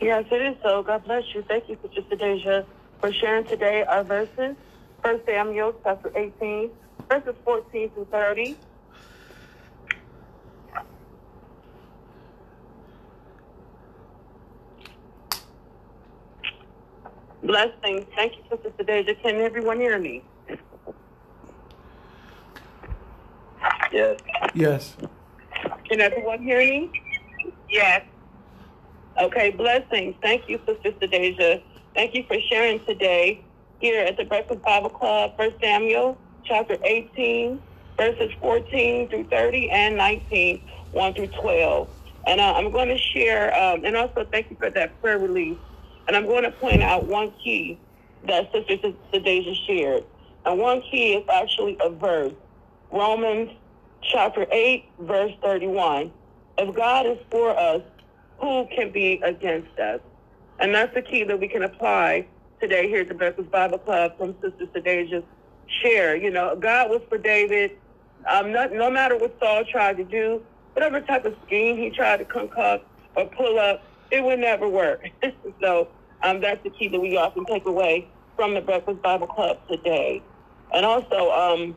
Yes, 0.00 0.24
it 0.30 0.42
is 0.42 0.56
so. 0.62 0.82
God 0.82 1.04
bless 1.04 1.24
you. 1.34 1.42
Thank 1.42 1.68
you, 1.68 1.78
Sister 1.94 2.16
Deja, 2.16 2.64
for 3.00 3.12
sharing 3.12 3.44
today 3.44 3.84
our 3.84 4.04
verses. 4.04 4.56
First 5.02 5.24
Samuel 5.24 5.74
chapter 5.82 6.12
18, 6.14 6.70
verses 7.08 7.34
14 7.44 7.90
through 7.90 8.06
30. 8.10 8.56
Blessings. 17.42 18.06
Thank 18.16 18.34
you, 18.36 18.42
Sister 18.50 18.84
Deja. 18.84 19.14
Can 19.22 19.36
everyone 19.36 19.80
hear 19.80 19.98
me? 19.98 20.22
Yes. 23.92 24.20
Yes. 24.54 24.96
Can 25.88 26.00
everyone 26.00 26.42
hear 26.42 26.58
me? 26.58 26.92
Yes. 27.68 28.02
Okay, 29.20 29.50
blessings. 29.50 30.16
Thank 30.22 30.48
you, 30.48 30.60
Sister 30.66 31.06
Deja. 31.06 31.58
Thank 31.94 32.14
you 32.14 32.24
for 32.28 32.36
sharing 32.50 32.84
today 32.84 33.44
here 33.80 34.04
at 34.04 34.16
the 34.16 34.24
Breakfast 34.24 34.62
Bible 34.62 34.90
Club, 34.90 35.32
First 35.36 35.56
Samuel 35.62 36.18
chapter 36.44 36.76
18, 36.84 37.60
verses 37.98 38.30
14 38.40 39.08
through 39.08 39.24
30 39.24 39.70
and 39.70 39.96
19, 39.96 40.62
1 40.92 41.14
through 41.14 41.28
12. 41.40 41.88
And 42.26 42.40
uh, 42.40 42.54
I'm 42.56 42.70
going 42.70 42.88
to 42.88 42.98
share, 42.98 43.54
um, 43.58 43.84
and 43.84 43.96
also 43.96 44.26
thank 44.30 44.50
you 44.50 44.56
for 44.58 44.70
that 44.70 45.00
prayer 45.00 45.18
release. 45.18 45.58
And 46.10 46.16
I'm 46.16 46.26
going 46.26 46.42
to 46.42 46.50
point 46.50 46.82
out 46.82 47.06
one 47.06 47.32
key 47.40 47.78
that 48.26 48.50
Sister 48.50 48.92
Deja 49.12 49.54
shared. 49.64 50.02
And 50.44 50.58
one 50.58 50.82
key 50.82 51.12
is 51.12 51.24
actually 51.32 51.76
a 51.80 51.88
verse, 51.88 52.32
Romans 52.90 53.52
chapter 54.02 54.44
8, 54.50 54.86
verse 54.98 55.30
31. 55.40 56.10
If 56.58 56.74
God 56.74 57.06
is 57.06 57.18
for 57.30 57.56
us, 57.56 57.82
who 58.40 58.66
can 58.74 58.90
be 58.90 59.20
against 59.22 59.78
us? 59.78 60.00
And 60.58 60.74
that's 60.74 60.92
the 60.94 61.02
key 61.02 61.22
that 61.22 61.38
we 61.38 61.46
can 61.46 61.62
apply 61.62 62.26
today 62.60 62.88
here 62.88 63.02
at 63.02 63.08
the 63.08 63.14
Breakfast 63.14 63.52
Bible 63.52 63.78
Club 63.78 64.18
from 64.18 64.34
Sister 64.42 64.66
Sadeja's 64.66 65.22
share. 65.80 66.16
You 66.16 66.32
know, 66.32 66.56
God 66.56 66.90
was 66.90 67.02
for 67.08 67.18
David. 67.18 67.78
Um, 68.28 68.50
no, 68.50 68.66
no 68.66 68.90
matter 68.90 69.16
what 69.16 69.36
Saul 69.38 69.62
tried 69.64 69.96
to 69.98 70.04
do, 70.04 70.42
whatever 70.72 71.00
type 71.02 71.24
of 71.24 71.36
scheme 71.46 71.76
he 71.76 71.88
tried 71.88 72.16
to 72.16 72.24
concoct 72.24 72.84
or 73.14 73.26
pull 73.26 73.60
up, 73.60 73.84
it 74.10 74.24
would 74.24 74.40
never 74.40 74.68
work. 74.68 75.08
so 75.60 75.86
um, 76.22 76.40
that's 76.40 76.62
the 76.62 76.70
key 76.70 76.88
that 76.88 77.00
we 77.00 77.16
often 77.16 77.44
take 77.46 77.66
away 77.66 78.08
from 78.36 78.54
the 78.54 78.60
Breakfast 78.60 79.02
Bible 79.02 79.26
Club 79.26 79.58
today. 79.70 80.22
And 80.72 80.86
also, 80.86 81.30
um, 81.30 81.76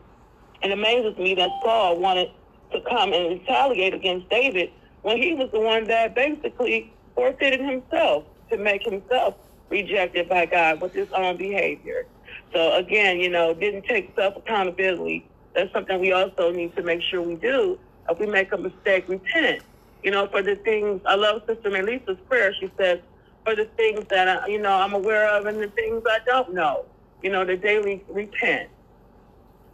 it 0.62 0.72
amazes 0.72 1.18
me 1.18 1.36
that 1.36 1.50
Saul 1.64 2.00
wanted 2.00 2.30
to 2.72 2.82
come 2.90 3.14
and 3.14 3.40
retaliate 3.40 3.94
against 3.94 4.30
David 4.30 4.72
when 5.02 5.18
he 5.18 5.34
was 5.34 5.50
the 5.52 5.60
one 5.60 5.86
that 5.86 6.16
basically 6.16 6.94
forfeited 7.16 7.60
himself 7.62 8.26
to 8.52 8.58
make 8.58 8.84
himself 8.84 9.36
rejected 9.70 10.30
by 10.30 10.46
God 10.46 10.82
with 10.82 10.94
his 10.94 11.08
own 11.14 11.38
behavior. 11.38 12.06
So 12.54 12.76
again, 12.76 13.20
you 13.20 13.30
know, 13.30 13.54
didn't 13.54 13.86
take 13.86 14.14
self 14.16 14.36
accountability. 14.38 15.30
That's 15.56 15.72
something 15.74 16.00
we 16.00 16.12
also 16.14 16.52
need 16.52 16.76
to 16.76 16.84
make 16.84 17.02
sure 17.02 17.22
we 17.22 17.36
do. 17.36 17.80
If 18.10 18.20
we 18.20 18.28
make 18.28 18.52
a 18.52 18.58
mistake, 18.58 19.08
repent. 19.08 19.64
You 20.04 20.12
know, 20.12 20.28
for 20.28 20.42
the 20.42 20.56
things 20.58 21.02
I 21.06 21.16
love 21.16 21.42
Sister 21.48 21.70
Melissa's 21.70 22.18
prayer. 22.28 22.54
She 22.60 22.72
says, 22.78 23.00
for 23.44 23.56
the 23.56 23.66
things 23.66 24.06
that 24.10 24.28
I, 24.28 24.48
you 24.48 24.60
know 24.60 24.74
I'm 24.74 24.94
aware 24.94 25.30
of 25.30 25.46
and 25.46 25.60
the 25.62 25.68
things 25.70 26.04
I 26.08 26.20
don't 26.26 26.54
know. 26.54 26.86
You 27.22 27.32
know, 27.32 27.46
the 27.46 27.58
daily 27.58 28.04
repent. 28.10 28.70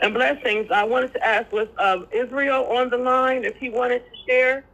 And 0.01 0.13
blessings. 0.13 0.67
I 0.71 0.83
wanted 0.85 1.13
to 1.13 1.25
ask 1.25 1.51
was 1.51 1.67
uh, 1.77 2.03
Israel 2.11 2.65
on 2.67 2.89
the 2.89 2.97
line 2.97 3.43
if 3.43 3.57
he 3.57 3.69
wanted 3.69 3.99
to 3.99 4.17
share. 4.27 4.65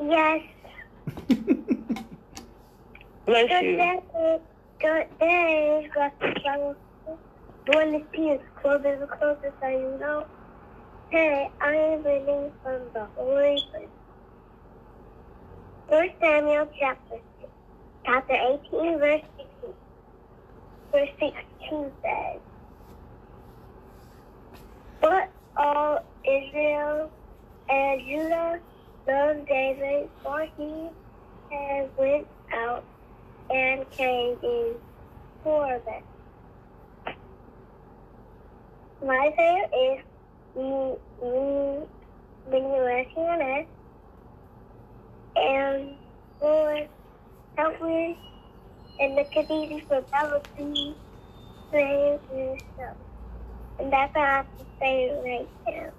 Yes. 0.00 0.40
Bless 3.26 3.48
Good 3.48 3.62
you. 3.62 3.76
day. 3.76 4.00
Good 4.80 5.06
day. 5.20 5.90
Born 7.66 7.92
to 7.92 8.00
peace, 8.12 8.40
closer 8.62 8.94
and 8.94 9.10
closer, 9.10 9.52
so 9.60 9.68
you 9.68 9.98
know. 10.00 10.26
Hey, 11.10 11.50
I 11.60 11.74
am 11.74 12.02
reading 12.02 12.50
from 12.62 12.80
the 12.94 13.06
Holy. 13.14 13.62
First 15.88 16.12
Samuel 16.20 16.68
chapter 16.78 17.16
chapter 18.06 18.34
18, 18.72 18.98
verse 18.98 19.22
16. 19.36 19.74
Verse 20.92 21.08
16 21.20 21.92
says, 22.02 22.40
But 25.00 25.32
all 25.56 26.00
Israel 26.24 27.10
and 27.68 28.00
Judah 28.00 28.60
loved 29.06 29.48
David, 29.48 30.10
for 30.22 30.46
he 30.56 30.88
had 31.50 31.90
went 31.98 32.28
out 32.54 32.84
and 33.50 33.86
came 33.96 34.38
in 34.42 34.76
for 35.42 35.80
them. 35.86 36.02
My 39.06 39.30
favorite 39.36 39.70
is 39.74 40.04
working 42.98 43.24
on. 43.24 43.66
And 45.36 45.96
Lord, 46.42 46.88
me 47.82 48.18
and 49.00 49.18
the 49.18 49.24
these 49.48 49.82
for 49.88 50.02
jealousy, 50.14 50.96
praise, 51.70 52.20
and 52.32 52.58
stuff. 52.74 52.96
And 53.78 53.92
that's 53.92 54.12
all 54.16 54.22
I 54.22 54.28
have 54.28 54.46
to 54.58 54.66
say 54.80 55.10
right 55.24 55.48
now. 55.68 55.90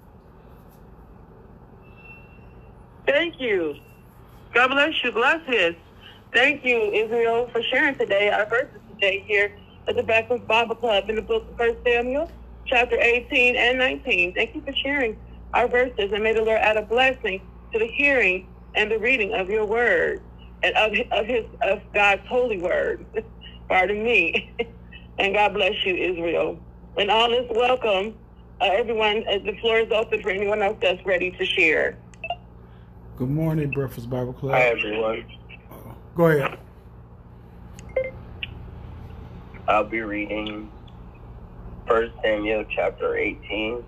Thank 3.06 3.34
you. 3.40 3.76
God 4.54 4.68
bless 4.68 4.94
you. 5.04 5.12
Gracias. 5.12 5.76
Thank 6.34 6.64
you, 6.64 6.92
Israel, 6.92 7.48
for 7.52 7.62
sharing 7.62 7.96
today. 7.96 8.30
Our 8.30 8.48
verses 8.48 8.80
today 8.88 9.24
here 9.26 9.50
at 9.88 9.96
the 9.96 10.02
Breakfast 10.02 10.46
Bible 10.46 10.76
Club 10.76 11.08
in 11.08 11.16
the 11.16 11.22
book 11.22 11.48
of 11.50 11.56
First 11.56 11.78
Samuel, 11.86 12.30
chapter 12.66 12.96
18 13.00 13.56
and 13.56 13.78
19. 13.78 14.34
Thank 14.34 14.54
you 14.54 14.62
for 14.62 14.72
sharing 14.84 15.16
our 15.54 15.68
verses, 15.68 16.12
and 16.12 16.22
may 16.22 16.32
the 16.32 16.42
Lord 16.42 16.60
add 16.60 16.76
a 16.76 16.82
blessing 16.82 17.40
to 17.72 17.78
the 17.78 17.88
hearing 17.96 18.46
and 18.76 18.90
the 18.90 18.98
reading 18.98 19.34
of 19.34 19.50
your 19.50 19.66
word 19.66 20.20
and 20.62 20.76
of, 20.76 20.92
of 21.12 21.26
his 21.26 21.44
of 21.62 21.80
God's 21.94 22.26
holy 22.28 22.58
word. 22.58 23.06
Pardon 23.68 24.02
me. 24.02 24.50
and 25.18 25.34
God 25.34 25.54
bless 25.54 25.74
you, 25.84 25.94
Israel. 25.94 26.58
And 26.96 27.10
all 27.10 27.32
is 27.32 27.46
welcome. 27.50 28.14
Uh, 28.60 28.70
everyone, 28.72 29.24
uh, 29.30 29.38
the 29.38 29.56
floor 29.60 29.78
is 29.78 29.90
open 29.92 30.20
for 30.22 30.30
anyone 30.30 30.60
else 30.60 30.76
that's 30.82 31.04
ready 31.06 31.30
to 31.30 31.46
share. 31.46 31.96
Good 33.16 33.30
morning, 33.30 33.70
Breakfast 33.70 34.10
Bible 34.10 34.32
Club. 34.32 34.52
Hi, 34.52 34.62
everyone. 34.62 35.24
Go 36.14 36.26
ahead. 36.26 36.58
I'll 39.68 39.84
be 39.84 40.00
reading 40.00 40.70
1 41.86 42.12
Samuel 42.22 42.64
chapter 42.74 43.16
18, 43.16 43.84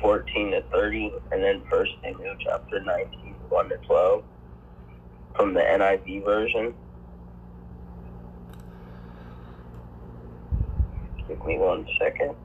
14 0.00 0.50
to 0.50 0.62
30, 0.72 1.12
and 1.30 1.42
then 1.42 1.62
1 1.68 1.86
Samuel 2.02 2.34
chapter 2.40 2.80
19, 2.80 3.34
1 3.48 3.68
to 3.68 3.76
12 3.86 4.24
from 5.38 5.54
the 5.54 5.62
NIV 5.62 6.26
version. 6.26 6.74
Give 11.28 11.38
me 11.46 11.58
one 11.58 11.86
second. 12.00 12.36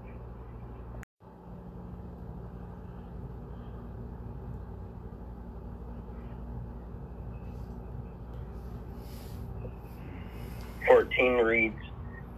Fourteen 10.87 11.37
reads, 11.37 11.77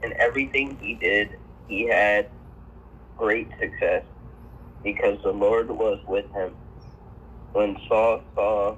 and 0.04 0.14
everything 0.20 0.78
he 0.82 0.96
did, 0.96 1.30
he 1.68 1.88
had 1.90 2.30
great 3.18 3.50
success, 3.62 4.04
because 4.84 5.20
the 5.24 5.32
Lord 5.32 5.70
was 5.70 6.00
with 6.08 6.26
him. 6.36 6.56
When 7.54 7.78
Saul 7.90 8.22
saw 8.36 8.78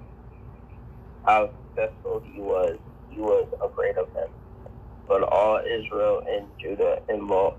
how 1.26 1.52
successful 1.78 2.22
he 2.26 2.42
was, 2.42 2.78
he 3.10 3.20
was 3.22 3.50
afraid 3.66 3.98
of 3.98 4.08
him. 4.16 4.32
But 5.08 5.24
all 5.24 5.60
Israel 5.60 6.22
and 6.30 6.50
Judah 6.62 6.98
and 7.10 7.28
lo- 7.28 7.58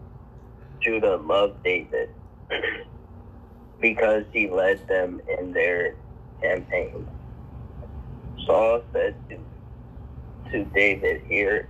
Judah 0.82 1.16
loved 1.16 1.62
David 1.64 2.10
because 3.80 4.24
he 4.32 4.48
led 4.50 4.82
them 4.88 5.20
in 5.40 5.52
their 5.52 5.94
campaigns. 6.42 7.08
Saul 8.46 8.82
said 8.94 9.16
to, 9.30 9.38
to 10.52 10.64
David, 10.74 11.22
Here 11.28 11.68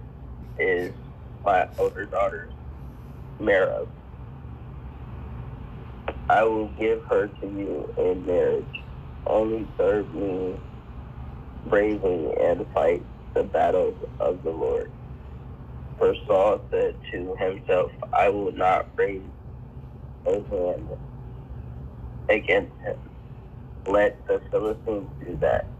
is 0.58 0.94
my 1.44 1.66
older 1.78 2.06
daughter, 2.06 2.50
Merab. 3.40 3.88
I 6.30 6.44
will 6.44 6.70
give 6.70 7.00
her 7.10 7.28
to 7.28 7.46
you 7.46 7.88
in 7.98 8.26
marriage. 8.26 8.66
Only 9.26 9.70
serve 9.78 10.12
me 10.14 10.60
bravely 11.66 12.32
and 12.42 12.66
fight 12.74 13.06
the 13.34 13.44
battles 13.44 13.96
of 14.20 14.42
the 14.44 14.50
Lord. 14.50 14.88
For 15.98 16.14
Saul 16.28 16.60
said 16.72 16.94
to 17.12 17.36
himself, 17.40 17.90
I 18.18 18.30
will 18.30 18.52
not 18.52 18.88
raise 18.98 19.30
a 20.26 20.32
hand 20.50 20.90
against 22.30 22.74
him. 22.84 22.96
Let 23.86 24.26
the 24.28 24.42
Philistines 24.50 25.10
do 25.24 25.38
that. 25.42 25.72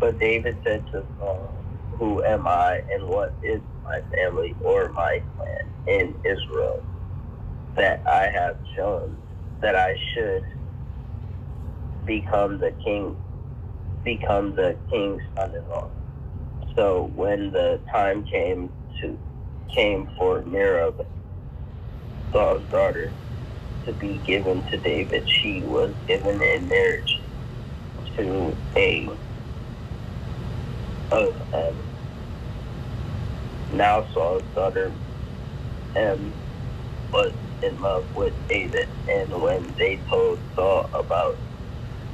But 0.00 0.20
David 0.20 0.56
said 0.66 0.84
to 0.92 1.04
Saul, 1.18 1.64
Who 1.98 2.24
am 2.24 2.46
I 2.48 2.80
and 2.94 3.08
what 3.08 3.38
is 3.42 3.62
my 3.84 4.00
family 4.16 4.56
or 4.64 4.90
my 4.94 5.20
clan 5.36 6.00
in 6.00 6.16
Israel 6.24 6.80
that 7.76 8.02
I 8.10 8.28
have 8.34 8.56
shown 8.76 9.18
that 9.62 9.76
I 9.76 9.94
should 10.14 10.42
become 12.06 12.60
the 12.60 12.72
king 12.84 13.16
become 14.04 14.56
the 14.56 14.78
king's 14.90 15.22
son-in-law. 15.38 15.90
So 16.76 17.10
when 17.14 17.52
the 17.52 17.80
time 17.94 18.24
came 18.24 18.70
to 19.02 19.18
came 19.74 20.08
for 20.18 20.42
Merab, 20.42 20.94
Saul's 22.34 22.68
daughter, 22.70 23.14
to 23.86 23.94
be 23.94 24.22
given 24.26 24.64
to 24.72 24.80
David, 24.80 25.24
she 25.28 25.62
was 25.64 25.94
given 26.08 26.42
in 26.42 26.68
marriage 26.68 27.20
to 28.18 28.56
a 28.78 29.08
of 31.12 31.26
now 33.70 34.04
Saul's 34.14 34.44
daughter 34.56 34.94
um, 36.00 36.34
was 37.12 37.32
in 37.62 37.80
love 37.80 38.04
with 38.14 38.34
David, 38.48 38.86
and 39.08 39.30
when 39.42 39.74
they 39.78 40.02
told 40.12 40.40
Saul 40.56 40.90
about 40.98 41.40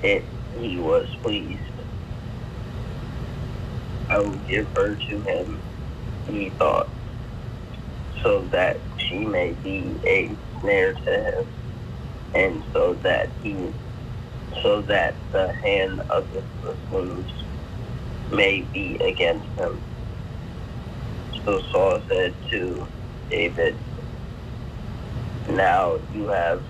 it, 0.03 0.31
he 0.55 0.79
was 0.79 1.07
pleased. 1.25 1.63
I 4.11 4.21
will 4.21 4.41
give 4.49 4.69
her 4.77 4.97
to 4.97 5.23
him, 5.23 5.63
he 6.27 6.51
thought, 6.59 6.89
so 8.25 8.49
that 8.53 8.79
she 8.97 9.19
may 9.25 9.55
be 9.55 10.01
a 10.07 10.39
snare 10.61 10.95
to 10.95 11.13
him, 11.13 11.45
and 12.35 12.65
so 12.75 13.01
that 13.05 13.35
he, 13.43 13.75
so 14.63 14.83
that 14.83 15.21
the 15.33 15.53
hand 15.65 16.03
of 16.11 16.31
the 16.33 16.45
Philistines 16.91 17.31
may 18.31 18.63
be 18.73 19.01
against 19.07 19.49
him. 19.59 19.83
So 21.47 21.61
Saul 21.73 22.01
said 22.11 22.37
to 22.53 22.89
David, 23.31 23.79
Now 25.49 25.99
you 26.11 26.29
have 26.29 26.65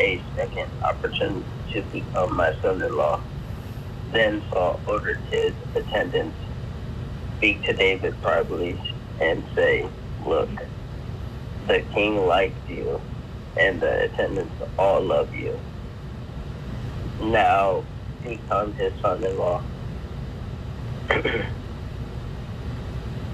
a 0.00 0.22
second 0.36 0.68
opportunity 0.82 1.48
to 1.74 1.82
become 1.92 2.36
my 2.36 2.52
son-in-law. 2.62 3.22
Then 4.12 4.42
Saul 4.52 4.82
ordered 4.86 5.20
his 5.30 5.54
attendants 5.76 6.38
speak 7.36 7.64
to 7.64 7.74
David 7.74 8.20
privately 8.22 8.80
and 9.20 9.44
say, 9.56 9.84
Look, 10.26 10.50
the 11.68 11.82
king 11.94 12.26
likes 12.26 12.60
you, 12.68 13.02
and 13.60 13.82
the 13.82 14.04
attendants 14.04 14.56
all 14.78 15.06
love 15.06 15.28
you. 15.34 15.60
Now 17.20 17.86
become 18.22 18.74
his 18.78 18.92
son-in-law. 19.04 19.62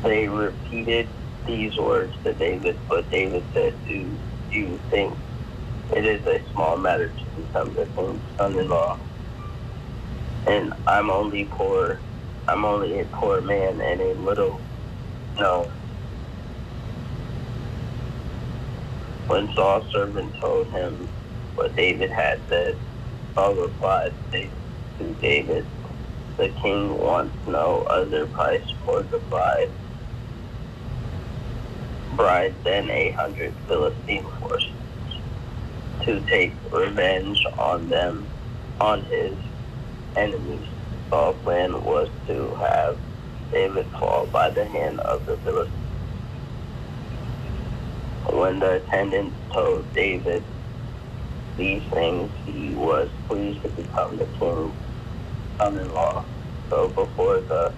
they 0.04 0.28
repeated 0.28 1.10
these 1.46 1.76
words 1.78 2.14
to 2.26 2.34
David, 2.34 2.76
but 2.88 3.10
David 3.10 3.44
said, 3.54 3.74
Do 3.88 4.20
you 4.50 4.80
think 4.90 5.18
it 5.96 6.06
is 6.06 6.26
a 6.26 6.40
small 6.54 6.78
matter 6.78 7.08
to 7.10 7.42
become 7.42 7.74
the 7.74 7.88
king's 7.96 8.24
son-in-law? 8.40 8.98
And 10.46 10.74
I'm 10.86 11.10
only 11.10 11.50
poor. 11.56 12.02
I'm 12.50 12.64
only 12.64 13.00
a 13.00 13.04
poor 13.06 13.40
man 13.40 13.80
and 13.80 14.00
a 14.00 14.14
little. 14.20 14.60
No. 15.38 15.70
When 19.28 19.48
Saul's 19.54 19.86
servant 19.92 20.34
told 20.42 20.66
him 20.72 21.08
what 21.54 21.76
David 21.76 22.10
had 22.10 22.40
said, 22.50 22.74
Saul 23.36 23.54
replied 23.54 24.10
to 24.32 25.14
David, 25.20 25.64
The 26.38 26.52
king 26.62 26.98
wants 26.98 27.36
no 27.46 27.82
other 27.82 28.26
price 28.26 28.66
for 28.84 29.02
the 29.04 29.22
bride, 29.30 29.70
bride 32.16 32.56
than 32.64 32.90
a 32.90 33.12
hundred 33.12 33.54
Philistine 33.68 34.24
horses 34.40 34.72
to 36.04 36.20
take 36.22 36.58
revenge 36.72 37.38
on 37.58 37.88
them, 37.88 38.28
on 38.80 39.04
his 39.04 39.38
enemies. 40.16 40.66
Saul's 41.12 41.36
plan 41.44 41.72
was 41.72 42.08
to 42.28 42.56
have 42.60 42.96
David 43.52 43.86
fall 44.00 44.28
by 44.32 44.50
the 44.54 44.66
hand 44.68 45.00
of 45.00 45.20
the 45.26 45.38
Philistines. 45.44 45.72
When 48.32 48.60
the 48.60 48.82
attendants 48.84 49.38
told 49.54 49.86
David 49.94 50.44
these 51.58 51.82
things, 51.94 52.32
he 52.46 52.74
was 52.74 53.10
pleased 53.30 53.62
to 53.64 53.70
become 53.70 54.18
the 54.18 54.28
king's 54.40 54.74
son-in-law. 55.60 56.26
So 56.70 56.88
before 56.90 57.42
the 57.48 57.74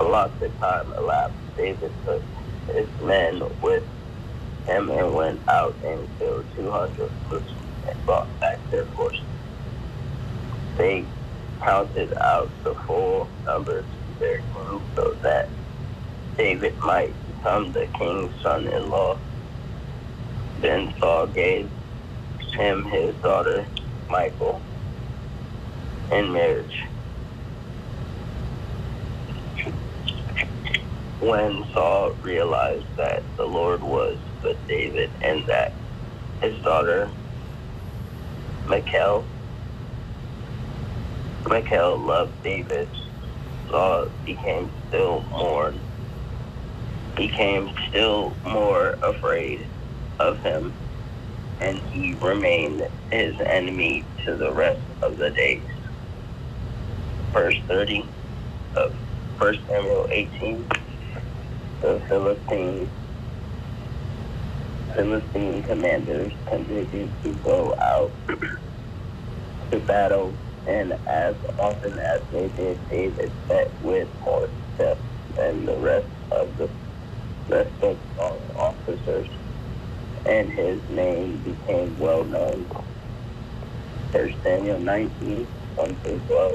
allotted 0.00 0.52
time 0.62 0.92
elapsed, 0.98 1.38
David 1.56 1.92
took 2.06 2.22
his 2.74 2.88
men 3.02 3.40
with 3.62 3.84
him 4.66 4.90
and 4.90 5.14
went 5.14 5.40
out 5.50 5.74
and 5.84 6.08
killed 6.18 6.46
200 6.56 6.92
Philistines 7.28 7.76
and 7.88 8.06
brought 8.06 8.40
back 8.40 8.58
their 8.72 8.86
horses. 8.94 9.20
They 10.78 11.08
counted 11.66 12.12
out 12.24 12.52
the 12.64 12.74
full 12.86 13.32
numbers 13.46 13.86
to 14.08 14.14
their 14.20 14.40
king 14.54 14.82
so 14.98 15.16
that 15.22 15.54
David 16.38 16.74
might 16.84 17.16
become 17.26 17.72
the 17.72 17.88
king's 17.98 18.32
son-in-law. 18.42 19.14
Then 20.58 20.92
Saul 21.00 21.28
gave 21.28 21.70
him 22.58 22.86
his 22.92 23.16
daughter 23.22 23.68
Michal 24.10 24.64
in 26.12 26.32
marriage. 26.32 26.76
When 31.20 31.64
Saul 31.74 32.14
realized 32.22 32.86
that 32.98 33.24
the 33.38 33.46
Lord 33.46 33.82
was 33.82 34.18
with 34.42 34.58
David 34.68 35.10
and 35.24 35.44
that 35.48 35.72
his 36.42 36.60
daughter 36.62 37.10
Michal 38.68 39.28
Michal 41.48 42.06
loved 42.06 42.34
David, 42.44 42.90
Saul 43.70 44.08
became 44.26 44.72
still 44.88 45.24
more 45.30 45.74
became 47.16 47.68
still 47.88 48.38
more 48.46 48.96
afraid 49.02 49.66
of 50.20 50.38
him, 50.42 50.74
and 51.60 51.80
he 51.90 52.14
remained 52.22 52.82
his 53.10 53.34
enemy 53.46 54.08
to 54.26 54.36
the 54.36 54.52
rest 54.52 54.80
of 55.02 55.18
the 55.18 55.30
days. 55.32 55.66
Verse 57.34 57.56
30 57.68 58.12
of 58.76 58.92
1 59.38 59.54
Samuel 59.68 60.06
18, 60.12 60.68
the 61.82 62.02
Philistine, 62.08 62.90
Philistine 64.96 65.62
commanders 65.64 66.32
continued 66.50 67.14
to 67.24 67.34
go 67.44 67.74
out 67.82 68.12
to 69.72 69.80
battle, 69.80 70.38
and 70.68 70.94
as 71.08 71.36
often 71.58 71.98
as 71.98 72.20
they 72.32 72.48
did, 72.50 72.78
David 72.90 73.32
met 73.48 73.74
with 73.80 74.08
more 74.24 74.48
success 74.78 74.98
than 75.36 75.66
the 75.66 75.78
rest 75.78 76.08
of 76.32 76.56
the 76.58 76.70
rest 77.50 77.74
of 77.82 77.98
Saul's 78.16 78.50
officers, 78.60 79.28
and 80.26 80.52
his 80.52 80.80
name 80.88 81.42
became 81.42 81.96
well 81.98 82.24
known. 82.24 82.68
1 84.12 84.30
Samuel 84.44 84.80
19, 84.80 85.48
1 85.76 85.96
through 86.04 86.20
12. 86.20 86.52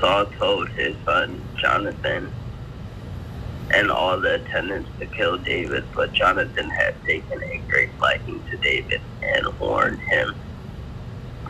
Saul 0.00 0.26
told 0.40 0.68
his 0.78 0.96
son 1.08 1.44
Jonathan 1.62 2.32
and 3.74 3.90
all 3.90 4.20
the 4.20 4.36
attendants 4.42 4.90
to 5.00 5.06
kill 5.18 5.38
David, 5.38 5.84
but 5.96 6.14
Jonathan 6.14 6.70
had 6.78 6.92
taken 7.08 7.38
a 7.38 7.64
great 7.70 7.90
liking 8.02 8.42
to 8.50 8.58
David 8.58 9.00
and 9.36 9.46
warned 9.60 9.98
him, 10.10 10.34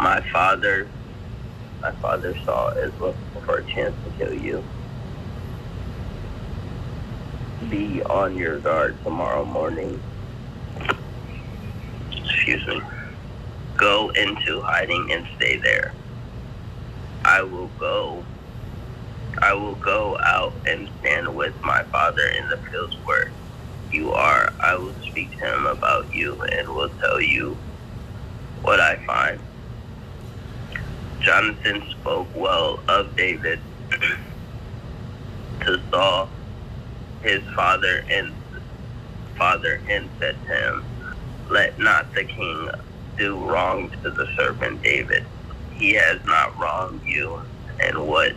My 0.00 0.22
father, 0.32 0.92
my 1.82 1.92
father 2.02 2.34
Saul 2.46 2.70
is 2.84 2.92
looking 3.00 3.42
for 3.46 3.58
a 3.60 3.64
chance 3.76 3.96
to 4.04 4.12
kill 4.18 4.34
you. 4.34 4.66
Be 7.70 8.02
on 8.10 8.36
your 8.36 8.60
guard 8.60 8.98
tomorrow 9.04 9.44
morning. 9.44 10.02
Excuse 12.12 12.64
me. 12.68 12.82
Go 13.78 14.10
into 14.16 14.62
hiding 14.66 15.08
and 15.12 15.26
stay 15.40 15.58
there. 15.64 15.96
I 17.24 17.42
will 17.42 17.72
go. 17.80 18.26
I 19.42 19.54
will 19.54 19.76
go 19.76 20.16
out 20.26 20.52
and 20.68 20.88
stand 21.00 21.34
with 21.34 21.54
my 21.64 21.82
father 21.92 22.22
in 22.38 22.48
the 22.48 22.58
fields 22.72 22.96
where 23.04 23.32
you 23.92 24.12
are. 24.12 24.48
I 24.64 24.76
will 24.76 24.94
speak 25.10 25.30
to 25.42 25.54
him 25.54 25.66
about 25.66 26.04
you 26.12 26.40
and 26.58 26.68
will 26.68 26.90
tell 27.04 27.22
you 27.22 27.60
what 28.62 28.80
I 28.80 28.96
find. 29.08 29.40
Jonathan 31.20 31.82
spoke 32.00 32.30
well 32.34 32.78
of 32.88 33.16
David 33.16 33.60
to 35.62 35.78
Saul, 35.92 36.30
his 37.22 37.40
father, 37.56 38.02
and 38.12 38.36
father, 39.38 39.80
and 39.90 40.10
said 40.20 40.36
to 40.48 40.54
him, 40.54 40.84
Let 41.50 41.78
not 41.78 42.06
the 42.14 42.24
king 42.24 42.70
do 43.18 43.44
wrong 43.48 43.90
to 44.04 44.10
the 44.12 44.26
servant 44.38 44.82
David. 44.82 45.24
He 45.70 45.94
has 45.94 46.18
not 46.26 46.58
wronged 46.60 47.02
you, 47.06 47.42
and 47.84 48.06
what 48.06 48.32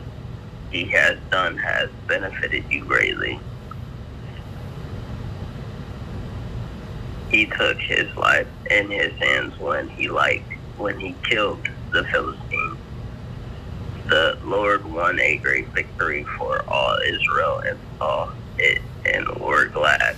he 0.72 0.92
has 0.92 1.18
done 1.32 1.58
has 1.58 1.90
benefited 2.08 2.66
you 2.70 2.86
greatly. 2.88 3.40
He 7.30 7.48
took 7.60 7.78
his 7.88 8.08
life 8.18 8.48
in 8.72 8.92
his 8.92 9.14
hands 9.22 9.56
when 9.60 9.90
he 9.90 10.10
liked 10.10 10.50
when 10.78 11.00
he 11.00 11.20
killed 11.30 11.68
the 11.92 12.06
Philistine. 12.12 12.78
The 14.10 14.38
Lord 14.44 14.86
won 14.86 15.20
a 15.20 15.38
great 15.40 15.74
victory 15.74 16.26
for 16.38 16.64
all 16.70 16.98
Israel 17.08 17.62
and 17.70 17.80
saw 18.00 18.34
it 18.58 18.80
and 19.14 19.28
were 19.40 19.68
glad. 19.70 20.18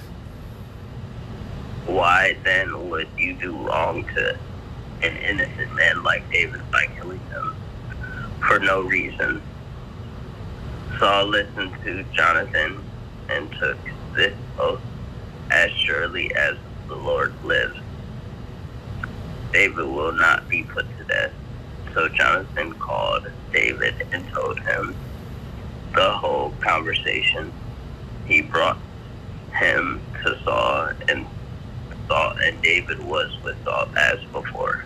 Why 1.85 2.35
then 2.45 2.89
would 2.89 3.09
you 3.17 3.37
do 3.39 3.67
wrong 3.67 4.05
to 4.15 4.33
an 5.03 5.17
innocent 5.17 5.73
man 5.75 6.03
like 6.03 6.29
David 6.31 6.61
by 6.71 6.85
killing 6.99 7.21
him 7.21 7.55
for 8.47 8.59
no 8.59 8.81
reason? 8.83 9.43
Saul 10.99 11.27
listened 11.29 11.73
to 11.83 12.05
Jonathan 12.15 12.85
and 13.29 13.49
took 13.61 13.79
this 14.15 14.35
oath 14.59 14.81
as 15.51 15.71
surely 15.87 16.31
as 16.35 16.53
the 16.89 16.95
Lord 16.95 17.35
lives. 17.43 17.79
David 19.53 19.85
will 19.85 20.13
not 20.13 20.49
be 20.49 20.63
put 20.63 20.85
to 20.97 21.05
death. 21.05 21.33
So 21.93 22.09
Jonathan 22.09 22.73
called 22.79 23.27
David 23.51 24.07
and 24.11 24.25
told 24.33 24.59
him 24.59 24.95
the 25.95 26.11
whole 26.11 26.51
conversation. 26.59 27.53
He 28.25 28.41
brought 28.41 28.79
him 29.59 30.01
to 30.23 30.35
Saul 30.43 30.91
and 31.07 31.27
Saul 32.07 32.33
and 32.45 32.61
David 32.63 32.99
was 32.99 33.31
with 33.43 33.57
Saul 33.63 33.87
as 33.97 34.19
before. 34.31 34.85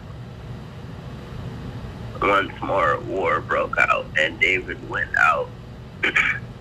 Once 2.21 2.51
more 2.61 2.99
war 3.01 3.41
broke 3.41 3.75
out 3.79 4.07
and 4.19 4.39
David 4.39 4.87
went 4.89 5.09
out 5.17 5.49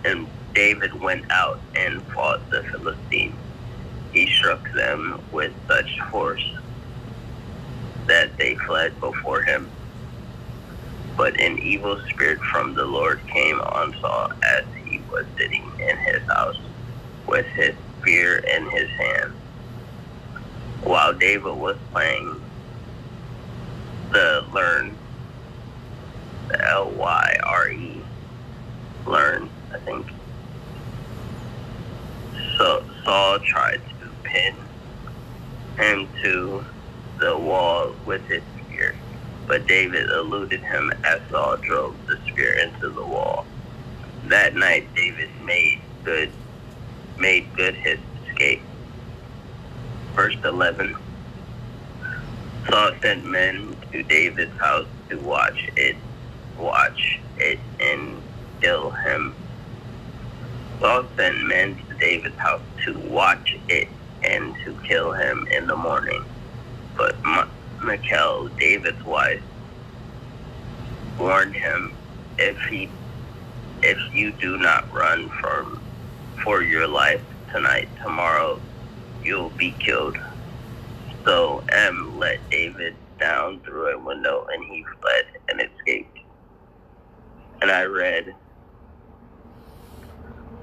and 0.05 0.29
David 0.55 0.95
went 1.01 1.25
out 1.31 1.61
and 1.75 2.03
fought 2.15 2.49
the 2.51 2.63
Philistines. 2.71 3.35
He 4.13 4.27
struck 4.29 4.63
them 4.75 5.21
with 5.33 5.53
such 5.69 5.91
force 6.11 6.45
that 8.07 8.37
they 8.39 8.57
fled 8.67 8.99
before 9.01 9.43
him. 9.43 9.76
But 11.17 11.41
an 11.41 11.59
evil 11.61 11.99
spirit 12.13 12.39
from 12.53 12.75
the 12.75 12.85
Lord 12.85 13.19
came 13.35 13.57
on 13.57 13.93
Saul 14.03 14.29
as 14.59 14.65
he 14.85 15.05
was 15.11 15.25
sitting 15.39 15.71
in 15.91 15.97
his 16.15 16.23
house 16.37 16.55
with 17.29 17.47
his 17.57 17.73
spear 18.01 18.43
in 18.57 18.65
his 18.73 18.89
hand. 19.01 19.33
While 20.81 21.19
David 21.19 21.55
was 21.55 21.77
playing 21.95 22.43
the 24.13 24.41
learn, 24.55 24.99
the 26.51 26.59
L-Y-R-E, 26.73 28.07
learn, 29.07 29.51
I 29.75 29.79
think. 29.87 30.07
So 32.59 32.81
Saul 33.07 33.39
tried 33.53 33.79
to 34.01 34.15
pin 34.33 34.67
him 35.79 36.09
to 36.25 36.63
the 37.21 37.39
wall 37.39 37.95
with 38.07 38.23
his 38.29 38.43
but 39.49 39.69
David 39.69 40.07
eluded 40.11 40.63
him 40.73 40.93
as 41.05 41.21
Saul 41.31 41.57
drove 41.69 41.99
the 42.09 42.17
spear 42.31 42.55
into 42.65 42.95
the 42.95 43.07
wall. 43.07 43.47
That 44.31 44.55
night 44.57 44.91
David 44.97 45.31
made 45.45 45.79
good 46.05 46.35
made 47.19 47.53
good 47.57 47.77
his 47.85 47.99
escape. 48.25 48.67
Verse 50.17 50.37
eleven. 50.45 50.95
Saul 52.71 52.93
sent 53.03 53.25
men 53.25 53.77
to 53.93 54.03
David's 54.05 54.53
house 54.61 54.89
to 55.11 55.19
watch 55.21 55.59
it 55.77 55.97
watch 56.57 57.21
it 57.39 57.61
and 57.81 58.23
kill 58.63 58.93
him. 59.07 59.37
Saul 60.81 61.05
sent 61.19 61.37
men 61.49 61.77
to 61.77 61.97
David's 62.01 62.37
house 62.39 62.63
to 62.87 63.01
watch 63.01 63.55
it 63.69 63.89
and 64.29 64.55
to 64.67 64.77
kill 64.89 65.13
him 65.15 65.47
in 65.57 65.67
the 65.67 65.77
morning. 65.77 66.25
But 66.97 67.15
M- 67.91 67.99
David's 68.61 69.05
wife, 69.07 69.41
warned 71.19 71.55
him, 71.57 71.95
if 72.39 72.57
he, 72.71 72.95
if 73.83 73.99
you 74.15 74.33
do 74.41 74.59
not 74.59 74.85
run 74.95 75.29
from 75.43 75.83
for 76.45 76.63
your 76.63 76.89
life 76.89 77.23
tonight, 77.55 77.89
tomorrow 78.05 78.63
you'll 79.23 79.55
be 79.59 79.77
killed. 79.85 80.17
So 81.27 81.65
M 81.73 82.17
let 82.19 82.39
David 82.51 82.95
down 83.21 83.63
through 83.67 83.89
a 83.95 84.05
window 84.05 84.47
and 84.53 84.65
he 84.71 84.85
fled 85.03 85.25
and 85.51 85.61
escaped. 85.61 86.19
And 87.63 87.71
I 87.71 87.85
read 87.85 88.27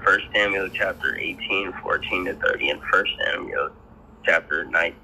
1 0.06 0.20
Samuel 0.34 0.70
chapter 0.78 1.16
18, 1.18 1.72
14 1.82 2.26
to 2.26 2.36
30, 2.46 2.70
and 2.70 2.80
1 2.92 3.04
Samuel 3.26 3.70
chapter 4.26 4.64
19, 4.66 4.94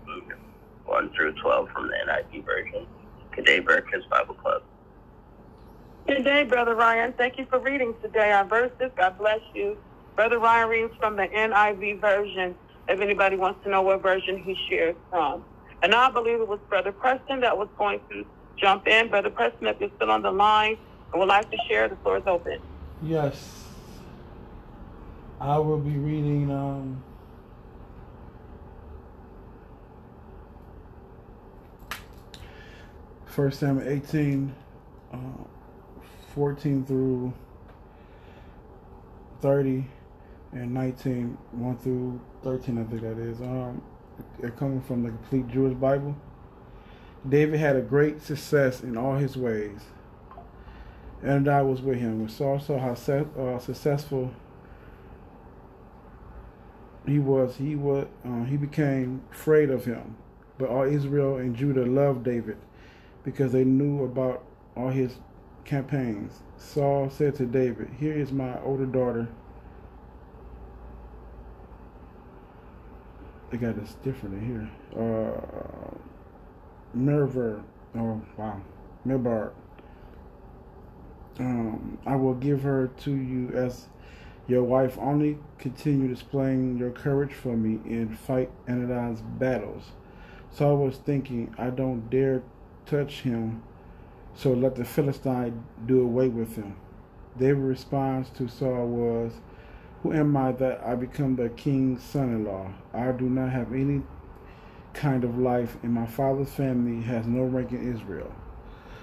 1 0.91 1.13
through 1.15 1.35
12 1.41 1.69
from 1.73 1.89
the 1.89 1.95
NIV 2.07 2.45
version. 2.45 2.87
Good 3.35 3.47
day, 3.47 3.61
Breakfast 3.61 4.11
Bible 4.11 4.35
Club. 4.35 4.63
Good 6.09 6.25
day, 6.25 6.43
Brother 6.43 6.75
Ryan. 6.75 7.15
Thank 7.17 7.39
you 7.39 7.47
for 7.49 7.61
reading 7.61 7.95
today 8.03 8.33
our 8.33 8.45
verses. 8.45 8.91
God 8.99 9.17
bless 9.17 9.39
you. 9.55 9.77
Brother 10.17 10.41
Ryan 10.41 10.69
reads 10.69 10.93
from 10.99 11.17
the 11.17 11.29
NIV 11.29 12.01
version, 12.01 12.57
if 12.89 13.01
anybody 13.01 13.37
wants 13.37 13.63
to 13.63 13.71
know 13.71 13.83
what 13.83 14.03
version 14.03 14.43
he 14.43 14.57
shares 14.69 14.97
from. 15.09 15.45
And 15.83 15.95
I 15.95 16.11
believe 16.11 16.41
it 16.41 16.49
was 16.49 16.59
Brother 16.69 16.93
Preston 16.93 17.41
that 17.41 17.57
was 17.57 17.69
going 17.79 18.01
to 18.11 18.25
jump 18.61 18.89
in. 18.89 19.09
Brother 19.09 19.31
Preston, 19.31 19.69
if 19.69 19.77
you're 19.79 19.91
still 19.95 20.11
on 20.11 20.23
the 20.23 20.33
line 20.33 20.77
and 21.13 21.21
would 21.21 21.29
like 21.29 21.51
to 21.53 21.57
share, 21.71 21.89
the 21.89 21.97
floor 21.97 22.19
is 22.19 22.25
open. 22.27 22.59
Yes. 23.01 23.65
I 25.41 25.57
will 25.59 25.79
be 25.79 25.97
reading 25.97 26.51
um 26.51 27.03
First 33.31 33.61
Samuel 33.61 33.89
18, 33.89 34.53
uh, 35.13 35.19
14 36.35 36.85
through 36.85 37.33
30, 39.41 39.87
and 40.51 40.75
19, 40.75 41.39
1 41.53 41.79
through 41.79 42.21
13, 42.43 42.79
I 42.79 42.85
think 42.91 43.03
that 43.03 43.19
is. 43.19 43.41
Um, 43.41 43.83
they're 44.41 44.51
coming 44.51 44.81
from 44.81 45.05
the 45.05 45.11
Complete 45.11 45.47
Jewish 45.47 45.75
Bible. 45.75 46.17
David 47.29 47.61
had 47.61 47.77
a 47.77 47.81
great 47.81 48.21
success 48.21 48.83
in 48.83 48.97
all 48.97 49.15
his 49.15 49.37
ways, 49.37 49.79
and 51.23 51.47
I 51.49 51.63
was 51.63 51.83
with 51.83 52.01
him. 52.01 52.19
When 52.19 52.29
Saul 52.29 52.59
saw 52.59 52.81
how 52.81 52.95
uh, 52.95 53.59
successful 53.61 54.33
he 57.07 57.21
was, 57.21 57.59
he 57.59 57.77
was 57.77 58.09
uh, 58.25 58.43
he 58.45 58.57
became 58.57 59.23
afraid 59.31 59.71
of 59.71 59.85
him. 59.85 60.17
But 60.59 60.69
all 60.69 60.83
Israel 60.83 61.37
and 61.37 61.55
Judah 61.55 61.87
loved 61.87 62.25
David 62.25 62.57
because 63.25 63.53
they 63.53 63.65
knew 63.65 64.05
about 64.05 64.45
all 64.77 64.89
his 64.89 65.19
campaigns. 65.65 66.41
Saul 66.57 67.11
said 67.11 67.35
to 67.37 67.47
David, 67.47 67.91
"Here 67.99 68.13
is 68.13 68.33
my 68.33 68.61
older 68.63 68.87
daughter." 68.87 69.29
They 73.51 73.59
got 73.59 73.77
this 73.77 73.97
different 74.03 74.37
in 74.37 74.47
here. 74.47 74.71
Uh, 74.97 75.97
Merver. 76.97 77.63
Oh 77.97 78.21
wow, 78.37 78.61
Milbar. 79.07 79.53
Um, 81.39 81.99
I 82.07 82.17
will 82.17 82.35
give 82.35 82.63
her 82.63 82.89
to 82.99 83.11
you 83.11 83.49
as 83.55 83.89
your 84.47 84.63
wife. 84.63 84.99
Only 84.99 85.39
continue 85.59 86.09
displaying 86.09 86.77
your 86.77 86.91
courage 86.91 87.33
for 87.33 87.57
me 87.57 87.81
and 87.87 88.19
fight 88.19 88.51
Adonai's 88.69 89.23
battles. 89.23 89.93
Saul 90.51 90.79
was 90.79 90.97
thinking, 90.99 91.55
I 91.57 91.71
don't 91.71 92.11
dare 92.11 92.43
touch 92.87 93.21
him, 93.23 93.63
so 94.35 94.53
let 94.53 94.77
the 94.77 94.85
Philistine 94.85 95.65
do 95.87 96.03
away 96.03 96.29
with 96.29 96.57
him. 96.57 96.77
David's 97.39 97.61
response 97.61 98.29
to 98.31 98.49
Saul 98.49 98.87
was, 98.87 99.33
Who 100.03 100.13
am 100.13 100.37
I 100.37 100.53
that 100.53 100.83
I 100.85 100.95
become 100.95 101.37
the 101.37 101.49
king's 101.51 102.03
son 102.03 102.29
in 102.29 102.45
law? 102.45 102.73
I 102.93 103.13
do 103.13 103.29
not 103.29 103.51
have 103.51 103.73
any 103.73 104.03
kind 104.93 105.25
of 105.25 105.39
life, 105.39 105.77
and 105.83 105.93
my 105.93 106.07
father's 106.07 106.51
family 106.51 107.03
has 107.05 107.27
no 107.27 107.45
rank 107.45 107.73
in 107.73 107.95
Israel. 107.95 108.35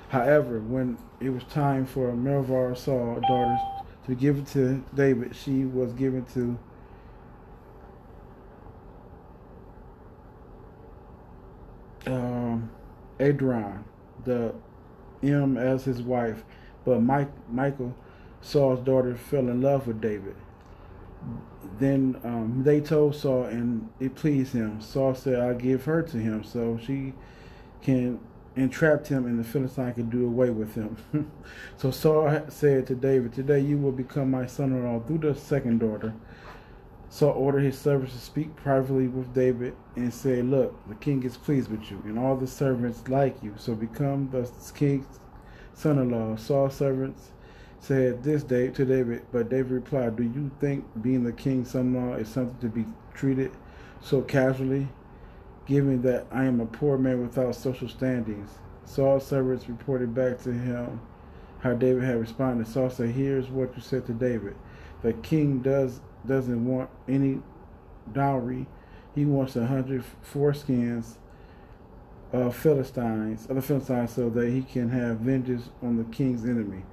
However, 0.10 0.60
when 0.60 0.97
it 1.19 1.30
was 1.30 1.43
time 1.45 1.85
for 1.85 2.11
Melvar 2.14 2.76
Saul's 2.77 3.22
daughter 3.22 3.57
to 4.06 4.15
give 4.15 4.39
it 4.39 4.47
to 4.47 4.84
David, 4.93 5.35
she 5.35 5.65
was 5.65 5.93
given 5.93 6.26
to 6.34 6.57
um, 12.06 12.69
Adron, 13.19 13.84
the 14.26 14.53
M 15.23 15.57
as 15.57 15.85
his 15.85 16.02
wife, 16.02 16.44
but 16.85 17.02
Mike, 17.02 17.31
Michal, 17.49 17.95
Saul's 18.41 18.80
daughter, 18.80 19.15
fell 19.15 19.49
in 19.49 19.61
love 19.61 19.88
with 19.88 19.99
David. 19.99 20.35
Then 21.80 22.19
um, 22.23 22.61
they 22.64 22.80
told 22.80 23.15
Saul, 23.15 23.45
and 23.45 23.89
it 23.99 24.15
pleased 24.15 24.53
him. 24.53 24.81
Saul 24.81 25.15
said, 25.15 25.39
"I'll 25.39 25.56
give 25.56 25.85
her 25.85 26.02
to 26.03 26.18
him, 26.18 26.44
so 26.44 26.80
she 26.81 27.14
can 27.81 28.19
entrap 28.56 29.06
him, 29.07 29.26
and 29.26 29.39
the 29.39 29.44
Philistine 29.44 29.94
can 29.94 30.10
do 30.10 30.26
away 30.26 30.49
with 30.49 30.76
him." 30.76 30.98
so 31.77 31.91
Saul 31.91 32.41
said 32.49 32.88
to 32.88 32.95
David, 32.95 33.34
"Today 33.34 33.60
you 33.60 33.77
will 33.77 33.91
become 33.91 34.31
my 34.31 34.45
son-in-law 34.45 35.02
through 35.02 35.19
the 35.19 35.35
second 35.35 35.80
daughter." 35.80 36.14
Saul 37.09 37.31
ordered 37.31 37.61
his 37.61 37.77
servants 37.77 38.13
to 38.13 38.19
speak 38.19 38.55
privately 38.55 39.07
with 39.07 39.34
David 39.34 39.75
and 39.95 40.13
say, 40.13 40.41
Look, 40.41 40.75
the 40.88 40.95
king 40.95 41.23
is 41.23 41.38
pleased 41.38 41.71
with 41.71 41.89
you, 41.89 42.01
and 42.05 42.19
all 42.19 42.35
the 42.35 42.47
servants 42.47 43.07
like 43.07 43.41
you, 43.41 43.53
so 43.57 43.75
become 43.75 44.29
the 44.31 44.49
king's 44.75 45.19
son 45.73 45.99
in 45.99 46.09
law. 46.09 46.35
Saul's 46.35 46.75
servants 46.75 47.31
said 47.79 48.23
this 48.23 48.43
day 48.43 48.69
to 48.69 48.85
David, 48.85 49.25
but 49.31 49.49
David 49.49 49.71
replied, 49.71 50.17
Do 50.17 50.23
you 50.23 50.51
think 50.59 50.85
being 51.01 51.23
the 51.23 51.31
king's 51.31 51.71
son 51.71 51.95
in 51.95 52.09
law 52.09 52.15
is 52.15 52.27
something 52.27 52.59
to 52.59 52.67
be 52.67 52.85
treated 53.13 53.51
so 54.01 54.21
casually, 54.21 54.88
given 55.65 56.01
that 56.01 56.27
I 56.31 56.43
am 56.43 56.59
a 56.59 56.65
poor 56.65 56.97
man 56.97 57.21
without 57.21 57.55
social 57.55 57.88
standings? 57.88 58.49
Saul's 58.84 59.25
servants 59.25 59.69
reported 59.69 60.13
back 60.13 60.41
to 60.43 60.51
him 60.51 60.99
how 61.59 61.73
David 61.73 62.03
had 62.03 62.19
responded. 62.19 62.67
Saul 62.67 62.89
said, 62.89 63.11
Here's 63.11 63.47
what 63.47 63.75
you 63.75 63.81
said 63.81 64.05
to 64.07 64.13
David. 64.13 64.55
The 65.01 65.13
king 65.13 65.59
does 65.59 66.01
doesn't 66.27 66.65
want 66.65 66.89
any 67.07 67.41
dowry. 68.13 68.67
He 69.15 69.25
wants 69.25 69.55
a 69.55 69.65
hundred 69.65 70.03
foreskins 70.23 71.15
of 72.31 72.55
Philistines, 72.55 73.47
other 73.49 73.61
Philistines, 73.61 74.13
so 74.13 74.29
that 74.29 74.49
he 74.49 74.61
can 74.61 74.89
have 74.89 75.17
vengeance 75.19 75.69
on 75.81 75.97
the 75.97 76.03
king's 76.05 76.45
enemy. 76.45 76.83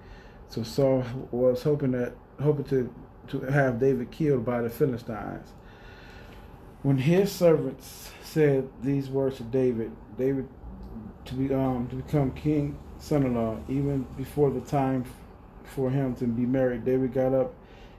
So 0.49 0.63
Saul 0.63 1.05
was 1.31 1.63
hoping 1.63 1.93
that 1.93 2.15
hoping 2.41 2.65
to 2.67 2.95
to 3.29 3.41
have 3.41 3.81
David 3.81 4.11
killed 4.11 4.45
by 4.45 4.63
the 4.63 4.71
Philistines. 4.71 5.53
When 6.83 6.99
his 6.99 7.33
servants 7.33 8.11
said 8.23 8.69
these 8.83 9.09
words 9.09 9.39
to 9.39 9.43
David, 9.43 9.93
David 10.17 10.49
to 11.25 11.35
be 11.35 11.53
um 11.53 11.89
to 11.89 11.97
become 11.97 12.33
king 12.33 12.79
son-in-law, 12.99 13.59
even 13.69 14.03
before 14.17 14.51
the 14.51 14.61
time 14.61 15.05
for 15.65 15.91
him 15.91 16.15
to 16.17 16.27
be 16.27 16.47
married, 16.47 16.85
David 16.85 17.13
got 17.13 17.35
up 17.35 17.55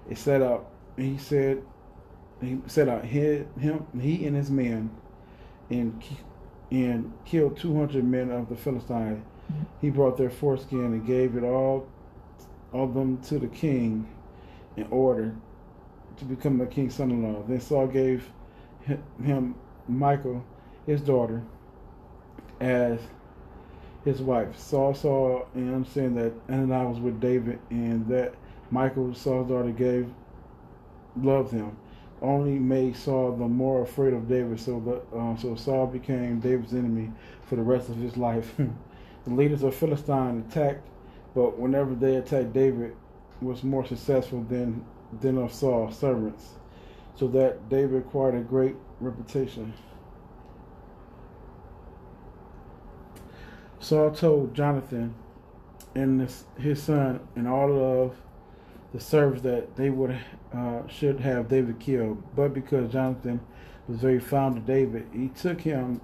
and 0.07 0.17
set 0.17 0.41
out 0.41 0.69
he 0.97 1.17
said 1.17 1.61
he 2.41 2.59
set 2.67 2.87
uh, 2.87 2.93
out 2.93 3.05
him 3.05 3.85
he 3.99 4.25
and 4.25 4.35
his 4.35 4.51
men 4.51 4.89
and 5.69 6.01
and 6.71 7.13
killed 7.25 7.57
200 7.57 8.03
men 8.03 8.31
of 8.31 8.49
the 8.49 8.55
Philistines. 8.55 9.23
He 9.79 9.89
brought 9.89 10.17
their 10.17 10.29
foreskin 10.29 10.85
and 10.85 11.05
gave 11.05 11.35
it 11.35 11.43
all 11.43 11.87
of 12.73 12.93
them 12.93 13.21
to 13.23 13.39
the 13.39 13.47
king 13.47 14.09
in 14.75 14.87
order 14.89 15.35
to 16.17 16.25
become 16.25 16.57
the 16.57 16.65
king's 16.65 16.95
son-in-law. 16.95 17.43
Then 17.47 17.61
Saul 17.61 17.87
gave 17.87 18.29
him 19.23 19.55
Michal, 19.87 20.43
his 20.85 21.01
daughter, 21.01 21.43
as 22.59 22.99
his 24.03 24.21
wife. 24.21 24.57
Saul 24.57 24.93
saw 24.93 25.45
and 25.53 25.73
understand 25.73 26.17
that 26.17 26.33
Ananias 26.49 26.95
was 26.95 26.99
with 26.99 27.19
David 27.19 27.59
and 27.69 28.07
that 28.07 28.33
Michal, 28.71 29.13
Saul's 29.13 29.49
daughter, 29.49 29.71
gave 29.71 30.11
loved 31.15 31.51
him 31.51 31.77
only 32.21 32.57
made 32.57 32.95
Saul 32.95 33.35
the 33.35 33.47
more 33.47 33.81
afraid 33.81 34.13
of 34.13 34.27
David. 34.27 34.59
So 34.59 34.79
that 34.81 35.17
um, 35.17 35.37
so 35.37 35.55
Saul 35.55 35.87
became 35.87 36.39
David's 36.39 36.73
enemy 36.73 37.11
for 37.47 37.55
the 37.55 37.63
rest 37.63 37.89
of 37.89 37.97
his 37.97 38.17
life. 38.17 38.53
the 38.57 39.33
leaders 39.33 39.63
of 39.63 39.75
Philistine 39.75 40.45
attacked, 40.47 40.87
but 41.33 41.57
whenever 41.57 41.95
they 41.95 42.15
attacked 42.15 42.53
David, 42.53 42.95
was 43.41 43.63
more 43.63 43.85
successful 43.85 44.43
than 44.43 44.83
than 45.21 45.37
of 45.37 45.53
Saul's 45.53 45.97
servants. 45.97 46.49
So 47.15 47.27
that 47.29 47.69
David 47.69 47.99
acquired 47.99 48.35
a 48.35 48.41
great 48.41 48.75
reputation. 48.99 49.73
Saul 53.79 54.11
told 54.11 54.53
Jonathan, 54.53 55.13
and 55.93 56.19
this, 56.19 56.45
his 56.57 56.81
son 56.81 57.19
and 57.35 57.47
all 57.47 58.03
of 58.03 58.15
the 58.95 59.01
servants 59.01 59.41
that 59.41 59.75
they 59.75 59.89
would 59.89 60.17
uh, 60.53 60.87
should 60.87 61.19
have 61.19 61.49
David 61.49 61.77
killed. 61.81 62.23
But 62.33 62.53
because 62.53 62.93
Jonathan 62.93 63.41
was 63.89 63.99
very 63.99 64.21
fond 64.21 64.57
of 64.57 64.65
David, 64.65 65.05
he 65.11 65.27
took 65.27 65.59
him, 65.59 65.99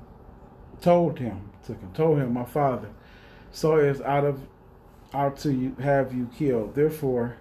told 0.82 1.18
him, 1.18 1.52
took 1.66 1.80
him, 1.80 1.90
told 1.94 2.20
him, 2.20 2.34
my 2.34 2.44
father, 2.44 2.90
Saul 3.50 3.80
is 3.80 4.02
out 4.02 4.26
of 4.26 4.42
out 5.14 5.38
to 5.38 5.54
you, 5.54 5.74
have 5.82 6.14
you 6.14 6.30
killed. 6.38 6.76
Therefore, 6.76 7.38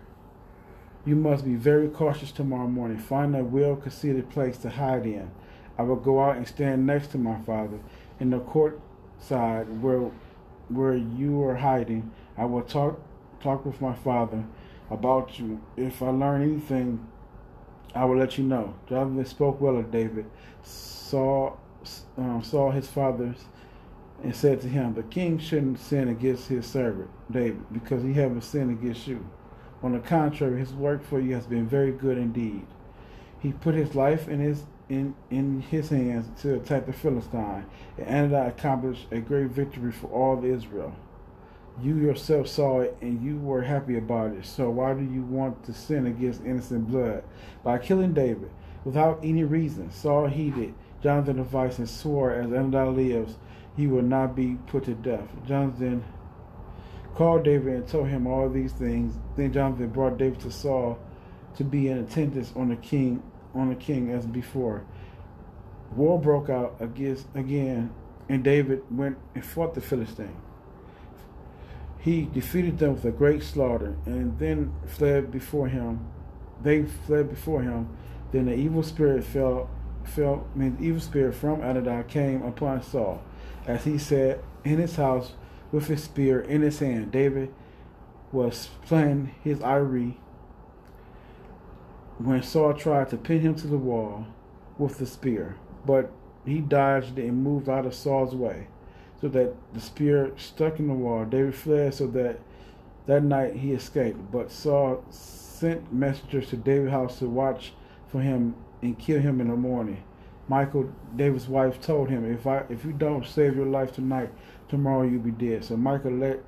you 1.05 1.17
must 1.17 1.45
be 1.45 1.57
very 1.57 1.89
cautious 1.89 2.31
tomorrow 2.31 2.69
morning. 2.69 2.99
Find 2.99 3.35
a 3.35 3.43
well 3.43 3.75
concealed 3.75 4.31
place 4.31 4.57
to 4.59 4.71
hide 4.71 5.05
in. 5.05 5.33
I 5.77 5.83
will 5.83 5.97
go 5.97 6.23
out 6.23 6.37
and 6.37 6.47
stand 6.47 6.87
next 6.87 7.09
to 7.09 7.19
my 7.19 7.41
father 7.41 7.81
in 8.21 8.31
the 8.31 8.39
court 8.39 8.81
side 9.19 9.83
where 9.83 10.13
where 10.69 10.97
you 10.97 11.43
are 11.43 11.57
hiding. 11.57 12.13
I 12.39 12.45
will 12.45 12.63
talk 12.63 13.01
talk 13.41 13.67
with 13.67 13.81
my 13.81 13.95
father 13.95 14.45
about 14.91 15.39
you. 15.39 15.61
If 15.77 16.03
I 16.03 16.11
learn 16.11 16.43
anything, 16.43 17.07
I 17.95 18.05
will 18.05 18.17
let 18.17 18.39
you 18.39 18.45
know. 18.45 18.75
Jonathan 18.89 19.25
spoke 19.25 19.61
well 19.61 19.77
of 19.77 19.91
David, 19.91 20.27
saw 20.63 21.55
um, 22.17 22.43
saw 22.43 22.71
his 22.71 22.87
fathers, 22.87 23.45
and 24.23 24.35
said 24.35 24.61
to 24.61 24.69
him, 24.69 24.95
The 24.95 25.03
king 25.03 25.39
shouldn't 25.39 25.79
sin 25.79 26.09
against 26.09 26.49
his 26.49 26.67
servant 26.67 27.11
David, 27.31 27.65
because 27.73 28.03
he 28.03 28.13
haven't 28.13 28.43
sinned 28.43 28.71
against 28.71 29.07
you. 29.07 29.29
On 29.83 29.93
the 29.93 29.99
contrary, 29.99 30.59
his 30.59 30.73
work 30.73 31.03
for 31.03 31.21
you 31.21 31.35
has 31.35 31.47
been 31.47 31.67
very 31.67 31.91
good 31.91 32.19
indeed. 32.19 32.67
He 33.39 33.53
put 33.53 33.75
his 33.75 33.95
life 33.95 34.29
in 34.29 34.41
his 34.41 34.65
in, 34.91 35.15
in 35.31 35.63
his 35.63 35.89
hands 35.89 36.29
to 36.43 36.55
attack 36.55 36.87
the 36.87 36.93
Philistine, 36.93 37.65
and 37.97 38.37
I 38.37 38.47
accomplished 38.47 39.07
a 39.13 39.21
great 39.21 39.51
victory 39.51 39.93
for 39.93 40.09
all 40.09 40.37
of 40.37 40.45
Israel. 40.45 40.95
You 41.83 41.97
yourself 41.97 42.49
saw 42.49 42.81
it, 42.81 42.97
and 43.01 43.23
you 43.23 43.39
were 43.39 43.63
happy 43.63 43.97
about 43.97 44.33
it. 44.33 44.45
So 44.45 44.71
why 44.71 44.93
do 44.95 45.03
you 45.03 45.23
want 45.23 45.65
to 45.65 45.73
sin 45.73 46.07
against 46.07 46.45
innocent 46.45 46.89
blood 46.89 47.23
by 47.65 47.79
killing 47.79 48.13
David 48.13 48.51
without 48.85 49.21
any 49.23 49.45
reason? 49.45 49.91
Saul 49.91 50.27
heeded 50.27 50.75
Jonathan's 51.03 51.41
advice 51.41 51.79
and 51.79 51.89
swore, 51.89 52.33
"As 52.33 52.53
Adonai 52.53 52.89
lives, 52.91 53.39
he 53.77 53.87
will 53.87 54.03
not 54.03 54.37
be 54.37 54.59
put 54.67 54.85
to 54.85 54.95
death." 54.95 55.29
Jonathan 55.47 56.05
called 57.15 57.45
David 57.45 57.75
and 57.75 57.87
told 57.87 58.09
him 58.09 58.27
all 58.27 58.49
these 58.49 58.73
things. 58.73 59.19
Then 59.37 59.53
Jonathan 59.53 59.89
brought 59.89 60.19
David 60.19 60.41
to 60.41 60.51
Saul 60.51 60.99
to 61.57 61.65
be 61.65 61.89
in 61.89 61.99
attendance 61.99 62.53
on 62.55 62.69
the 62.69 62.77
king 62.77 63.23
on 63.55 63.69
the 63.69 63.75
king 63.75 64.11
as 64.11 64.27
before. 64.27 64.83
War 65.97 66.21
broke 66.21 66.51
out 66.51 66.77
against 66.79 67.27
again, 67.35 67.91
and 68.29 68.45
David 68.45 68.83
went 68.91 69.17
and 69.35 69.45
fought 69.45 69.75
the 69.75 69.81
Philistine. 69.81 70.37
He 72.01 72.23
defeated 72.33 72.79
them 72.79 72.95
with 72.95 73.05
a 73.05 73.11
great 73.11 73.43
slaughter, 73.43 73.97
and 74.07 74.39
then 74.39 74.73
fled 74.87 75.31
before 75.31 75.69
him. 75.69 76.01
They 76.63 76.85
fled 76.85 77.29
before 77.29 77.63
him. 77.63 77.89
Then 78.33 78.47
the 78.47 78.55
evil 78.55 78.83
spirit 78.83 79.25
fell, 79.25 79.69
fell. 80.05 80.47
I 80.55 80.59
mean, 80.59 80.77
the 80.77 80.85
evil 80.85 81.01
spirit 81.01 81.35
from 81.35 81.61
Adonai 81.61 82.05
came 82.09 82.43
upon 82.43 82.83
Saul, 82.83 83.23
as 83.67 83.85
he 83.85 83.99
sat 83.99 84.43
in 84.65 84.79
his 84.79 84.97
house 84.97 85.33
with 85.73 85.89
his 85.89 86.05
spear 86.05 86.41
in 86.41 86.63
his 86.63 86.79
hand. 86.79 87.13
David 87.13 87.53
was 88.33 88.71
playing 88.83 89.35
his 89.43 89.61
ivory 89.63 90.19
when 92.19 92.43
Saul 92.43 92.75
tried 92.75 93.09
to 93.11 93.17
pin 93.17 93.41
him 93.41 93.55
to 93.57 93.67
the 93.67 93.79
wall 93.79 94.27
with 94.79 94.99
the 94.99 95.07
spear, 95.07 95.57
but 95.87 96.11
he 96.45 96.61
dodged 96.61 97.19
and 97.19 97.43
moved 97.43 97.69
out 97.69 97.87
of 97.87 97.95
Saul's 97.95 98.35
way, 98.35 98.69
so 99.21 99.29
that 99.29 99.55
the 99.75 99.81
spear 99.81 100.33
stuck 100.37 100.79
in 100.79 100.89
the 100.89 100.95
wall. 100.95 101.25
David 101.25 101.55
fled 101.55 101.95
so 101.95 102.07
that 102.09 102.41
that 103.07 103.23
night 103.23 103.57
he 103.57 103.73
escaped, 103.73 104.31
but 104.31 104.51
Saul 104.51 105.05
sent 105.11 105.93
messengers 105.93 106.49
to 106.51 106.57
David's 106.57 106.93
house 106.93 107.19
to 107.19 107.29
watch 107.29 107.73
for 108.09 108.21
him 108.21 108.55
and 108.83 108.99
kill 108.99 109.21
him 109.21 109.41
in 109.41 109.49
the 109.49 109.57
morning. 109.57 110.03
Michal, 110.49 110.91
David's 111.15 111.49
wife, 111.49 111.81
told 111.81 112.09
him, 112.09 112.25
"If 112.25 112.47
I 112.47 112.65
if 112.69 112.85
you 112.85 112.93
don't 112.93 113.25
save 113.27 113.57
your 113.57 113.67
life 113.67 113.93
tonight, 113.93 114.31
tomorrow 114.69 115.03
you'll 115.03 115.23
be 115.23 115.31
dead." 115.31 115.65
So 115.65 115.77
Michal 115.77 116.13
let 116.13 116.41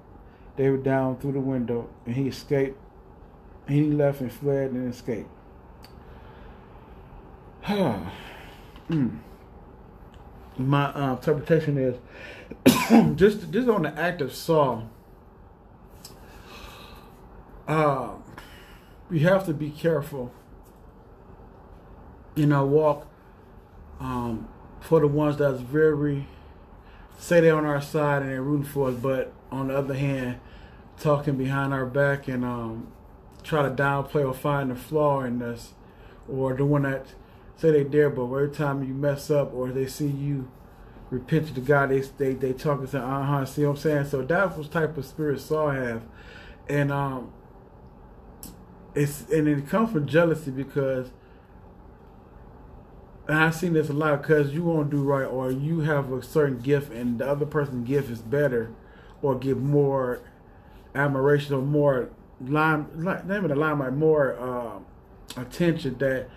David 0.57 0.82
down 0.82 1.16
through 1.19 1.32
the 1.32 1.40
window, 1.40 1.89
and 2.07 2.15
he 2.15 2.28
escaped. 2.28 2.78
And 3.66 3.77
he 3.77 3.85
left 3.85 4.20
and 4.20 4.32
fled 4.32 4.73
and 4.73 4.93
escaped. 4.93 5.31
mm. 7.65 9.19
My 10.59 10.93
uh, 10.93 11.12
interpretation 11.12 11.78
is 11.78 11.97
just 13.16 13.51
just 13.51 13.69
on 13.69 13.83
the 13.83 13.99
act 13.99 14.20
of 14.20 14.35
Saul. 14.35 14.89
Uh, 17.66 18.11
you 19.11 19.20
have 19.20 19.47
to 19.47 19.55
be 19.55 19.70
careful. 19.70 20.33
You 22.35 22.47
know, 22.47 22.65
walk 22.65 23.07
um, 24.01 24.49
for 24.81 25.01
the 25.01 25.07
ones 25.07 25.37
that's 25.37 25.61
very 25.61 26.27
say 27.19 27.41
they're 27.41 27.57
on 27.57 27.65
our 27.65 27.81
side 27.81 28.23
and 28.23 28.31
they're 28.33 28.43
rooting 28.43 28.66
for 28.66 28.89
us, 28.89 28.97
but 28.97 29.33
on 29.51 29.69
the 29.69 29.77
other 29.77 29.95
hand, 29.95 30.41
talking 30.99 31.37
behind 31.37 31.73
our 31.73 31.87
back 31.87 32.27
and 32.27 32.45
um, 32.45 32.89
try 33.45 33.62
to 33.62 33.70
downplay 33.70 34.27
or 34.27 34.35
find 34.35 34.70
the 34.70 34.74
flaw 34.74 35.20
in 35.20 35.41
us, 35.41 35.73
or 36.29 36.55
the 36.55 36.65
one 36.65 36.83
that 36.83 37.07
say 37.57 37.70
they 37.70 37.85
dare, 37.85 38.11
but 38.11 38.24
every 38.24 38.51
time 38.51 38.83
you 38.83 38.93
mess 38.93 39.31
up 39.31 39.55
or 39.55 39.70
they 39.70 39.87
see 39.87 40.09
you 40.09 40.51
repent 41.13 41.55
to 41.55 41.61
God, 41.61 41.91
they 41.91 42.01
they 42.01 42.33
they 42.33 42.53
talk 42.53 42.89
to 42.91 42.99
uh 42.99 43.25
huh. 43.25 43.45
See 43.45 43.65
what 43.65 43.73
I'm 43.73 43.77
saying? 43.77 44.07
So 44.07 44.23
that 44.23 44.57
was 44.57 44.69
type 44.69 44.97
of 44.97 45.05
spirit 45.05 45.41
Saul 45.41 45.71
have, 45.71 46.03
and 46.69 46.91
um, 46.91 47.33
it's 48.95 49.29
and 49.31 49.47
it 49.47 49.69
comes 49.69 49.93
from 49.93 50.07
jealousy 50.07 50.51
because. 50.51 51.11
And 53.29 53.39
I've 53.39 53.55
seen 53.55 53.75
this 53.75 53.89
a 53.89 53.93
lot 53.93 54.21
because 54.21 54.53
you 54.53 54.65
won't 54.65 54.91
do 54.91 55.01
right, 55.01 55.25
or 55.25 55.53
you 55.53 55.81
have 55.81 56.13
a 56.13 56.21
certain 56.25 56.59
gift, 56.59 56.93
and 56.93 57.21
the 57.21 57.29
other 57.29 57.47
person's 57.47 57.87
gift 57.87 58.11
is 58.11 58.19
better, 58.19 58.73
or 59.23 59.39
give 59.39 59.63
more 59.63 60.23
admiration 60.93 61.55
or 61.55 61.63
more 61.63 62.11
line, 62.45 62.89
not 62.97 63.25
even 63.27 63.53
a 63.53 63.55
limelight, 63.55 63.93
more 63.93 64.37
uh, 64.41 65.41
attention 65.41 65.99
that 65.99 66.29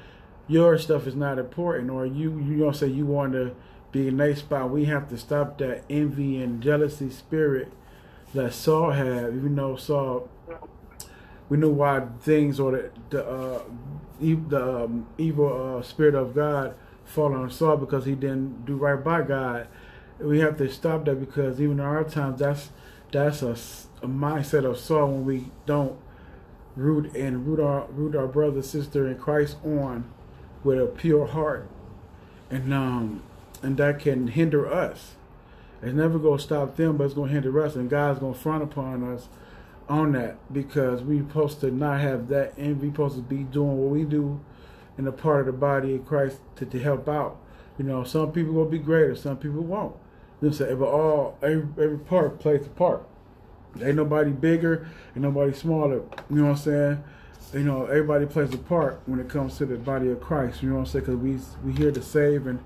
your 0.47 0.77
stuff 0.77 1.07
is 1.07 1.15
not 1.15 1.39
important 1.39 1.89
or 1.89 2.05
you 2.05 2.37
you 2.39 2.59
don't 2.59 2.75
say 2.75 2.87
you 2.87 3.05
want 3.05 3.33
to 3.33 3.55
be 3.95 4.09
a 4.09 4.11
nice 4.11 4.39
spot. 4.39 4.69
We 4.69 4.85
have 4.85 5.07
to 5.07 5.17
stop 5.17 5.57
that 5.59 5.83
envy 5.89 6.41
and 6.41 6.61
jealousy 6.61 7.09
spirit 7.09 7.71
that 8.33 8.53
Saul 8.53 8.91
had. 8.91 9.33
Even 9.33 9.55
though 9.55 9.77
Saul 9.77 10.29
we 11.47 11.57
knew 11.57 11.69
why 11.69 12.01
things 12.19 12.59
or 12.59 12.71
the 12.71 12.91
the, 13.09 13.25
uh, 13.25 13.61
the 14.19 14.83
um, 14.83 15.07
evil 15.17 15.77
uh, 15.77 15.81
spirit 15.81 16.13
of 16.13 16.35
God 16.35 16.75
fall 17.05 17.33
on 17.33 17.49
Saul 17.49 17.77
because 17.77 18.03
he 18.05 18.15
didn't 18.15 18.65
do 18.65 18.75
right 18.75 19.01
by 19.01 19.21
God. 19.21 19.67
We 20.19 20.39
have 20.39 20.57
to 20.57 20.69
stop 20.69 21.05
that 21.05 21.19
because 21.21 21.61
even 21.61 21.79
in 21.79 21.85
our 21.85 22.03
times 22.03 22.39
that's 22.39 22.71
that's 23.13 23.41
a, 23.41 23.51
a 24.03 24.09
mindset 24.09 24.65
of 24.65 24.77
Saul 24.77 25.07
when 25.07 25.25
we 25.25 25.51
don't 25.65 25.97
root 26.75 27.15
and 27.15 27.47
root 27.47 27.61
our 27.61 27.85
root 27.91 28.13
our 28.13 28.27
brother 28.27 28.61
sister 28.61 29.07
in 29.07 29.17
Christ 29.17 29.55
on 29.63 30.11
with 30.65 30.81
a 30.81 30.85
pure 30.85 31.27
heart, 31.27 31.69
and 32.49 32.73
um, 32.73 33.23
and 33.65 33.77
that 33.77 33.99
can 33.99 34.27
hinder 34.27 34.71
us. 34.71 35.15
It's 35.81 35.93
never 35.93 36.19
gonna 36.19 36.39
stop 36.39 36.75
them, 36.75 36.97
but 36.97 37.05
it's 37.05 37.13
gonna 37.13 37.31
hinder 37.31 37.61
us, 37.63 37.75
and 37.75 37.89
God's 37.89 38.19
gonna 38.19 38.35
front 38.35 38.63
upon 38.63 39.03
us 39.03 39.27
on 39.89 40.13
that 40.13 40.37
because 40.53 41.01
we're 41.01 41.23
supposed 41.23 41.61
to 41.61 41.71
not 41.71 41.99
have 41.99 42.27
that, 42.29 42.55
and 42.57 42.79
we 42.79 42.89
supposed 42.89 43.15
to 43.15 43.21
be 43.21 43.43
doing 43.43 43.77
what 43.77 43.89
we 43.89 44.03
do 44.03 44.39
in 44.97 45.07
a 45.07 45.11
part 45.11 45.41
of 45.41 45.45
the 45.47 45.51
body 45.51 45.95
of 45.95 46.05
Christ 46.05 46.39
to, 46.57 46.65
to 46.65 46.79
help 46.79 47.09
out. 47.09 47.37
You 47.77 47.85
know, 47.85 48.03
some 48.03 48.31
people 48.31 48.53
will 48.53 48.65
be 48.65 48.79
greater, 48.79 49.15
some 49.15 49.37
people 49.37 49.61
won't. 49.61 49.95
You 50.41 50.51
know, 50.51 50.75
but 50.75 50.85
all 50.85 51.37
every, 51.41 51.67
every 51.83 51.99
part 51.99 52.39
plays 52.39 52.65
a 52.65 52.69
part. 52.69 53.03
Ain't 53.81 53.95
nobody 53.95 54.31
bigger, 54.31 54.87
ain't 55.15 55.23
nobody 55.23 55.53
smaller. 55.53 56.03
You 56.29 56.37
know 56.37 56.43
what 56.43 56.49
I'm 56.51 56.57
saying? 56.57 57.03
you 57.53 57.63
know, 57.63 57.85
everybody 57.85 58.25
plays 58.25 58.53
a 58.53 58.57
part 58.57 59.01
when 59.05 59.19
it 59.19 59.29
comes 59.29 59.57
to 59.57 59.65
the 59.65 59.77
body 59.77 60.09
of 60.09 60.19
Christ. 60.19 60.61
You 60.61 60.69
know 60.69 60.75
what 60.75 60.81
I'm 60.81 60.85
saying? 60.87 61.05
Because 61.05 61.17
we 61.17 61.39
we 61.63 61.77
here 61.77 61.91
to 61.91 62.01
save 62.01 62.47
and 62.47 62.59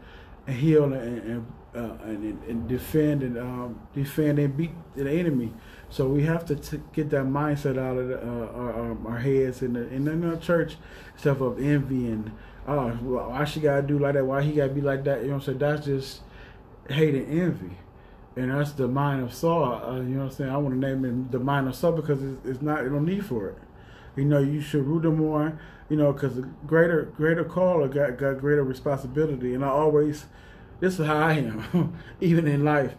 heal 0.50 0.86
and 0.86 0.96
and, 0.96 1.54
uh, 1.76 2.04
and, 2.04 2.44
and 2.44 2.68
defend 2.68 3.24
and 3.24 3.38
um, 3.38 3.80
defend 3.94 4.40
and 4.40 4.56
beat 4.56 4.72
the 4.96 5.10
enemy. 5.10 5.54
So 5.90 6.08
we 6.08 6.24
have 6.24 6.46
to 6.46 6.56
t- 6.56 6.82
get 6.94 7.10
that 7.12 7.26
mindset 7.26 7.78
out 7.78 7.98
of 7.98 8.08
the, 8.10 8.18
uh, 8.20 8.48
our, 8.56 9.08
our, 9.08 9.20
heads 9.20 9.62
and 9.62 9.76
in, 9.76 10.08
in 10.08 10.24
our 10.24 10.38
church 10.38 10.78
stuff 11.16 11.42
of 11.42 11.60
envy 11.60 12.08
and 12.08 12.32
oh, 12.68 12.90
why 12.90 13.46
she 13.46 13.60
gotta 13.60 13.82
do 13.82 13.98
like 13.98 14.14
that? 14.14 14.26
Why 14.26 14.42
he 14.42 14.54
gotta 14.54 14.74
be 14.74 14.82
like 14.82 15.04
that? 15.06 15.22
You 15.22 15.28
know 15.28 15.34
what 15.34 15.40
I'm 15.40 15.46
saying? 15.46 15.58
That's 15.60 15.86
just 15.86 16.22
hate 16.90 17.16
and 17.16 17.40
envy. 17.40 17.78
And 18.36 18.52
that's 18.52 18.72
the 18.72 18.88
mind 18.88 19.24
of 19.24 19.34
Saul. 19.34 19.82
Uh, 19.84 19.96
you 19.96 20.02
know 20.02 20.20
what 20.20 20.32
I'm 20.32 20.38
saying? 20.38 20.50
I 20.50 20.58
want 20.58 20.80
to 20.80 20.88
name 20.88 21.06
it 21.06 21.32
the 21.32 21.40
mind 21.40 21.68
of 21.68 21.76
Saul 21.76 21.94
because 21.94 22.22
it's, 22.24 22.46
it's 22.46 22.62
not, 22.62 22.84
don't 22.84 23.06
need 23.06 23.26
for 23.26 23.50
it. 23.50 23.58
You 24.16 24.26
know, 24.26 24.40
you 24.40 24.62
should 24.62 24.86
root 24.86 25.04
them 25.04 25.18
more. 25.18 25.60
You 25.90 25.98
know, 25.98 26.14
because 26.14 26.36
the 26.36 26.44
greater 26.68 27.06
greater 27.16 27.44
caller 27.44 27.88
got 27.88 28.18
got 28.18 28.40
greater 28.40 28.64
responsibility. 28.64 29.54
And 29.54 29.66
I 29.66 29.70
always, 29.70 30.26
this 30.80 31.00
is 31.00 31.08
how 31.08 31.18
I 31.18 31.34
am, 31.34 31.98
even 32.22 32.48
in 32.48 32.64
life. 32.64 32.96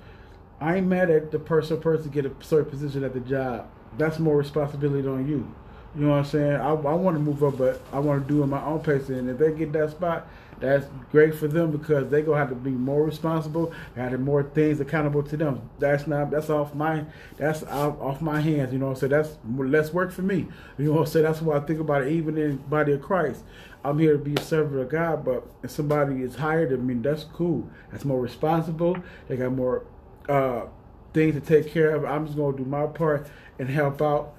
I 0.61 0.77
ain't 0.77 0.87
mad 0.89 1.11
at 1.11 1.31
the 1.31 1.39
person 1.39 1.81
person 1.81 2.11
get 2.11 2.27
a 2.27 2.33
certain 2.41 2.71
position 2.71 3.05
at 3.05 3.15
the 3.15 3.21
job. 3.21 3.67
that's 3.97 4.19
more 4.19 4.37
responsibility 4.37 5.07
on 5.09 5.29
you. 5.29 5.55
You 5.95 6.03
know 6.03 6.11
what 6.11 6.19
I'm 6.19 6.25
saying? 6.25 6.53
I, 6.53 6.71
I 6.71 6.75
want 6.75 7.17
to 7.17 7.21
move 7.21 7.43
up, 7.43 7.59
but 7.59 7.81
I 7.93 7.99
want 7.99 8.27
to 8.27 8.33
do 8.33 8.43
it 8.43 8.47
my 8.47 8.63
own 8.65 8.81
pace. 8.81 9.09
And 9.09 9.29
if 9.29 9.39
they 9.39 9.53
get 9.53 9.73
that 9.73 9.91
spot, 9.91 10.29
that's 10.61 10.87
great 11.11 11.35
for 11.35 11.49
them 11.49 11.71
because 11.71 12.11
they 12.11 12.23
gonna 12.23 12.39
have 12.39 12.51
to 12.51 12.55
be 12.55 12.71
more 12.71 13.03
responsible, 13.03 13.73
have 13.97 14.19
more 14.21 14.43
things 14.43 14.79
accountable 14.79 15.23
to 15.23 15.37
them. 15.37 15.71
That's 15.79 16.07
not 16.07 16.31
that's 16.31 16.51
off 16.51 16.75
my 16.75 17.05
that's 17.37 17.63
off 17.65 18.21
my 18.21 18.41
hands. 18.41 18.73
You 18.73 18.79
know, 18.79 18.95
so 18.95 19.09
that's 19.09 19.39
less 19.57 19.93
work 19.93 20.13
for 20.13 20.23
me. 20.23 20.49
You 20.79 20.93
know, 20.93 21.05
so 21.05 21.23
that's 21.23 21.41
why 21.41 21.57
I 21.57 21.61
think 21.61 21.81
about 21.81 22.03
it. 22.03 22.13
Even 22.13 22.37
in 22.37 22.59
body 22.59 22.93
of 22.93 23.01
Christ, 23.01 23.43
I'm 23.83 23.99
here 23.99 24.13
to 24.13 24.19
be 24.19 24.35
a 24.35 24.41
servant 24.41 24.81
of 24.81 24.91
God, 24.91 25.25
but 25.25 25.47
if 25.63 25.71
somebody 25.71 26.23
is 26.23 26.37
higher 26.37 26.71
I 26.71 26.77
mean 26.77 27.01
that's 27.03 27.25
cool. 27.25 27.69
That's 27.91 28.05
more 28.05 28.21
responsible. 28.21 28.99
They 29.29 29.37
got 29.37 29.53
more 29.53 29.87
uh, 30.29 30.67
things 31.15 31.35
to 31.35 31.41
take 31.41 31.73
care 31.73 31.95
of. 31.95 32.05
I'm 32.05 32.27
just 32.27 32.37
gonna 32.37 32.57
do 32.57 32.65
my 32.65 32.87
part 32.87 33.27
and 33.59 33.71
help 33.71 34.03
out 34.03 34.35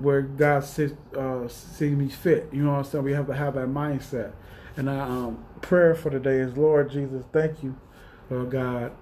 where 0.00 0.22
God 0.22 0.64
sees, 0.64 0.92
uh, 1.16 1.46
sees 1.46 1.96
me 1.96 2.08
fit. 2.08 2.48
You 2.52 2.64
know 2.64 2.72
what 2.72 2.78
I'm 2.78 2.84
saying? 2.84 3.04
We 3.04 3.12
have 3.12 3.28
to 3.28 3.34
have 3.34 3.54
that 3.54 3.68
mindset. 3.68 4.32
And 4.76 4.88
our 4.88 5.02
um, 5.02 5.44
prayer 5.62 5.94
for 5.94 6.10
today 6.10 6.38
is, 6.38 6.56
Lord 6.56 6.90
Jesus, 6.90 7.24
thank 7.32 7.62
you, 7.62 7.74
Lord 8.28 8.50
God. 8.50 8.92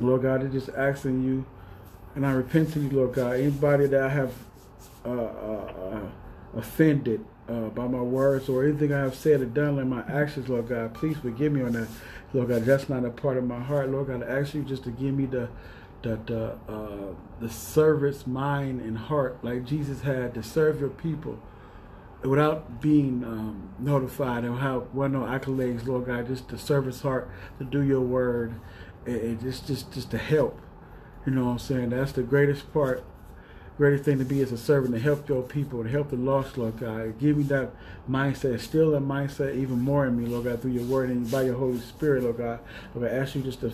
Lord 0.00 0.22
God, 0.22 0.42
I'm 0.42 0.52
just 0.52 0.68
asking 0.70 1.22
you, 1.24 1.46
and 2.14 2.26
I 2.26 2.32
repent 2.32 2.72
to 2.74 2.80
you, 2.80 2.90
Lord 2.90 3.14
God. 3.14 3.36
Anybody 3.36 3.86
that 3.86 4.02
I 4.02 4.08
have 4.08 4.32
uh, 5.04 5.10
uh, 5.10 5.72
uh 5.92 6.00
offended 6.56 7.24
uh, 7.48 7.68
by 7.70 7.86
my 7.86 8.00
words 8.00 8.48
or 8.48 8.64
anything 8.64 8.92
I 8.92 9.00
have 9.00 9.14
said 9.14 9.40
or 9.40 9.46
done 9.46 9.78
in 9.78 9.88
my 9.88 10.02
actions, 10.02 10.48
Lord 10.48 10.68
God, 10.68 10.94
please 10.94 11.16
forgive 11.16 11.52
me 11.52 11.62
on 11.62 11.72
that. 11.72 11.88
Lord 12.32 12.48
God, 12.48 12.62
that's 12.62 12.88
not 12.88 13.04
a 13.04 13.10
part 13.10 13.36
of 13.36 13.44
my 13.44 13.60
heart. 13.60 13.90
Lord 13.90 14.08
God, 14.08 14.22
I 14.22 14.40
ask 14.40 14.54
you 14.54 14.62
just 14.62 14.84
to 14.84 14.90
give 14.90 15.14
me 15.14 15.26
the 15.26 15.48
the 16.02 16.18
the, 16.26 16.72
uh, 16.72 17.14
the 17.40 17.48
service 17.48 18.26
mind 18.26 18.80
and 18.80 18.98
heart 18.98 19.38
like 19.42 19.64
Jesus 19.64 20.02
had 20.02 20.34
to 20.34 20.42
serve 20.42 20.80
your 20.80 20.90
people 20.90 21.38
without 22.24 22.80
being 22.80 23.22
um, 23.24 23.74
notified 23.78 24.44
and 24.44 24.58
have 24.58 24.94
well 24.94 25.08
no 25.08 25.20
accolades, 25.20 25.86
Lord 25.86 26.06
God, 26.06 26.26
just 26.26 26.48
the 26.48 26.58
service 26.58 27.00
heart 27.02 27.30
to 27.58 27.64
do 27.64 27.82
your 27.82 28.00
word 28.00 28.54
and 29.06 29.40
just 29.40 29.66
just 29.66 29.92
just 29.92 30.10
to 30.12 30.18
help. 30.18 30.60
You 31.26 31.32
know 31.32 31.46
what 31.46 31.52
I'm 31.52 31.58
saying? 31.58 31.90
That's 31.90 32.12
the 32.12 32.22
greatest 32.22 32.72
part 32.72 33.04
greatest 33.76 34.04
thing 34.04 34.18
to 34.18 34.24
be 34.24 34.40
as 34.40 34.52
a 34.52 34.58
servant 34.58 34.94
to 34.94 35.00
help 35.00 35.28
your 35.28 35.42
people, 35.42 35.82
to 35.82 35.88
help 35.88 36.10
the 36.10 36.16
lost, 36.16 36.56
Lord 36.56 36.78
God. 36.78 37.18
Give 37.18 37.36
me 37.36 37.42
that 37.44 37.70
mindset, 38.08 38.60
still 38.60 38.92
that 38.92 39.02
mindset 39.02 39.56
even 39.56 39.80
more 39.80 40.06
in 40.06 40.16
me, 40.16 40.26
Lord 40.26 40.44
God, 40.44 40.62
through 40.62 40.72
your 40.72 40.84
word 40.84 41.10
and 41.10 41.28
by 41.30 41.42
your 41.42 41.56
Holy 41.56 41.80
Spirit, 41.80 42.22
Lord 42.22 42.38
God. 42.38 42.60
Lord, 42.94 43.10
I 43.10 43.14
ask 43.16 43.34
you 43.34 43.42
just 43.42 43.60
to 43.60 43.72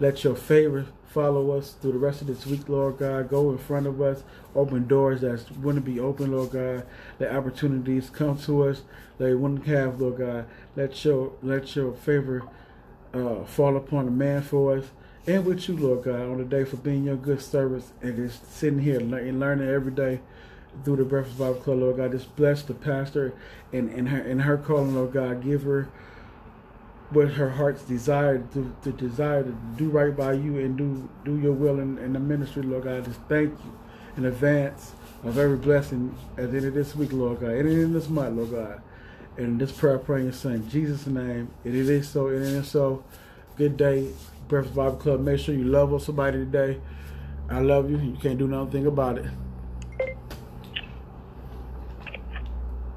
let 0.00 0.24
your 0.24 0.34
favor 0.34 0.86
follow 1.16 1.52
us 1.52 1.72
through 1.80 1.92
the 1.92 1.98
rest 1.98 2.20
of 2.20 2.26
this 2.26 2.44
week, 2.44 2.68
Lord 2.68 2.98
God. 2.98 3.30
Go 3.30 3.50
in 3.50 3.56
front 3.56 3.86
of 3.86 4.02
us, 4.02 4.22
open 4.54 4.86
doors 4.86 5.22
that 5.22 5.50
wouldn't 5.62 5.86
be 5.86 5.98
open, 5.98 6.30
Lord 6.30 6.50
God. 6.50 6.86
Let 7.18 7.34
opportunities 7.34 8.10
come 8.10 8.36
to 8.40 8.68
us 8.68 8.82
that 9.16 9.24
we 9.24 9.34
wouldn't 9.34 9.64
have, 9.64 9.98
Lord 9.98 10.18
God. 10.18 10.46
Let 10.76 11.02
your 11.06 11.32
let 11.42 11.74
your 11.74 11.94
favor 11.94 12.42
uh, 13.14 13.44
fall 13.46 13.78
upon 13.78 14.04
the 14.04 14.10
man 14.10 14.42
for 14.42 14.76
us 14.76 14.84
and 15.26 15.46
with 15.46 15.66
you, 15.70 15.78
Lord 15.78 16.04
God, 16.04 16.20
on 16.20 16.36
the 16.36 16.44
day 16.44 16.64
for 16.64 16.76
being 16.76 17.04
your 17.04 17.16
good 17.16 17.40
service 17.40 17.92
and 18.02 18.14
just 18.16 18.52
sitting 18.52 18.80
here 18.80 19.00
and 19.00 19.40
learning 19.40 19.70
every 19.70 19.92
day 19.92 20.20
through 20.84 20.96
the 20.96 21.04
Breakfast 21.04 21.38
Bible 21.38 21.54
Club, 21.54 21.78
Lord 21.78 21.96
God. 21.96 22.12
Just 22.12 22.36
bless 22.36 22.60
the 22.60 22.74
pastor 22.74 23.32
and, 23.72 23.88
and 23.88 24.10
her 24.10 24.20
and 24.20 24.42
her 24.42 24.58
calling, 24.58 24.94
Lord 24.94 25.14
God. 25.14 25.42
Give 25.42 25.62
her 25.62 25.88
what 27.10 27.28
her 27.30 27.50
heart's 27.50 27.82
desire 27.82 28.38
to, 28.52 28.74
to 28.82 28.92
desire 28.92 29.42
to 29.42 29.54
do 29.76 29.88
right 29.88 30.16
by 30.16 30.32
you 30.32 30.58
and 30.58 30.76
do 30.76 31.08
do 31.24 31.38
your 31.38 31.52
will 31.52 31.78
in, 31.80 31.98
in 31.98 32.12
the 32.12 32.20
ministry, 32.20 32.62
Lord 32.62 32.84
God. 32.84 33.04
Just 33.04 33.20
thank 33.28 33.50
you 33.50 33.78
in 34.16 34.24
advance 34.24 34.92
of 35.24 35.38
every 35.38 35.56
blessing 35.56 36.16
at 36.36 36.50
the 36.50 36.58
end 36.58 36.66
of 36.66 36.74
this 36.74 36.96
week, 36.96 37.12
Lord 37.12 37.40
God, 37.40 37.50
and 37.50 37.68
in 37.68 37.92
this 37.92 38.08
month, 38.08 38.36
Lord 38.36 38.50
God. 38.50 38.82
And 39.36 39.60
this 39.60 39.70
prayer, 39.70 39.98
praying 39.98 40.28
in 40.28 40.32
Son 40.32 40.68
Jesus' 40.68 41.06
name. 41.06 41.50
it 41.64 41.74
is 41.74 42.08
so, 42.08 42.28
and 42.28 42.42
it 42.42 42.48
is 42.48 42.68
so. 42.68 43.04
Good 43.56 43.78
day. 43.78 44.10
Breakfast 44.48 44.74
Bible 44.74 44.96
Club. 44.96 45.20
Make 45.20 45.40
sure 45.40 45.54
you 45.54 45.64
love 45.64 45.92
on 45.92 46.00
somebody 46.00 46.38
today. 46.38 46.78
I 47.48 47.60
love 47.60 47.90
you. 47.90 47.98
You 47.98 48.16
can't 48.20 48.38
do 48.38 48.46
nothing 48.46 48.86
about 48.86 49.18
it. 49.18 49.26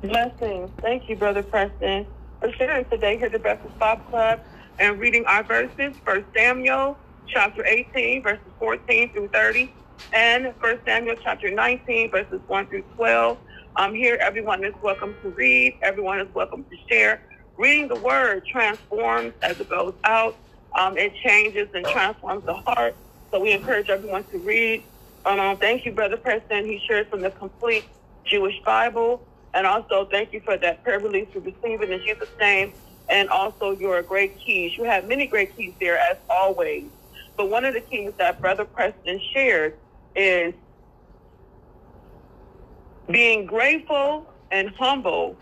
Blessings. 0.01 0.69
Thank 0.81 1.09
you, 1.09 1.15
Brother 1.15 1.43
Preston, 1.43 2.05
for 2.39 2.51
sharing 2.53 2.85
today 2.85 3.17
here 3.17 3.25
at 3.25 3.33
the 3.33 3.39
Breakfast 3.39 3.77
Bible 3.77 4.03
Club 4.09 4.39
and 4.79 4.97
reading 4.97 5.25
our 5.25 5.43
verses. 5.43 5.93
First 6.05 6.25
Samuel 6.35 6.97
chapter 7.27 7.65
18, 7.65 8.23
verses 8.23 8.45
14 8.59 9.11
through 9.11 9.27
30, 9.27 9.73
and 10.13 10.53
First 10.61 10.85
Samuel 10.85 11.17
chapter 11.21 11.51
19, 11.51 12.11
verses 12.11 12.39
1 12.47 12.67
through 12.67 12.83
12. 12.95 13.37
I'm 13.75 13.93
here. 13.93 14.17
Everyone 14.21 14.63
is 14.63 14.73
welcome 14.81 15.15
to 15.21 15.29
read. 15.29 15.77
Everyone 15.81 16.21
is 16.21 16.33
welcome 16.33 16.63
to 16.63 16.77
share. 16.89 17.21
Reading 17.57 17.89
the 17.89 17.99
word 17.99 18.45
transforms 18.45 19.33
as 19.41 19.59
it 19.59 19.69
goes 19.69 19.93
out. 20.05 20.37
Um, 20.77 20.97
it 20.97 21.13
changes 21.15 21.67
and 21.73 21.85
transforms 21.87 22.45
the 22.45 22.53
heart. 22.53 22.95
So 23.31 23.41
we 23.41 23.51
encourage 23.51 23.89
everyone 23.89 24.23
to 24.25 24.37
read. 24.39 24.83
Um, 25.25 25.57
thank 25.57 25.85
you, 25.85 25.91
Brother 25.91 26.15
Preston. 26.15 26.65
He 26.65 26.81
shared 26.87 27.09
from 27.09 27.19
the 27.19 27.31
complete 27.31 27.83
Jewish 28.25 28.59
Bible. 28.63 29.27
And 29.53 29.65
also 29.65 30.07
thank 30.11 30.33
you 30.33 30.41
for 30.41 30.57
that 30.57 30.83
prayer 30.83 30.99
release 30.99 31.27
for 31.33 31.39
receiving 31.39 31.91
in 31.91 31.99
Jesus' 31.99 32.29
name. 32.39 32.73
And 33.09 33.29
also 33.29 33.71
your 33.71 34.01
great 34.03 34.39
keys. 34.39 34.77
You 34.77 34.83
have 34.83 35.07
many 35.07 35.25
great 35.25 35.55
keys 35.57 35.73
there 35.79 35.97
as 35.97 36.17
always. 36.29 36.85
But 37.37 37.49
one 37.49 37.65
of 37.65 37.73
the 37.73 37.81
keys 37.81 38.11
that 38.19 38.39
Brother 38.39 38.65
Preston 38.65 39.19
shared 39.33 39.73
is 40.15 40.53
being 43.09 43.45
grateful 43.45 44.25
and 44.51 44.69
humble 44.77 45.35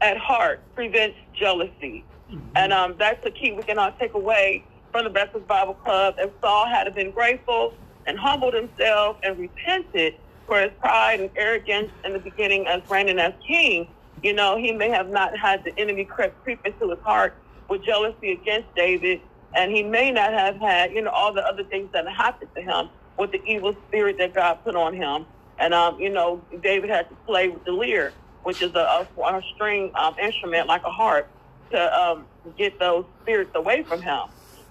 at 0.00 0.18
heart 0.18 0.60
prevents 0.74 1.16
jealousy. 1.34 2.04
Mm-hmm. 2.30 2.38
And 2.56 2.72
um, 2.72 2.96
that's 2.98 3.22
the 3.24 3.30
key 3.30 3.52
we 3.52 3.62
cannot 3.62 3.98
take 3.98 4.14
away 4.14 4.64
from 4.92 5.04
the 5.04 5.10
Breakfast 5.10 5.46
Bible 5.46 5.74
Club. 5.74 6.16
If 6.18 6.30
Saul 6.40 6.66
had 6.66 6.92
been 6.94 7.10
grateful 7.10 7.72
and 8.06 8.18
humbled 8.18 8.54
himself 8.54 9.16
and 9.22 9.38
repented 9.38 10.14
for 10.46 10.60
his 10.60 10.70
pride 10.80 11.20
and 11.20 11.30
arrogance 11.36 11.90
in 12.04 12.12
the 12.12 12.18
beginning 12.18 12.66
as 12.66 12.82
reigning 12.90 13.18
as 13.18 13.32
king, 13.46 13.94
you 14.22 14.32
know, 14.32 14.56
he 14.56 14.72
may 14.72 14.90
have 14.90 15.08
not 15.08 15.36
had 15.38 15.62
the 15.64 15.78
enemy 15.78 16.04
creep, 16.04 16.34
creep 16.42 16.60
into 16.64 16.90
his 16.90 16.98
heart 17.04 17.34
with 17.68 17.84
jealousy 17.84 18.32
against 18.32 18.68
David. 18.76 19.20
And 19.56 19.72
he 19.72 19.82
may 19.82 20.10
not 20.10 20.32
have 20.32 20.56
had, 20.56 20.92
you 20.92 21.02
know, 21.02 21.10
all 21.10 21.32
the 21.32 21.42
other 21.46 21.64
things 21.64 21.90
that 21.94 22.06
happened 22.08 22.50
to 22.56 22.62
him 22.62 22.90
with 23.18 23.32
the 23.32 23.40
evil 23.46 23.74
spirit 23.86 24.16
that 24.18 24.34
God 24.34 24.58
put 24.64 24.74
on 24.76 24.94
him. 24.94 25.26
And, 25.58 25.74
um, 25.74 26.00
you 26.00 26.10
know, 26.10 26.46
David 26.62 26.90
had 26.90 27.08
to 27.10 27.16
play 27.26 27.48
with 27.48 27.64
the 27.64 27.72
lyre, 27.72 28.14
which 28.42 28.62
is 28.62 28.72
a, 28.74 28.78
a, 28.78 29.20
a 29.22 29.42
string 29.54 29.92
um, 29.96 30.14
instrument 30.20 30.68
like 30.68 30.82
a 30.86 30.90
harp 30.90 31.30
to 31.72 32.00
um, 32.00 32.26
get 32.58 32.78
those 32.80 33.04
spirits 33.22 33.52
away 33.54 33.84
from 33.88 34.02
him. 34.02 34.22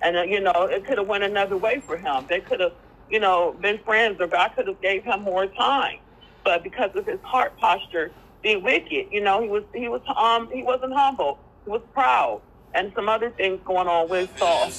And, 0.04 0.18
uh, 0.18 0.24
you 0.24 0.42
know, 0.42 0.68
it 0.70 0.86
could 0.86 0.98
have 0.98 1.08
went 1.08 1.24
another 1.24 1.58
way 1.58 1.82
for 1.86 1.98
him. 1.98 2.28
They 2.30 2.42
could 2.42 2.60
have, 2.60 2.74
you 3.14 3.20
know, 3.20 3.56
been 3.62 3.78
friends 3.86 4.20
or 4.20 4.26
God 4.26 4.50
could 4.56 4.68
have 4.68 4.82
gave 4.82 5.04
him 5.04 5.22
more 5.22 5.46
time. 5.46 6.00
But 6.44 6.64
because 6.64 6.90
of 6.96 7.06
his 7.06 7.20
heart 7.22 7.56
posture 7.58 8.12
being 8.42 8.64
wicked, 8.64 9.08
you 9.12 9.22
know, 9.22 9.40
he 9.40 9.48
was, 9.48 9.64
he 9.74 9.88
was, 9.88 10.02
um, 10.18 10.50
he 10.52 10.64
wasn't 10.64 10.94
humble. 10.94 11.38
He 11.64 11.70
was 11.70 11.84
proud. 11.94 12.42
And 12.74 12.92
some 12.96 13.08
other 13.08 13.30
things 13.30 13.60
going 13.66 13.88
on 13.88 14.10
with 14.10 14.36
Saul. 14.40 14.72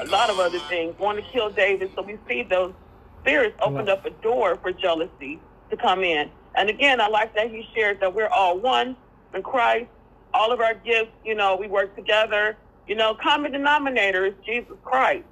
A 0.00 0.06
lot 0.06 0.30
of 0.30 0.38
other 0.38 0.58
things. 0.70 0.98
Wanting 0.98 1.26
to 1.26 1.30
kill 1.30 1.50
David. 1.50 1.90
So 1.94 2.00
we 2.00 2.18
see 2.26 2.42
those 2.42 2.72
spirits 3.20 3.56
opened 3.60 3.90
up 3.90 4.06
a 4.06 4.10
door 4.22 4.56
for 4.62 4.72
jealousy 4.72 5.38
to 5.68 5.76
come 5.76 6.02
in. 6.02 6.30
And 6.56 6.70
again, 6.70 6.98
I 6.98 7.08
like 7.08 7.34
that 7.34 7.50
he 7.50 7.68
shared 7.74 8.00
that 8.00 8.14
we're 8.14 8.28
all 8.28 8.58
one 8.58 8.96
in 9.34 9.42
Christ 9.42 9.88
all 10.34 10.52
of 10.52 10.60
our 10.60 10.74
gifts, 10.74 11.12
you 11.24 11.34
know, 11.34 11.56
we 11.56 11.68
work 11.68 11.94
together. 11.94 12.56
You 12.86 12.94
know, 12.94 13.14
common 13.14 13.52
denominator 13.52 14.24
is 14.24 14.34
Jesus 14.44 14.76
Christ. 14.82 15.24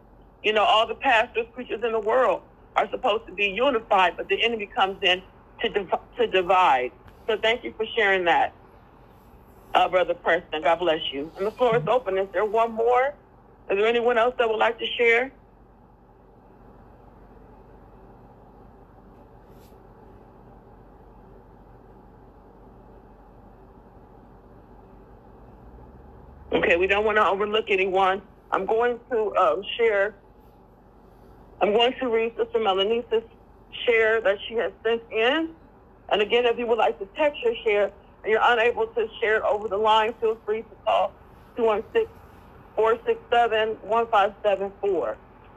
You 0.42 0.52
know, 0.52 0.62
all 0.62 0.86
the 0.86 0.94
pastors, 0.94 1.46
preachers 1.54 1.82
in 1.84 1.92
the 1.92 2.00
world 2.00 2.42
are 2.76 2.88
supposed 2.90 3.24
to 3.28 3.34
be 3.34 3.46
unified, 3.46 4.14
but 4.16 4.28
the 4.28 4.42
enemy 4.44 4.68
comes 4.74 4.98
in 5.02 5.22
to, 5.62 5.68
div- 5.70 5.90
to 6.18 6.26
divide. 6.28 6.92
So 7.28 7.36
thank 7.42 7.64
you 7.64 7.74
for 7.76 7.86
sharing 7.96 8.24
that, 8.26 8.56
uh, 9.74 9.88
Brother 9.88 10.14
Preston. 10.14 10.62
God 10.62 10.80
bless 10.80 11.00
you. 11.12 11.32
And 11.38 11.46
the 11.46 11.52
floor 11.52 11.76
is 11.76 11.84
open. 11.88 12.18
Is 12.18 12.28
there 12.32 12.46
one 12.46 12.72
more? 12.72 13.08
Is 13.70 13.78
there 13.78 13.86
anyone 13.86 14.18
else 14.18 14.34
that 14.38 14.48
would 14.48 14.58
like 14.58 14.78
to 14.80 14.86
share? 14.98 15.32
Okay, 26.54 26.76
we 26.76 26.86
don't 26.86 27.04
want 27.04 27.18
to 27.18 27.26
overlook 27.26 27.66
anyone. 27.70 28.22
I'm 28.52 28.66
going 28.66 28.98
to 29.12 29.36
um, 29.36 29.62
share. 29.78 30.16
I'm 31.62 31.74
going 31.74 31.94
to 32.00 32.08
read 32.08 32.34
Sister 32.38 32.60
Melanie's 32.60 33.04
share 33.86 34.22
that 34.22 34.38
she 34.48 34.56
has 34.56 34.72
sent 34.84 35.02
in. 35.12 35.56
And 36.12 36.22
again, 36.22 36.46
if 36.46 36.58
you 36.58 36.68
would 36.68 36.78
like 36.78 36.98
to 37.00 37.08
text 37.16 37.40
your 37.44 37.54
share 37.64 37.92
and 38.24 38.32
you're 38.32 38.40
unable 38.42 38.88
to 38.88 39.08
share 39.22 39.46
over 39.46 39.68
the 39.68 39.78
line, 39.78 40.14
feel 40.20 40.38
free 40.46 40.62
to 40.62 40.76
call 40.86 41.14
216-467-1574. 42.78 45.16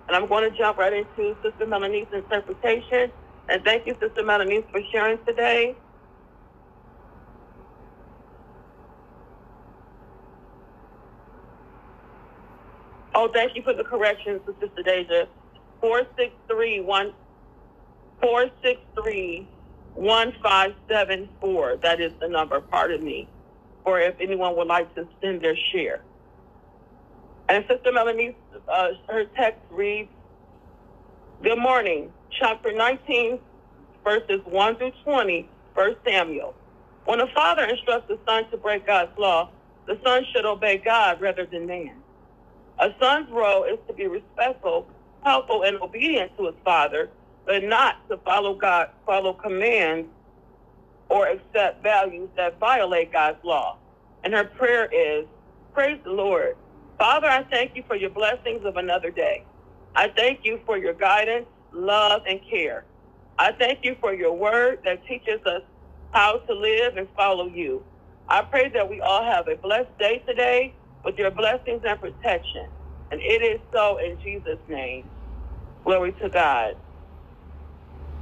And 0.09 0.17
I'm 0.17 0.27
going 0.27 0.51
to 0.51 0.57
jump 0.57 0.79
right 0.79 0.93
into 0.93 1.37
Sister 1.43 1.67
Melanie's 1.67 2.09
interpretation 2.13 3.11
And 3.49 3.63
thank 3.65 3.87
you, 3.87 3.95
Sister 4.01 4.25
Melanie, 4.25 4.65
for 4.71 4.81
sharing 4.93 5.19
today. 5.27 5.79
Oh, 13.15 13.29
thank 13.33 13.55
you 13.55 13.63
for 13.63 13.73
the 13.73 13.83
corrections, 13.83 14.41
Sister 14.61 14.83
Deja. 14.83 15.25
463 15.83 16.79
463 18.21 19.47
1574. 19.95 21.75
That 21.83 21.99
is 21.99 22.13
the 22.21 22.29
number, 22.29 22.61
pardon 22.61 23.03
me. 23.03 23.27
Or 23.83 23.99
if 23.99 24.15
anyone 24.21 24.55
would 24.55 24.67
like 24.67 24.95
to 24.95 25.05
send 25.21 25.41
their 25.41 25.57
share. 25.73 26.01
And 27.49 27.65
Sister 27.67 27.91
Melanie, 27.91 28.37
uh, 28.69 28.91
her 29.09 29.25
text 29.35 29.59
reads, 29.69 30.09
Good 31.43 31.59
morning. 31.59 32.13
Chapter 32.39 32.71
19, 32.71 33.37
verses 34.05 34.39
1 34.45 34.77
through 34.77 34.93
20, 35.03 35.49
1 35.73 35.95
Samuel. 36.07 36.55
When 37.03 37.19
a 37.19 37.27
father 37.33 37.65
instructs 37.65 38.09
a 38.09 38.17
son 38.25 38.49
to 38.51 38.57
break 38.57 38.87
God's 38.87 39.11
law, 39.17 39.49
the 39.85 39.99
son 40.01 40.25
should 40.33 40.45
obey 40.45 40.77
God 40.77 41.19
rather 41.19 41.45
than 41.45 41.65
man. 41.65 41.97
A 42.79 42.95
son's 43.01 43.29
role 43.29 43.65
is 43.65 43.77
to 43.87 43.93
be 43.93 44.07
respectful, 44.07 44.87
helpful, 45.25 45.63
and 45.63 45.77
obedient 45.81 46.31
to 46.37 46.47
his 46.47 46.55
father, 46.65 47.11
but 47.45 47.63
not 47.63 47.95
to 48.11 48.17
follow 48.19 48.55
God, 48.55 48.87
follow 49.05 49.33
commands 49.33 50.09
or 51.09 51.27
accept 51.27 51.83
values 51.83 52.29
that 52.37 52.59
violate 52.59 53.13
God's 53.13 53.39
law. 53.45 53.79
And 54.23 54.33
her 54.33 54.45
prayer 54.45 54.87
is, 54.93 55.27
Praise 55.73 55.99
the 56.05 56.11
Lord. 56.11 56.55
Father, 56.99 57.27
I 57.27 57.43
thank 57.51 57.73
you 57.75 57.83
for 57.87 57.97
your 57.97 58.11
blessings 58.11 58.63
of 58.65 58.77
another 58.77 59.11
day. 59.11 59.45
I 59.95 60.09
thank 60.17 60.41
you 60.43 60.61
for 60.65 60.77
your 60.77 60.93
guidance, 60.95 61.47
love, 61.73 62.23
and 62.29 62.39
care. 62.49 62.85
I 63.39 63.51
thank 63.59 63.81
you 63.83 63.97
for 64.01 64.15
your 64.15 64.33
word 64.33 64.79
that 64.85 65.05
teaches 65.07 65.41
us 65.45 65.63
how 66.11 66.39
to 66.47 66.55
live 66.55 66.97
and 66.97 67.09
follow 67.17 67.47
you. 67.47 67.85
I 68.29 68.43
pray 68.43 68.71
that 68.73 68.89
we 68.89 69.01
all 69.01 69.23
have 69.25 69.49
a 69.49 69.57
blessed 69.57 69.97
day 69.99 70.23
today 70.27 70.77
with 71.05 71.17
your 71.19 71.31
blessings 71.31 71.83
and 71.85 71.99
protection. 71.99 72.67
And 73.11 73.21
it 73.21 73.43
is 73.43 73.61
so 73.75 73.99
in 73.99 74.17
Jesus' 74.23 74.59
name. 74.69 75.11
Glory 75.85 76.13
to 76.21 76.29
God. 76.29 76.75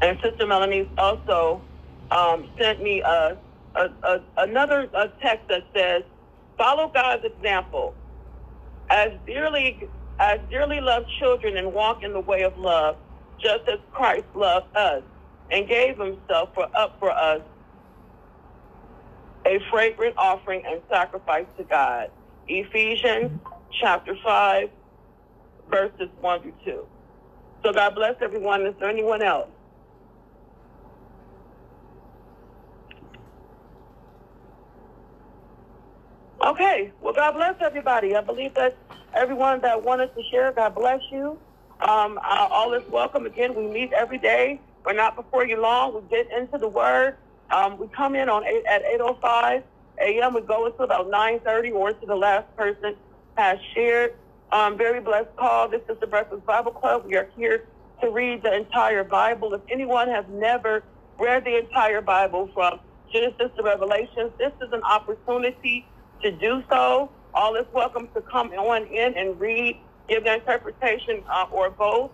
And 0.01 0.17
Sister 0.23 0.47
Melanie 0.47 0.91
also 0.97 1.63
um, 2.11 2.49
sent 2.61 2.83
me 2.83 3.01
a, 3.05 3.37
a, 3.75 3.81
a 4.03 4.17
another 4.39 4.89
a 4.95 5.07
text 5.23 5.49
that 5.49 5.63
says, 5.75 6.03
"Follow 6.57 6.91
God's 6.93 7.23
example, 7.25 7.95
as 8.91 9.09
dearly 9.27 9.89
as 10.19 10.39
dearly 10.51 10.81
loved 10.81 11.07
children, 11.19 11.57
and 11.57 11.73
walk 11.73 11.99
in 12.03 12.13
the 12.13 12.21
way 12.21 12.43
of 12.43 12.53
love, 12.57 12.97
just 13.41 13.63
as 13.71 13.79
Christ 13.91 14.25
loved 14.35 14.75
us 14.75 15.03
and 15.51 15.67
gave 15.69 15.97
Himself 15.99 16.49
for 16.55 16.67
up 16.77 16.97
for 16.99 17.11
us, 17.11 17.41
a 19.47 19.59
fragrant 19.71 20.15
offering 20.17 20.63
and 20.67 20.81
sacrifice 20.91 21.47
to 21.57 21.63
God." 21.65 22.09
Ephesians 22.47 23.31
chapter 23.81 24.15
five, 24.25 24.69
verses 25.69 26.09
one 26.21 26.41
through 26.41 26.53
two. 26.65 26.85
So 27.65 27.73
God 27.73 27.95
bless 27.95 28.15
everyone. 28.21 28.65
Is 28.67 28.75
there 28.79 28.89
anyone 28.89 29.23
else? 29.23 29.49
Okay. 36.45 36.93
Well, 37.01 37.13
God 37.13 37.33
bless 37.33 37.55
everybody. 37.61 38.15
I 38.15 38.21
believe 38.21 38.53
that 38.55 38.77
everyone 39.15 39.61
that 39.61 39.83
wanted 39.83 40.09
to 40.15 40.23
share, 40.31 40.53
God 40.53 40.75
bless 40.75 41.01
you. 41.11 41.39
Um, 41.87 42.19
uh, 42.19 42.47
all 42.51 42.73
is 42.73 42.83
welcome. 42.89 43.25
Again, 43.25 43.55
we 43.55 43.67
meet 43.67 43.93
every 43.93 44.19
day. 44.19 44.61
We're 44.85 44.93
not 44.93 45.15
before 45.15 45.45
you 45.47 45.61
long. 45.61 45.95
We 45.95 46.01
get 46.09 46.27
into 46.37 46.57
the 46.59 46.69
Word. 46.69 47.17
Um, 47.55 47.77
we 47.79 47.87
come 47.89 48.15
in 48.15 48.29
on 48.29 48.45
eight, 48.47 48.63
at 48.69 48.83
8.05 48.99 49.63
a.m. 50.01 50.33
We 50.35 50.41
go 50.41 50.67
until 50.67 50.85
about 50.85 51.07
9.30 51.07 51.73
or 51.73 51.89
until 51.89 52.07
the 52.07 52.15
last 52.15 52.47
person 52.57 52.95
has 53.37 53.59
shared. 53.75 54.11
Um, 54.51 54.77
very 54.77 54.99
blessed 54.99 55.33
call. 55.37 55.69
This 55.69 55.81
is 55.87 55.97
the 56.01 56.07
Breakfast 56.07 56.45
Bible 56.45 56.71
Club. 56.71 57.05
We 57.05 57.15
are 57.15 57.29
here 57.37 57.63
to 58.01 58.09
read 58.09 58.43
the 58.43 58.53
entire 58.53 59.05
Bible. 59.05 59.53
If 59.53 59.61
anyone 59.69 60.09
has 60.09 60.25
never 60.29 60.83
read 61.17 61.45
the 61.45 61.57
entire 61.57 62.01
Bible 62.01 62.49
from 62.53 62.81
Genesis 63.13 63.49
to 63.55 63.63
Revelation, 63.63 64.29
this 64.37 64.51
is 64.61 64.73
an 64.73 64.83
opportunity 64.83 65.85
to 66.21 66.31
do 66.33 66.63
so. 66.69 67.09
All 67.33 67.55
is 67.55 67.65
welcome 67.71 68.09
to 68.13 68.19
come 68.19 68.51
on 68.51 68.87
in 68.87 69.13
and 69.15 69.39
read, 69.39 69.77
give 70.09 70.25
the 70.25 70.33
interpretation 70.33 71.23
uh, 71.29 71.45
or 71.49 71.69
both. 71.69 72.11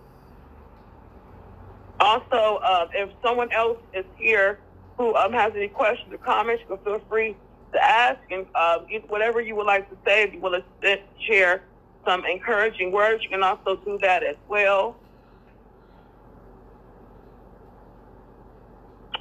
Also, 1.98 2.60
uh, 2.62 2.86
if 2.94 3.10
someone 3.20 3.50
else 3.50 3.78
is 3.92 4.04
here 4.16 4.60
who 4.96 5.12
um, 5.16 5.32
has 5.32 5.52
any 5.56 5.66
questions 5.66 6.14
or 6.14 6.18
comments, 6.18 6.62
feel 6.68 7.02
free 7.08 7.34
to 7.72 7.84
ask 7.84 8.20
and 8.30 8.46
uh, 8.54 8.78
whatever 9.08 9.40
you 9.40 9.56
would 9.56 9.66
like 9.66 9.90
to 9.90 9.96
say. 10.06 10.22
If 10.22 10.34
you 10.34 10.40
to 10.82 10.98
share 11.26 11.64
some 12.08 12.24
encouraging 12.24 12.92
words, 12.92 13.22
you 13.24 13.30
can 13.30 13.42
also 13.42 13.76
do 13.84 13.98
that 14.02 14.22
as 14.24 14.36
well. 14.48 14.96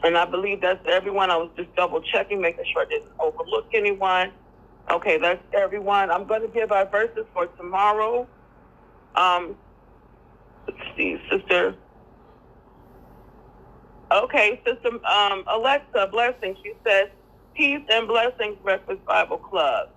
And 0.03 0.18
I 0.18 0.26
believe 0.26 0.61
that's 0.61 0.80
everyone. 0.88 1.31
I 1.31 1.38
was 1.38 1.51
just 1.57 1.76
double 1.76 2.01
checking, 2.14 2.41
making 2.41 2.65
sure 2.73 2.84
I 2.84 2.85
didn't 2.89 3.11
overlook 3.19 3.65
anyone. 3.73 4.31
Okay, 4.91 5.18
that's 5.18 5.43
everyone. 5.53 6.11
I'm 6.11 6.27
going 6.27 6.41
to 6.41 6.47
give 6.47 6.72
our 6.72 6.89
verses 6.89 7.26
for 7.34 7.47
tomorrow. 7.57 8.27
Um, 9.15 9.57
let's 10.68 10.80
see, 10.97 11.18
sister. 11.31 11.76
Okay, 14.11 14.61
sister 14.65 14.89
um, 15.09 15.43
Alexa 15.53 16.09
Blessing. 16.11 16.55
She 16.64 16.73
says, 16.88 17.07
"Peace 17.55 17.84
and 17.91 18.07
blessings, 18.07 18.57
Breakfast 18.64 19.05
Bible 19.05 19.39
Club." 19.39 19.89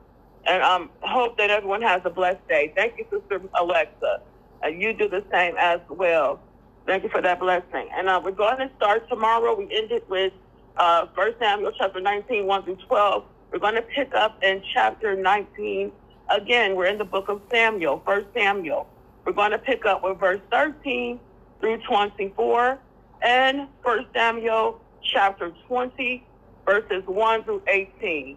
And 0.47 0.63
um, 0.63 0.91
hope 1.03 1.37
that 1.39 1.51
everyone 1.51 1.83
has 1.83 2.03
a 2.05 2.11
blessed 2.11 2.47
day. 2.49 2.73
Thank 2.75 2.99
you, 2.99 3.05
Sister 3.11 3.41
Alexa. 3.59 4.23
And 4.63 4.81
you 4.81 4.93
do 4.93 5.09
the 5.09 5.25
same 5.31 5.55
as 5.59 5.81
well. 5.89 6.41
Thank 6.87 7.05
you 7.05 7.09
for 7.11 7.23
that 7.23 7.41
blessing. 7.41 7.89
And 7.93 8.09
uh, 8.09 8.21
we're 8.23 8.33
going 8.33 8.59
to 8.59 8.71
start 8.77 9.09
tomorrow. 9.09 9.55
We 9.55 9.69
ended 9.75 10.03
with 10.09 10.33
uh, 10.77 11.07
1 11.15 11.35
Samuel 11.39 11.73
chapter 11.77 12.01
19, 12.01 12.47
1 12.47 12.63
through 12.65 12.77
12. 12.77 13.25
We're 13.53 13.59
going 13.59 13.75
to 13.75 13.83
pick 13.83 14.15
up 14.15 14.43
in 14.43 14.63
chapter 14.73 15.15
19. 15.15 15.93
Again, 16.31 16.77
we're 16.77 16.87
in 16.87 16.99
the 16.99 17.05
book 17.05 17.29
of 17.29 17.43
Samuel, 17.51 18.01
1 18.05 18.27
Samuel. 18.35 18.87
We're 19.25 19.33
going 19.33 19.51
to 19.51 19.59
pick 19.59 19.85
up 19.85 20.03
with 20.03 20.19
verse 20.19 20.41
13 20.51 21.21
through 21.61 21.79
24 21.83 22.79
and 23.23 23.69
1 23.83 24.07
Samuel 24.15 24.81
chapter 25.03 25.53
20, 25.69 26.25
verses 26.65 27.03
1 27.07 27.45
through 27.45 27.63
18. 27.67 28.37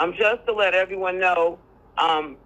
Um, 0.00 0.14
just 0.18 0.46
to 0.48 0.54
let 0.54 0.74
everyone 0.74 1.20
know 1.20 1.58
um, 1.98 2.38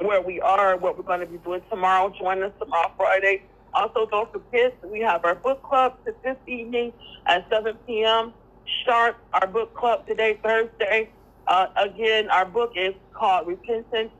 where 0.00 0.22
we 0.22 0.40
are, 0.40 0.76
what 0.78 0.96
we're 0.96 1.04
going 1.04 1.20
to 1.20 1.26
be 1.26 1.38
doing 1.38 1.62
tomorrow. 1.70 2.12
Join 2.20 2.42
us 2.44 2.52
tomorrow, 2.62 2.92
Friday. 2.96 3.42
Also, 3.74 4.06
don't 4.10 4.30
forget 4.32 4.78
we 4.88 5.00
have 5.00 5.24
our 5.24 5.34
book 5.34 5.62
club 5.64 5.94
this 6.24 6.36
evening 6.46 6.92
at 7.26 7.46
7 7.52 7.76
p.m. 7.86 8.32
sharp. 8.86 9.16
Our 9.34 9.48
book 9.48 9.74
club 9.74 10.06
today, 10.06 10.38
Thursday. 10.44 11.10
Uh, 11.48 11.66
again, 11.76 12.30
our 12.30 12.46
book 12.46 12.72
is 12.76 12.94
called 13.18 13.48
Repentance, 13.48 14.12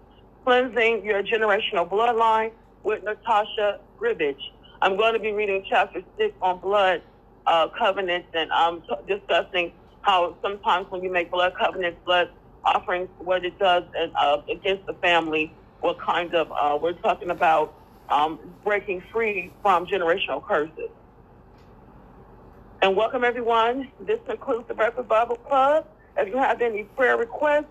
Cleansing 0.44 1.04
Your 1.04 1.22
Generational 1.22 1.88
Bloodline 1.88 2.50
with 2.82 3.04
Natasha 3.04 3.80
Ribbage. 4.02 4.40
I'm 4.82 4.96
going 4.96 5.14
to 5.14 5.20
be 5.20 5.32
reading 5.32 5.64
chapter 5.70 6.02
6 6.18 6.34
on 6.42 6.60
blood 6.60 7.02
uh, 7.46 7.68
covenants 7.78 8.28
and 8.34 8.50
I'm 8.52 8.82
t- 8.82 9.14
discussing 9.14 9.72
how 10.02 10.36
sometimes 10.42 10.86
when 10.90 11.02
you 11.02 11.12
make 11.12 11.30
blood 11.30 11.52
covenants, 11.60 12.00
blood 12.04 12.28
offerings, 12.76 13.08
what 13.18 13.44
it 13.44 13.58
does 13.58 13.84
and, 13.98 14.12
uh, 14.20 14.38
against 14.50 14.86
the 14.86 14.94
family, 14.94 15.56
what 15.80 15.98
kind 16.00 16.34
of, 16.34 16.50
uh, 16.52 16.78
we're 16.80 16.92
talking 16.94 17.30
about 17.30 17.74
um, 18.10 18.38
breaking 18.64 19.02
free 19.12 19.52
from 19.62 19.86
generational 19.86 20.44
curses. 20.46 20.90
And 22.82 22.96
welcome 22.96 23.24
everyone. 23.24 23.90
This 24.00 24.20
concludes 24.28 24.68
the 24.68 24.74
Breakfast 24.74 25.08
Bible 25.08 25.36
Club. 25.36 25.86
If 26.16 26.28
you 26.28 26.36
have 26.38 26.60
any 26.62 26.84
prayer 26.84 27.16
requests, 27.16 27.66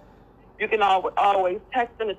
you 0.59 0.67
can 0.67 0.81
always 0.81 1.59
text 1.73 1.95
in 2.01 2.07
to 2.09 2.15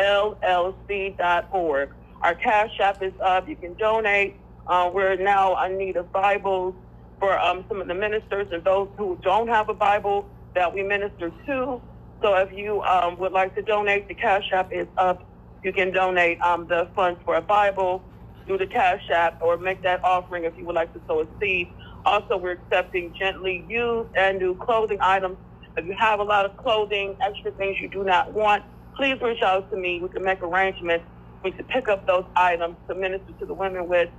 LLC.org. 0.01 1.91
Our 2.23 2.35
cash 2.35 2.71
app 2.81 3.03
is 3.03 3.13
up. 3.25 3.49
You 3.49 3.57
can 3.57 3.75
donate. 3.75 4.41
Uh, 4.67 4.91
we're 4.93 5.17
now 5.17 5.63
in 5.65 5.79
need 5.79 5.97
of 5.97 6.11
Bibles 6.13 6.75
for 7.21 7.39
um, 7.41 7.65
some 7.69 7.81
of 7.83 7.89
the 7.89 7.95
ministers 7.95 8.49
and 8.53 8.65
those 8.65 8.89
who 8.99 9.19
don't 9.25 9.49
have 9.49 9.69
a 9.71 9.75
Bible 9.75 10.29
that 10.57 10.75
we 10.75 10.83
minister 10.83 11.31
to. 11.47 11.83
So 12.23 12.37
if 12.37 12.51
you 12.53 12.83
um, 12.83 13.19
would 13.21 13.33
like 13.33 13.55
to 13.57 13.63
donate, 13.63 14.09
the 14.09 14.15
Cash 14.15 14.45
App 14.55 14.71
is 14.73 14.89
up. 14.99 15.21
You 15.65 15.73
can 15.73 15.93
donate 15.93 16.39
um, 16.43 16.67
the 16.69 16.91
funds 16.97 17.21
for 17.25 17.37
a 17.37 17.43
Bible 17.43 18.05
through 18.47 18.59
the 18.59 18.67
Cash 18.69 19.03
App 19.15 19.39
or 19.43 19.59
make 19.59 19.83
that 19.85 20.01
offering 20.05 20.45
if 20.45 20.55
you 20.59 20.67
would 20.67 20.77
like 20.77 20.93
to 20.95 21.01
sow 21.09 21.23
a 21.23 21.27
seed. 21.41 21.69
Also, 22.07 22.39
we're 22.39 22.53
accepting 22.53 23.15
gently 23.19 23.67
used 23.69 24.11
and 24.19 24.39
new 24.39 24.57
clothing 24.57 24.99
items. 25.03 25.39
If 25.77 25.87
you 25.87 25.97
have 25.99 26.21
a 26.21 26.25
lot 26.25 26.47
of 26.47 26.57
clothing, 26.59 27.17
extra 27.23 27.53
things 27.53 27.79
you 27.81 27.91
do 27.91 28.05
not 28.05 28.35
want, 28.35 28.65
please 28.97 29.17
reach 29.23 29.43
out 29.43 29.71
to 29.73 29.79
me. 29.79 30.01
We 30.03 30.11
can 30.11 30.25
make 30.25 30.43
arrangements. 30.43 31.07
We 31.45 31.53
can 31.53 31.67
pick 31.67 31.89
up 31.89 32.07
those 32.07 32.25
items 32.37 32.77
to 32.91 32.97
minister 32.97 33.33
to 33.41 33.47
the 33.47 33.55
women 33.55 33.89
with 33.89 34.11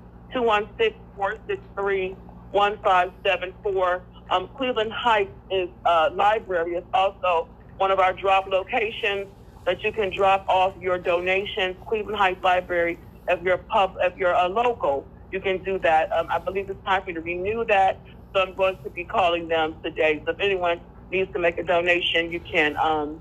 216-463-1574. 2.54 4.02
Um, 4.30 4.50
Cleveland 4.58 4.92
Heights 4.92 5.32
is 5.52 5.70
uh, 5.86 6.10
library 6.14 6.74
is 6.74 6.84
also 6.94 7.48
one 7.78 7.92
of 7.92 8.00
our 8.00 8.14
drop 8.14 8.48
locations 8.48 9.28
that 9.66 9.84
you 9.84 9.92
can 9.92 10.16
drop 10.16 10.48
off 10.48 10.74
your 10.80 10.98
donations. 10.98 11.76
Cleveland 11.88 12.18
Heights 12.18 12.44
Library, 12.44 13.00
if 13.28 13.42
you're 13.42 13.58
pub, 13.58 13.96
if 14.02 14.16
you're 14.18 14.34
a 14.34 14.48
local, 14.48 15.06
you 15.32 15.40
can 15.40 15.64
do 15.64 15.80
that. 15.80 16.12
Um, 16.12 16.28
I 16.30 16.40
believe 16.40 16.70
it's 16.70 16.84
time 16.86 17.04
for 17.04 17.10
you 17.10 17.16
to 17.16 17.22
renew 17.22 17.66
that, 17.66 18.00
so 18.34 18.42
I'm 18.42 18.56
going 18.56 18.78
to 18.84 18.90
be 18.90 19.04
calling 19.04 19.48
them 19.48 19.76
today. 19.84 20.22
So 20.26 20.32
if 20.32 20.40
anyone 20.40 20.80
needs 21.12 21.32
to 21.34 21.40
make 21.40 21.58
a 21.58 21.64
donation, 21.64 22.32
you 22.32 22.40
can 22.40 22.78
um, 22.78 23.20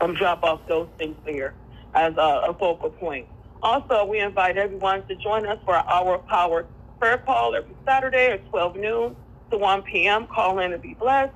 um, 0.00 0.14
drop 0.14 0.42
off 0.42 0.60
those 0.68 0.88
things 0.98 1.16
there 1.24 1.54
as 1.94 2.14
a, 2.16 2.50
a 2.50 2.56
focal 2.58 2.90
point. 2.90 3.26
Also, 3.62 4.04
we 4.04 4.20
invite 4.20 4.58
everyone 4.58 5.06
to 5.08 5.16
join 5.16 5.46
us 5.46 5.58
for 5.64 5.74
our 5.74 6.18
Power 6.18 6.66
Prayer 7.00 7.18
Call 7.18 7.54
every 7.56 7.76
Saturday 7.88 8.28
at 8.32 8.48
12 8.50 8.76
noon 8.76 9.16
to 9.52 9.58
1 9.58 9.82
p.m. 9.84 10.26
Call 10.34 10.60
in 10.60 10.72
and 10.72 10.82
be 10.82 10.96
blessed. 10.98 11.34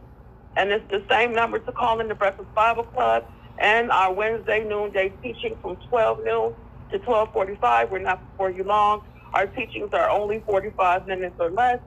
And 0.57 0.71
it's 0.73 0.89
the 0.91 1.05
same 1.11 1.33
number 1.35 1.59
to 1.61 1.73
call 1.73 2.01
in 2.01 2.09
the 2.09 2.15
Breakfast 2.17 2.55
Bible 2.55 2.85
Club 2.85 3.25
and 3.63 3.91
our 3.91 4.13
Wednesday 4.15 4.65
noonday 4.69 5.11
teaching 5.23 5.57
from 5.63 5.77
12 5.91 6.19
noon 6.25 6.55
to 6.93 6.99
1245. 6.99 7.91
We're 7.93 8.01
not 8.01 8.23
before 8.31 8.51
you 8.51 8.65
long. 8.65 9.03
Our 9.35 9.47
teachings 9.47 9.91
are 9.95 10.11
only 10.11 10.43
45 10.47 11.07
minutes 11.07 11.37
or 11.41 11.51
less. 11.53 11.79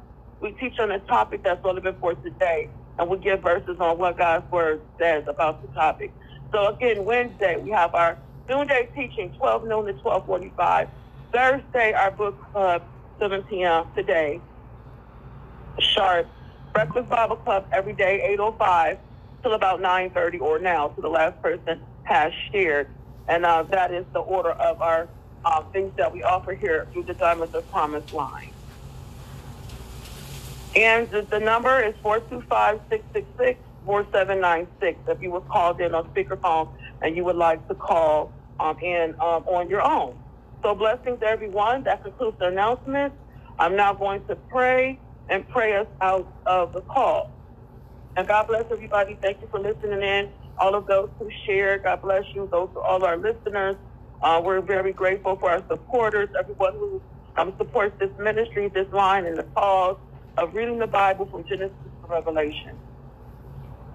We 0.42 0.52
teach 0.54 0.80
on 0.80 0.92
a 0.92 1.00
topic 1.02 1.44
that's 1.44 1.62
relevant 1.66 1.98
for 2.02 2.16
today, 2.16 2.70
and 3.00 3.10
we 3.10 3.20
give 3.20 3.44
verses 3.44 3.78
on 3.80 4.00
what 4.00 4.18
God's 4.20 4.46
Word 4.52 4.82
says 5.02 5.24
about 5.28 5.62
the 5.62 5.70
topic. 5.70 6.14
So 6.54 6.76
again, 6.76 7.06
Wednesday, 7.06 7.58
we 7.64 7.72
have 7.72 7.96
our 7.96 8.20
noonday 8.50 8.90
teaching, 8.96 9.34
12 9.40 9.64
noon 9.64 9.88
to 9.88 9.94
1245. 10.04 10.88
Thursday, 11.34 11.94
our 11.94 12.12
book 12.12 12.38
club, 12.54 12.84
7 13.24 13.42
p.m. 13.44 13.86
today, 13.96 14.42
sharp. 15.80 16.28
Breakfast 16.74 17.08
Bible 17.08 17.38
Club 17.38 17.66
every 17.72 17.94
day, 17.94 18.22
805 18.34 18.98
till 19.42 19.54
about 19.54 19.80
9.30 19.80 20.42
or 20.42 20.60
now 20.60 20.90
to 20.90 21.00
the 21.00 21.08
last 21.08 21.42
person 21.42 21.80
has 22.04 22.34
shared. 22.52 22.90
And 23.30 23.46
uh, 23.46 23.64
that 23.72 23.94
is 23.94 24.04
the 24.12 24.20
order 24.20 24.52
of 24.52 24.82
our 24.82 25.08
uh, 25.46 25.62
things 25.72 25.94
that 25.96 26.12
we 26.12 26.22
offer 26.22 26.54
here 26.54 26.90
through 26.92 27.04
the 27.04 27.14
Diamonds 27.14 27.56
of 27.56 27.72
Promise 27.72 28.12
line. 28.12 28.52
And 30.76 31.10
the, 31.10 31.22
the 31.22 31.40
number 31.40 31.82
is 31.82 31.96
425-666-4796 32.04 34.98
if 35.08 35.22
you 35.22 35.32
were 35.32 35.40
called 35.40 35.80
in 35.80 35.96
on 35.96 36.10
speakerphone 36.10 36.68
and 37.02 37.16
you 37.16 37.24
would 37.24 37.38
like 37.38 37.66
to 37.70 37.76
call 37.76 38.34
um, 38.60 38.78
in 38.80 39.12
um, 39.22 39.46
on 39.48 39.70
your 39.70 39.82
own. 39.82 40.18
So 40.64 40.76
blessings 40.76 41.20
to 41.22 41.28
everyone. 41.28 41.84
That 41.86 42.04
concludes 42.04 42.38
the 42.40 42.48
announcement. 42.48 43.14
I'm 43.60 43.76
now 43.76 43.94
going 43.94 44.22
to 44.30 44.36
pray 44.36 45.02
and 45.30 45.48
pray 45.50 45.78
us 45.78 45.88
out 46.02 46.36
of 46.48 46.74
the 46.74 46.82
call. 46.82 47.32
And 48.18 48.28
God 48.28 48.48
bless 48.48 48.66
everybody. 48.72 49.18
Thank 49.22 49.42
you 49.42 49.50
for 49.52 49.60
listening 49.60 50.02
in. 50.04 50.30
All 50.60 50.76
of 50.76 50.88
those 50.88 51.10
who 51.20 51.30
shared, 51.48 51.84
God 51.84 52.02
bless 52.04 52.26
you. 52.36 52.50
Those 52.52 52.70
all 52.88 53.04
our 53.06 53.18
listeners, 53.18 53.78
uh, 54.24 54.42
we're 54.44 54.62
very 54.62 54.94
grateful 54.94 55.38
for 55.38 55.52
our 55.52 55.64
supporters, 55.70 56.30
everyone 56.40 56.74
who 56.76 57.02
um, 57.38 57.56
supports 57.58 57.96
this 58.00 58.12
ministry, 58.20 58.70
this 58.74 58.88
line, 58.94 59.26
and 59.26 59.38
the 59.38 59.48
cause 59.58 59.98
of 60.38 60.54
reading 60.56 60.80
the 60.80 60.88
Bible 60.88 61.28
from 61.32 61.46
Genesis 61.50 61.78
to 61.84 62.08
Revelation. 62.10 62.80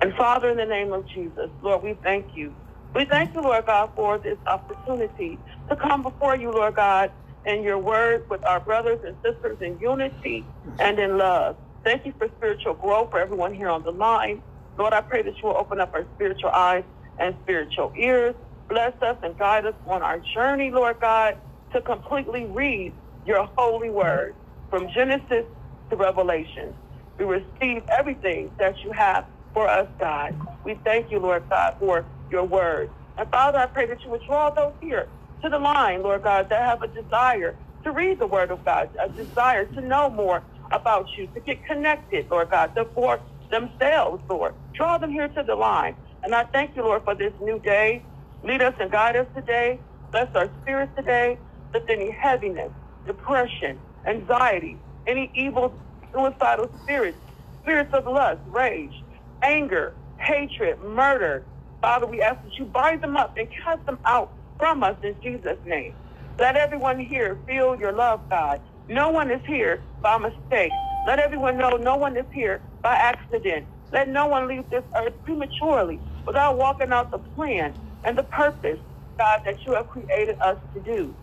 And 0.02 0.14
Father, 0.14 0.50
in 0.50 0.58
the 0.58 0.66
name 0.66 0.92
of 0.92 1.06
Jesus, 1.08 1.50
Lord, 1.62 1.82
we 1.84 1.94
thank 2.04 2.28
you. 2.34 2.54
We 2.94 3.04
thank 3.06 3.34
you, 3.34 3.42
Lord 3.42 3.66
God, 3.66 3.90
for 3.96 4.18
this 4.18 4.38
opportunity 4.46 5.40
to 5.70 5.76
come 5.76 6.02
before 6.02 6.36
you, 6.36 6.50
Lord 6.52 6.76
God, 6.76 7.12
in 7.46 7.62
your 7.62 7.78
word 7.78 8.22
with 8.30 8.44
our 8.46 8.60
brothers 8.60 9.00
and 9.06 9.16
sisters 9.24 9.58
in 9.62 9.78
unity 9.80 10.46
and 10.80 10.98
in 10.98 11.18
love. 11.18 11.56
Thank 11.84 12.06
you 12.06 12.14
for 12.18 12.28
spiritual 12.36 12.74
growth 12.74 13.10
for 13.10 13.20
everyone 13.20 13.54
here 13.54 13.68
on 13.70 13.84
the 13.84 13.92
line. 13.92 14.42
Lord, 14.78 14.92
I 14.94 15.02
pray 15.02 15.22
that 15.22 15.34
you 15.42 15.48
will 15.48 15.56
open 15.58 15.80
up 15.80 15.92
our 15.94 16.06
spiritual 16.14 16.50
eyes 16.50 16.84
and 17.18 17.36
spiritual 17.42 17.92
ears. 17.96 18.34
Bless 18.68 18.94
us 19.02 19.16
and 19.22 19.36
guide 19.38 19.66
us 19.66 19.74
on 19.86 20.02
our 20.02 20.20
journey, 20.34 20.70
Lord 20.70 20.96
God, 21.00 21.36
to 21.72 21.80
completely 21.82 22.46
read 22.46 22.94
your 23.24 23.48
holy 23.56 23.90
word 23.90 24.36
from 24.70 24.88
Genesis 24.94 25.46
to 25.90 25.96
Revelation. 25.96 26.74
We 27.18 27.26
receive 27.26 27.84
everything 27.98 28.52
that 28.58 28.76
you 28.84 28.92
have 28.92 29.26
for 29.54 29.68
us, 29.68 29.88
God. 30.00 30.32
We 30.64 30.80
thank 30.84 31.10
you, 31.10 31.20
Lord 31.20 31.44
God, 31.50 31.74
for 31.80 32.06
your 32.30 32.44
word. 32.44 32.90
And 33.18 33.28
Father, 33.30 33.58
I 33.58 33.66
pray 33.66 33.86
that 33.86 34.04
you 34.04 34.10
would 34.12 34.22
draw 34.28 34.50
those 34.50 34.74
here 34.80 35.08
to 35.42 35.50
the 35.50 35.58
line, 35.58 36.02
Lord 36.02 36.22
God, 36.24 36.48
that 36.50 36.62
have 36.62 36.82
a 36.82 36.88
desire 36.88 37.56
to 37.84 37.92
read 37.92 38.20
the 38.20 38.26
word 38.28 38.50
of 38.50 38.64
God, 38.64 38.90
a 39.04 39.08
desire 39.10 39.66
to 39.66 39.82
know 39.82 40.10
more 40.10 40.44
about 40.72 41.06
you, 41.18 41.28
to 41.28 41.40
get 41.40 41.64
connected, 41.66 42.26
Lord 42.30 42.50
God, 42.50 42.72
to 42.76 42.86
for 42.94 43.20
themselves, 43.50 44.22
Lord. 44.30 44.54
Draw 44.76 44.98
them 44.98 45.12
here 45.12 45.28
to 45.28 45.44
the 45.46 45.56
line. 45.56 45.96
And 46.24 46.34
I 46.34 46.44
thank 46.44 46.76
you, 46.76 46.82
Lord, 46.84 47.02
for 47.04 47.14
this 47.16 47.34
new 47.40 47.60
day. 47.60 48.06
Lead 48.44 48.62
us 48.62 48.74
and 48.80 48.90
guide 48.92 49.16
us 49.16 49.26
today. 49.36 49.82
Bless 50.12 50.28
our 50.36 50.50
spirits 50.62 50.92
today. 50.96 51.38
Lift 51.74 51.90
any 51.90 52.10
heaviness, 52.12 52.72
depression, 53.06 53.80
anxiety, 54.08 54.82
any 55.06 55.32
evil, 55.34 55.78
suicidal 56.14 56.70
spirits, 56.82 57.18
spirits 57.62 57.90
of 57.94 58.04
lust, 58.06 58.40
rage, 58.52 58.94
anger, 59.42 59.94
hatred, 60.18 60.78
murder. 60.84 61.46
Father, 61.82 62.06
we 62.06 62.22
ask 62.22 62.42
that 62.44 62.58
you 62.58 62.66
bind 62.66 63.02
them 63.02 63.16
up 63.16 63.34
and 63.38 63.48
cast 63.64 63.86
them 63.86 64.00
out 64.06 64.34
from 64.58 64.82
us 64.84 64.96
in 65.02 65.16
Jesus' 65.22 65.58
name. 65.66 65.94
Let 66.38 66.56
everyone 66.56 67.00
here 67.00 67.38
feel 67.46 67.76
your 67.76 67.92
love, 67.92 68.22
God. 68.30 68.60
No 68.88 69.10
one 69.10 69.30
is 69.30 69.42
here 69.46 69.82
by 70.02 70.18
mistake. 70.18 70.72
Let 71.06 71.20
everyone 71.20 71.58
know 71.58 71.70
no 71.70 71.96
one 71.96 72.16
is 72.16 72.26
here 72.32 72.62
by 72.82 72.94
accident. 72.94 73.66
Let 73.92 74.08
no 74.08 74.26
one 74.28 74.48
leave 74.48 74.70
this 74.70 74.84
earth 74.96 75.14
prematurely 75.24 76.00
without 76.26 76.58
walking 76.58 76.92
out 76.92 77.10
the 77.12 77.18
plan 77.18 77.74
and 78.04 78.18
the 78.18 78.24
purpose, 78.24 78.80
God, 79.18 79.40
that 79.46 79.56
you 79.66 79.74
have 79.74 79.88
created 79.88 80.36
us 80.44 80.58
to 80.74 80.80
do. 80.82 81.14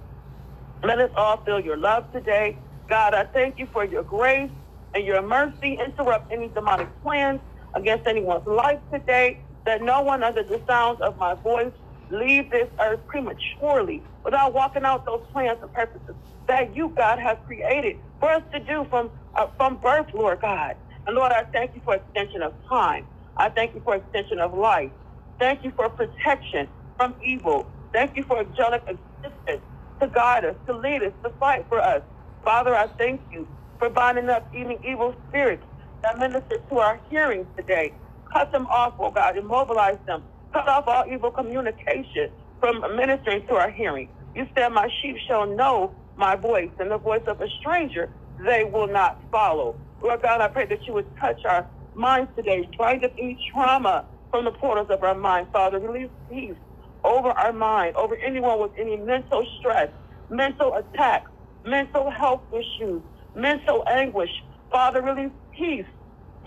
Let 0.83 0.99
us 0.99 1.11
all 1.17 1.37
feel 1.45 1.59
your 1.59 1.77
love 1.77 2.05
today. 2.13 2.59
God, 2.89 3.15
I 3.15 3.25
thank 3.25 3.59
you 3.59 3.67
for 3.73 3.85
your 3.85 4.03
grace 4.03 4.51
and 4.95 5.05
your 5.05 5.21
mercy. 5.27 5.77
Interrupt 5.85 6.31
any 6.31 6.49
demonic 6.49 6.89
plans 7.03 7.41
against 7.75 8.07
anyone's 8.07 8.47
life 8.47 8.79
today. 8.93 9.39
That 9.65 9.81
no 9.83 10.01
one 10.01 10.23
under 10.23 10.43
the 10.43 10.61
sounds 10.67 10.99
of 11.01 11.17
my 11.17 11.35
voice 11.35 11.73
leave 12.11 12.51
this 12.51 12.69
earth 12.81 13.01
prematurely 13.07 14.03
without 14.25 14.53
walking 14.53 14.83
out 14.85 15.05
those 15.05 15.21
plans 15.33 15.59
and 15.61 15.73
purposes 15.73 16.15
that 16.47 16.75
you, 16.75 16.93
God, 16.97 17.19
have 17.19 17.39
created 17.45 17.97
for 18.19 18.31
us 18.31 18.43
to 18.53 18.59
do 18.61 18.85
from, 18.89 19.11
uh, 19.35 19.47
from 19.57 19.77
birth, 19.77 20.07
Lord 20.15 20.39
God. 20.41 20.75
And 21.07 21.15
Lord, 21.17 21.31
I 21.33 21.43
thank 21.53 21.75
you 21.75 21.81
for 21.85 21.95
extension 21.95 22.43
of 22.43 22.53
time. 22.69 23.05
I 23.37 23.49
thank 23.49 23.75
you 23.75 23.81
for 23.83 23.95
extension 23.95 24.39
of 24.39 24.53
life. 24.53 24.91
Thank 25.39 25.63
you 25.65 25.71
for 25.75 25.89
protection 25.89 26.69
from 26.97 27.15
evil. 27.23 27.67
Thank 27.93 28.17
you 28.17 28.23
for 28.23 28.39
angelic 28.39 28.83
assistance 28.87 29.63
to 30.01 30.09
guide 30.09 30.45
us, 30.45 30.55
to 30.67 30.77
lead 30.77 31.03
us, 31.03 31.13
to 31.25 31.31
fight 31.39 31.67
for 31.69 31.79
us. 31.81 32.03
Father, 32.43 32.75
I 32.75 32.87
thank 32.99 33.23
you 33.31 33.47
for 33.79 33.89
binding 33.89 34.29
up 34.29 34.49
even 34.53 34.77
evil 34.85 35.15
spirits 35.29 35.65
that 36.05 36.19
minister 36.19 36.57
to 36.69 36.79
our 36.79 37.01
hearing 37.09 37.47
today. 37.57 37.93
Cut 38.31 38.51
them 38.51 38.67
off, 38.67 38.93
oh 38.99 39.11
God, 39.11 39.37
immobilize 39.37 39.97
them. 40.07 40.23
Cut 40.53 40.67
off 40.69 40.85
all 40.87 41.05
evil 41.11 41.31
communication 41.31 42.29
from 42.59 42.81
ministering 42.95 43.45
to 43.47 43.55
our 43.55 43.71
hearing. 43.71 44.09
You 44.35 44.47
said 44.55 44.69
my 44.69 44.89
sheep 45.01 45.17
shall 45.27 45.47
know 45.47 45.93
my 46.17 46.35
voice 46.35 46.71
and 46.79 46.91
the 46.91 46.99
voice 46.99 47.23
of 47.27 47.41
a 47.41 47.47
stranger 47.59 48.09
they 48.45 48.63
will 48.65 48.87
not 48.87 49.21
follow. 49.31 49.75
Lord 50.03 50.21
God, 50.21 50.41
I 50.41 50.47
pray 50.49 50.67
that 50.67 50.79
you 50.87 50.93
would 50.93 51.07
touch 51.19 51.39
our 51.49 51.67
minds 51.95 52.31
today. 52.35 52.69
Bind 52.77 53.03
up 53.05 53.13
any 53.19 53.39
trauma 53.51 54.05
from 54.31 54.45
the 54.45 54.51
portals 54.51 54.89
of 54.91 55.03
our 55.03 55.15
mind, 55.15 55.47
Father. 55.53 55.79
Release 55.79 56.11
peace 56.29 56.55
over 57.03 57.29
our 57.29 57.53
mind, 57.53 57.95
over 57.95 58.17
anyone 58.17 58.61
with 58.61 58.71
any 58.79 58.97
mental 58.97 59.45
stress, 59.59 59.89
mental 60.29 60.75
attacks, 60.75 61.31
mental 61.65 62.11
health 62.11 62.41
issues, 62.51 63.01
mental 63.35 63.83
anguish. 63.89 64.31
Father, 64.71 65.01
release 65.01 65.31
peace, 65.57 65.85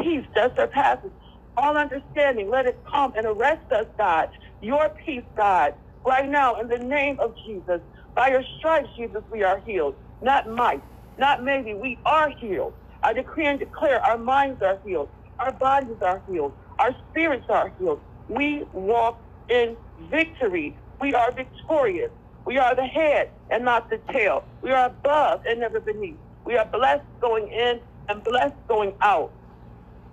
peace 0.01 0.27
that 0.37 0.55
surpasses 0.59 1.13
all 1.57 1.77
understanding. 1.79 2.51
Let 2.51 2.67
it 2.67 2.83
come 2.91 3.13
and 3.17 3.27
arrest 3.27 3.73
us, 3.73 3.87
God. 3.99 4.29
Your 4.61 4.91
peace, 5.07 5.25
God, 5.37 5.75
right 6.07 6.29
now 6.31 6.61
in 6.61 6.69
the 6.69 6.79
name 6.79 7.19
of 7.23 7.35
Jesus. 7.47 7.81
By 8.17 8.29
your 8.31 8.45
stripes, 8.59 8.89
Jesus, 8.97 9.23
we 9.33 9.45
are 9.45 9.61
healed. 9.67 9.95
Not 10.23 10.49
might, 10.49 10.83
not 11.19 11.45
maybe. 11.45 11.75
We 11.75 12.01
are 12.07 12.31
healed. 12.41 12.75
I 13.03 13.15
decree 13.15 13.47
and 13.47 13.59
declare 13.61 14.01
our 14.05 14.19
minds 14.19 14.63
are 14.63 14.81
healed. 14.85 15.11
Our 15.41 15.53
bodies 15.53 15.99
are 16.03 16.23
healed. 16.29 16.55
Our 16.81 16.97
spirits 17.11 17.47
are 17.51 17.75
healed. 17.79 18.01
We 18.29 18.65
walk 18.73 19.21
in 19.51 19.77
victory. 20.11 20.79
We 21.01 21.15
are 21.15 21.33
victorious. 21.33 22.13
We 22.47 22.59
are 22.59 22.77
the 22.77 22.87
head 22.87 23.29
and 23.51 23.65
not 23.65 23.91
the 23.91 24.01
tail. 24.13 24.45
We 24.63 24.73
are 24.73 24.89
above 24.89 25.41
and 25.49 25.61
never 25.61 25.81
beneath. 25.81 26.21
We 26.47 26.57
are 26.57 26.67
blessed 26.73 27.05
going 27.23 27.49
in 27.49 27.81
and 28.09 28.25
blessed 28.25 28.57
going 28.69 28.95
out. 29.03 29.35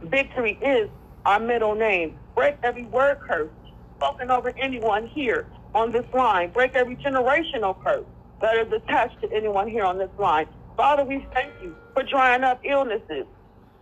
Victory 0.03 0.53
is 0.61 0.89
our 1.25 1.39
middle 1.39 1.75
name. 1.75 2.15
Break 2.35 2.57
every 2.63 2.85
word 2.85 3.17
curse 3.27 3.51
spoken 3.97 4.31
over 4.31 4.53
anyone 4.61 5.07
here 5.13 5.47
on 5.73 5.91
this 5.91 6.05
line. 6.13 6.51
Break 6.51 6.75
every 6.75 6.97
generational 6.97 7.75
curse 7.85 8.05
that 8.41 8.57
is 8.57 8.71
attached 8.73 9.19
to 9.21 9.29
anyone 9.35 9.67
here 9.69 9.85
on 9.85 9.97
this 9.97 10.11
line. 10.19 10.47
Father, 10.77 11.03
we 11.05 11.27
thank 11.33 11.55
you 11.61 11.75
for 11.93 12.03
drying 12.03 12.43
up 12.43 12.61
illnesses, 12.65 13.25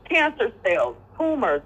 cancer 0.10 0.52
cells, 0.66 0.98
tumors, 1.20 1.62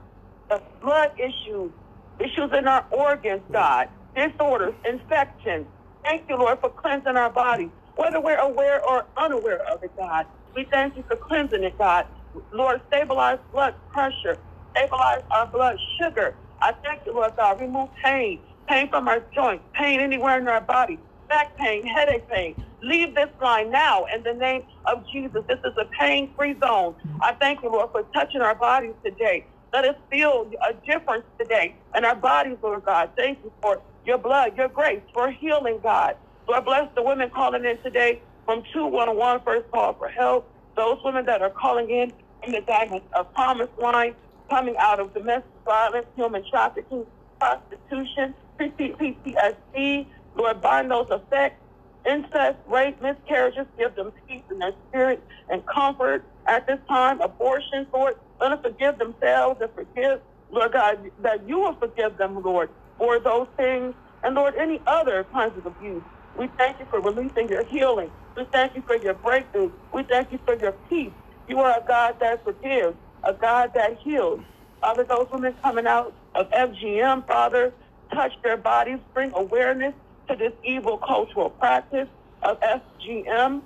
blood 0.81 1.11
issues, 1.19 1.71
issues 2.19 2.51
in 2.57 2.67
our 2.67 2.85
organs, 2.91 3.43
God, 3.53 3.87
disorders, 4.15 4.75
infections. 4.89 5.67
Thank 6.05 6.23
you, 6.29 6.37
Lord, 6.37 6.59
for 6.61 6.69
cleansing 6.71 7.17
our 7.17 7.31
bodies, 7.31 7.71
whether 7.95 8.21
we're 8.21 8.37
aware 8.39 8.81
or 8.87 9.05
unaware 9.17 9.61
of 9.71 9.83
it, 9.83 9.91
God. 9.99 10.25
We 10.55 10.67
thank 10.71 10.97
you 10.97 11.03
for 11.07 11.17
cleansing 11.17 11.63
it, 11.63 11.77
God. 11.77 12.05
Lord, 12.53 12.81
stabilize 12.87 13.39
blood 13.53 13.75
pressure, 13.93 14.37
stabilize 14.77 15.21
our 15.31 15.47
blood 15.51 15.77
sugar. 16.01 16.35
I 16.61 16.73
thank 16.85 17.01
you, 17.05 17.15
Lord 17.15 17.33
God. 17.37 17.61
Remove 17.61 17.89
pain, 18.03 18.43
pain 18.69 18.89
from 18.89 19.07
our 19.07 19.25
joints, 19.35 19.65
pain 19.79 20.01
anywhere 20.01 20.39
in 20.39 20.47
our 20.49 20.61
body, 20.61 20.99
back 21.29 21.57
pain, 21.57 21.85
headache 21.87 22.29
pain. 22.29 22.55
Leave 22.83 23.15
this 23.15 23.29
line 23.41 23.71
now 23.71 24.05
in 24.15 24.23
the 24.23 24.33
name 24.33 24.63
of 24.85 25.03
Jesus. 25.13 25.43
This 25.49 25.59
is 25.65 25.73
a 25.81 25.85
pain-free 25.99 26.57
zone. 26.65 26.95
I 27.21 27.35
thank 27.35 27.63
you, 27.63 27.71
Lord, 27.71 27.89
for 27.91 28.03
touching 28.15 28.41
our 28.41 28.55
bodies 28.55 28.95
today. 29.05 29.47
Let 29.73 29.85
us 29.85 29.95
feel 30.11 30.49
a 30.69 30.73
difference 30.91 31.25
today 31.39 31.75
in 31.97 32.05
our 32.05 32.15
bodies, 32.15 32.57
Lord 32.63 32.83
God. 32.85 33.11
Thank 33.17 33.39
you 33.43 33.53
for 33.61 33.83
your 34.05 34.19
blood, 34.19 34.57
your 34.57 34.69
grace, 34.69 35.03
for 35.13 35.31
healing, 35.31 35.79
God. 35.83 36.15
Lord, 36.49 36.65
bless 36.65 36.89
the 36.95 37.03
women 37.03 37.31
calling 37.35 37.65
in 37.65 37.81
today 37.83 38.23
from 38.45 38.63
211 38.73 39.43
First 39.45 39.65
Call 39.73 39.95
for 39.95 40.09
Help. 40.09 40.53
Those 40.77 40.97
women 41.05 41.25
that 41.27 41.41
are 41.41 41.51
calling 41.51 41.89
in 41.91 42.13
in 42.47 42.53
the 42.53 42.61
Diamond 42.61 43.03
of 43.15 43.33
Promise 43.35 43.69
line, 43.81 44.15
coming 44.51 44.75
out 44.79 45.01
of 45.01 45.13
domestic 45.15 45.51
violence, 45.65 46.07
human 46.17 46.43
trafficking, 46.51 47.05
prostitution, 47.41 48.35
PTSD. 48.61 50.07
Lord, 50.35 50.61
bind 50.61 50.91
those 50.91 51.07
effects, 51.11 51.61
incest, 52.09 52.59
rape, 52.67 53.01
miscarriages, 53.01 53.67
give 53.79 53.95
them 53.95 54.13
peace 54.27 54.43
in 54.51 54.59
their 54.59 54.73
spirit 54.89 55.27
and 55.49 55.63
comfort 55.67 56.25
at 56.47 56.67
this 56.67 56.79
time. 56.89 57.21
Abortion, 57.21 57.87
Lord, 57.93 58.15
let 58.41 58.49
them 58.51 58.59
forgive 58.63 58.99
themselves 58.99 59.61
and 59.61 59.71
forgive, 59.75 60.21
Lord 60.51 60.73
God, 60.73 61.11
that 61.19 61.47
you 61.47 61.59
will 61.59 61.75
forgive 61.75 62.17
them, 62.17 62.41
Lord, 62.43 62.71
for 62.99 63.19
those 63.19 63.49
things. 63.57 63.95
And 64.23 64.35
Lord, 64.35 64.55
any 64.59 64.81
other 64.87 65.25
kinds 65.33 65.57
of 65.57 65.67
abuse. 65.67 66.03
We 66.35 66.49
thank 66.59 66.79
you 66.79 66.87
for 66.89 67.01
releasing 67.01 67.49
your 67.49 67.65
healing. 67.65 68.11
We 68.37 68.45
thank 68.53 68.75
you 68.75 68.83
for 68.87 68.97
your 68.97 69.15
breakthrough. 69.15 69.71
We 69.93 70.03
thank 70.03 70.31
you 70.33 70.39
for 70.45 70.57
your 70.57 70.73
peace. 70.89 71.13
You 71.47 71.59
are 71.59 71.79
a 71.79 71.85
God 71.87 72.17
that 72.19 72.43
forgives, 72.43 72.95
a 73.23 73.33
God 73.33 73.71
that 73.75 73.97
heals. 74.03 74.41
Father, 74.81 75.03
those 75.03 75.27
women 75.31 75.55
coming 75.63 75.87
out 75.87 76.13
of 76.35 76.49
FGM, 76.51 77.27
Father, 77.27 77.73
touch 78.13 78.33
their 78.43 78.57
bodies, 78.57 78.99
bring 79.13 79.31
awareness 79.35 79.93
to 80.29 80.35
this 80.35 80.53
evil 80.63 80.97
cultural 80.97 81.49
practice 81.49 82.09
of 82.43 82.59
FGM. 82.61 83.61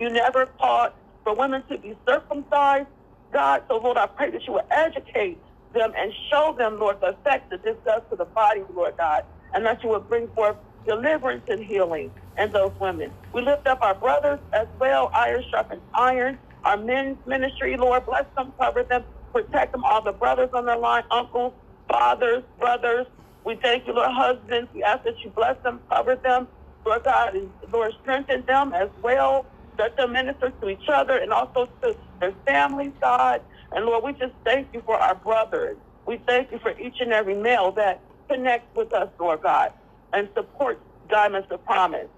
You 0.00 0.10
never 0.10 0.46
taught 0.60 0.96
for 1.24 1.34
women 1.34 1.64
to 1.70 1.78
be 1.78 1.96
circumcised, 2.08 2.88
God. 3.32 3.62
So, 3.68 3.78
Lord, 3.78 3.96
I 3.98 4.06
pray 4.06 4.30
that 4.30 4.46
you 4.46 4.54
will 4.54 4.66
educate 4.70 5.38
them 5.74 5.92
and 5.96 6.12
show 6.30 6.54
them, 6.58 6.78
Lord, 6.78 6.98
the 7.00 7.10
effect 7.10 7.50
that 7.50 7.62
this 7.64 7.76
does 7.84 8.02
to 8.10 8.16
the 8.16 8.26
body, 8.26 8.62
Lord 8.74 8.94
God, 8.98 9.24
and 9.54 9.64
that 9.66 9.82
you 9.82 9.90
will 9.90 10.00
bring 10.00 10.28
forth 10.28 10.56
deliverance 10.86 11.44
and 11.48 11.64
healing 11.64 12.12
in 12.38 12.52
those 12.52 12.72
women. 12.80 13.12
We 13.34 13.42
lift 13.42 13.66
up 13.66 13.80
our 13.82 13.94
brothers 13.94 14.40
as 14.52 14.66
well, 14.80 15.10
iron 15.14 15.44
sharpens 15.50 15.82
iron. 15.94 16.38
Our 16.64 16.76
men's 16.78 17.18
ministry, 17.26 17.76
Lord, 17.78 18.06
bless 18.06 18.26
them, 18.36 18.54
cover 18.60 18.84
them, 18.88 19.04
protect 19.34 19.72
them, 19.72 19.84
all 19.84 20.02
the 20.02 20.12
brothers 20.12 20.50
on 20.54 20.66
the 20.66 20.76
line, 20.76 21.04
uncles, 21.10 21.54
fathers, 21.90 22.44
brothers. 22.58 23.06
We 23.44 23.58
thank 23.62 23.86
you, 23.86 23.94
Lord, 23.94 24.10
husbands. 24.12 24.70
We 24.74 24.82
ask 24.84 25.04
that 25.04 25.14
you 25.24 25.32
bless 25.36 25.56
them, 25.64 25.82
cover 25.92 26.16
them, 26.22 26.48
Lord 26.86 27.04
God, 27.04 27.34
and 27.36 27.50
Lord, 27.72 27.92
strengthen 28.02 28.44
them 28.46 28.72
as 28.74 28.90
well. 29.02 29.46
Let 29.78 29.96
them 29.96 30.12
minister 30.12 30.52
to 30.62 30.68
each 30.68 30.88
other 30.92 31.18
and 31.18 31.32
also 31.32 31.68
to 31.84 31.96
their 32.20 32.34
families, 32.46 32.92
God. 33.02 33.42
And 33.72 33.86
Lord, 33.86 34.04
we 34.04 34.12
just 34.12 34.34
thank 34.44 34.68
you 34.74 34.82
for 34.86 34.96
our 34.98 35.16
brothers. 35.16 35.78
We 36.06 36.22
thank 36.28 36.52
you 36.52 36.58
for 36.60 36.78
each 36.78 36.96
and 37.00 37.12
every 37.12 37.36
male 37.36 37.72
that 37.72 38.04
connects 38.30 38.68
with 38.76 38.92
us, 38.94 39.10
Lord 39.20 39.42
God, 39.42 39.70
and 40.12 40.28
supports 40.36 40.80
Diamonds 41.08 41.48
of 41.50 41.64
Promise. 41.64 42.08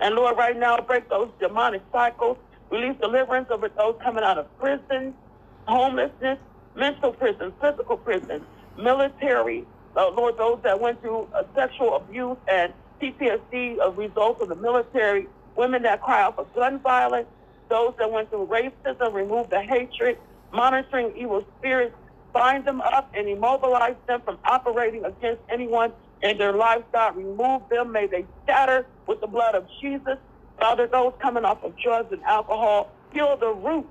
And 0.00 0.14
Lord, 0.16 0.36
right 0.38 0.58
now, 0.58 0.78
break 0.78 1.08
those 1.10 1.30
demonic 1.40 1.82
cycles, 1.92 2.38
release 2.70 2.96
deliverance 3.00 3.48
over 3.50 3.68
those 3.68 3.96
coming 4.02 4.24
out 4.24 4.38
of 4.38 4.58
prison, 4.58 5.14
homelessness, 5.66 6.38
mental 6.74 7.12
prison, 7.12 7.52
physical 7.60 7.96
prison, 7.96 8.44
military, 8.76 9.64
uh, 9.96 10.10
Lord, 10.10 10.36
those 10.36 10.60
that 10.62 10.78
went 10.78 11.00
through 11.00 11.26
uh, 11.34 11.42
sexual 11.54 11.96
abuse 11.96 12.36
and 12.48 12.72
PTSD 13.00 13.74
as 13.78 13.78
a 13.80 13.90
result 13.92 14.40
of 14.42 14.48
the 14.48 14.54
military, 14.56 15.26
women 15.56 15.82
that 15.82 16.02
cry 16.02 16.22
out 16.22 16.36
for 16.36 16.46
gun 16.54 16.80
violence, 16.80 17.26
those 17.70 17.94
that 17.98 18.10
went 18.10 18.30
through 18.30 18.46
racism, 18.46 19.12
remove 19.14 19.48
the 19.48 19.60
hatred, 19.62 20.18
monitoring 20.52 21.12
evil 21.16 21.44
spirits, 21.58 21.94
bind 22.32 22.66
them 22.66 22.82
up 22.82 23.10
and 23.14 23.28
immobilize 23.28 23.96
them 24.06 24.20
from 24.22 24.38
operating 24.44 25.04
against 25.04 25.40
anyone 25.50 25.92
in 26.22 26.36
their. 26.36 26.52
God, 26.52 27.16
remove 27.16 27.62
them. 27.70 27.92
May 27.92 28.06
they 28.06 28.26
scatter 28.44 28.86
with 29.06 29.20
the 29.20 29.26
blood 29.26 29.54
of 29.54 29.66
Jesus. 29.80 30.18
Father, 30.58 30.88
those 30.90 31.12
coming 31.20 31.44
off 31.44 31.62
of 31.64 31.74
drugs 31.78 32.12
and 32.12 32.22
alcohol, 32.24 32.92
heal 33.12 33.36
the 33.38 33.52
root, 33.54 33.86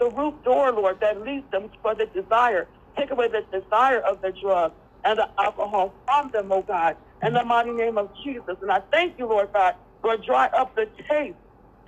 the 0.00 0.10
root 0.10 0.42
door, 0.44 0.72
Lord, 0.72 1.00
that 1.00 1.22
leads 1.22 1.50
them 1.50 1.70
for 1.82 1.94
the 1.94 2.06
desire. 2.06 2.68
Take 2.98 3.10
away 3.10 3.28
the 3.28 3.42
desire 3.60 4.00
of 4.00 4.20
the 4.22 4.32
drug 4.42 4.72
and 5.04 5.18
the 5.18 5.28
alcohol 5.40 5.94
from 6.06 6.30
them, 6.32 6.52
oh 6.52 6.62
God, 6.62 6.96
in 7.26 7.34
the 7.34 7.44
mighty 7.44 7.72
name 7.72 7.98
of 7.98 8.10
Jesus. 8.24 8.56
And 8.62 8.70
I 8.70 8.80
thank 8.92 9.18
you, 9.18 9.26
Lord 9.26 9.50
God, 9.54 9.74
for 10.02 10.16
dry 10.18 10.48
up 10.56 10.76
the 10.76 10.86
taste. 11.10 11.36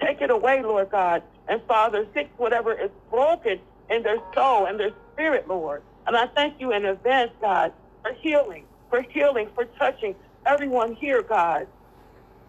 Take 0.00 0.20
it 0.22 0.30
away, 0.30 0.62
Lord 0.62 0.90
God. 0.90 1.22
And 1.48 1.62
Father, 1.68 2.06
fix 2.14 2.30
whatever 2.38 2.72
is 2.72 2.90
broken 3.10 3.60
in 3.90 4.02
their 4.02 4.18
soul 4.34 4.66
and 4.66 4.80
their 4.80 4.92
spirit, 5.12 5.48
Lord. 5.48 5.82
And 6.06 6.16
I 6.16 6.26
thank 6.36 6.60
you 6.60 6.72
in 6.72 6.84
advance, 6.86 7.32
God, 7.40 7.72
for 8.02 8.12
healing, 8.22 8.64
for 8.90 9.02
healing, 9.02 9.48
for 9.54 9.66
touching 9.78 10.16
everyone 10.46 10.94
here, 10.94 11.22
God, 11.22 11.68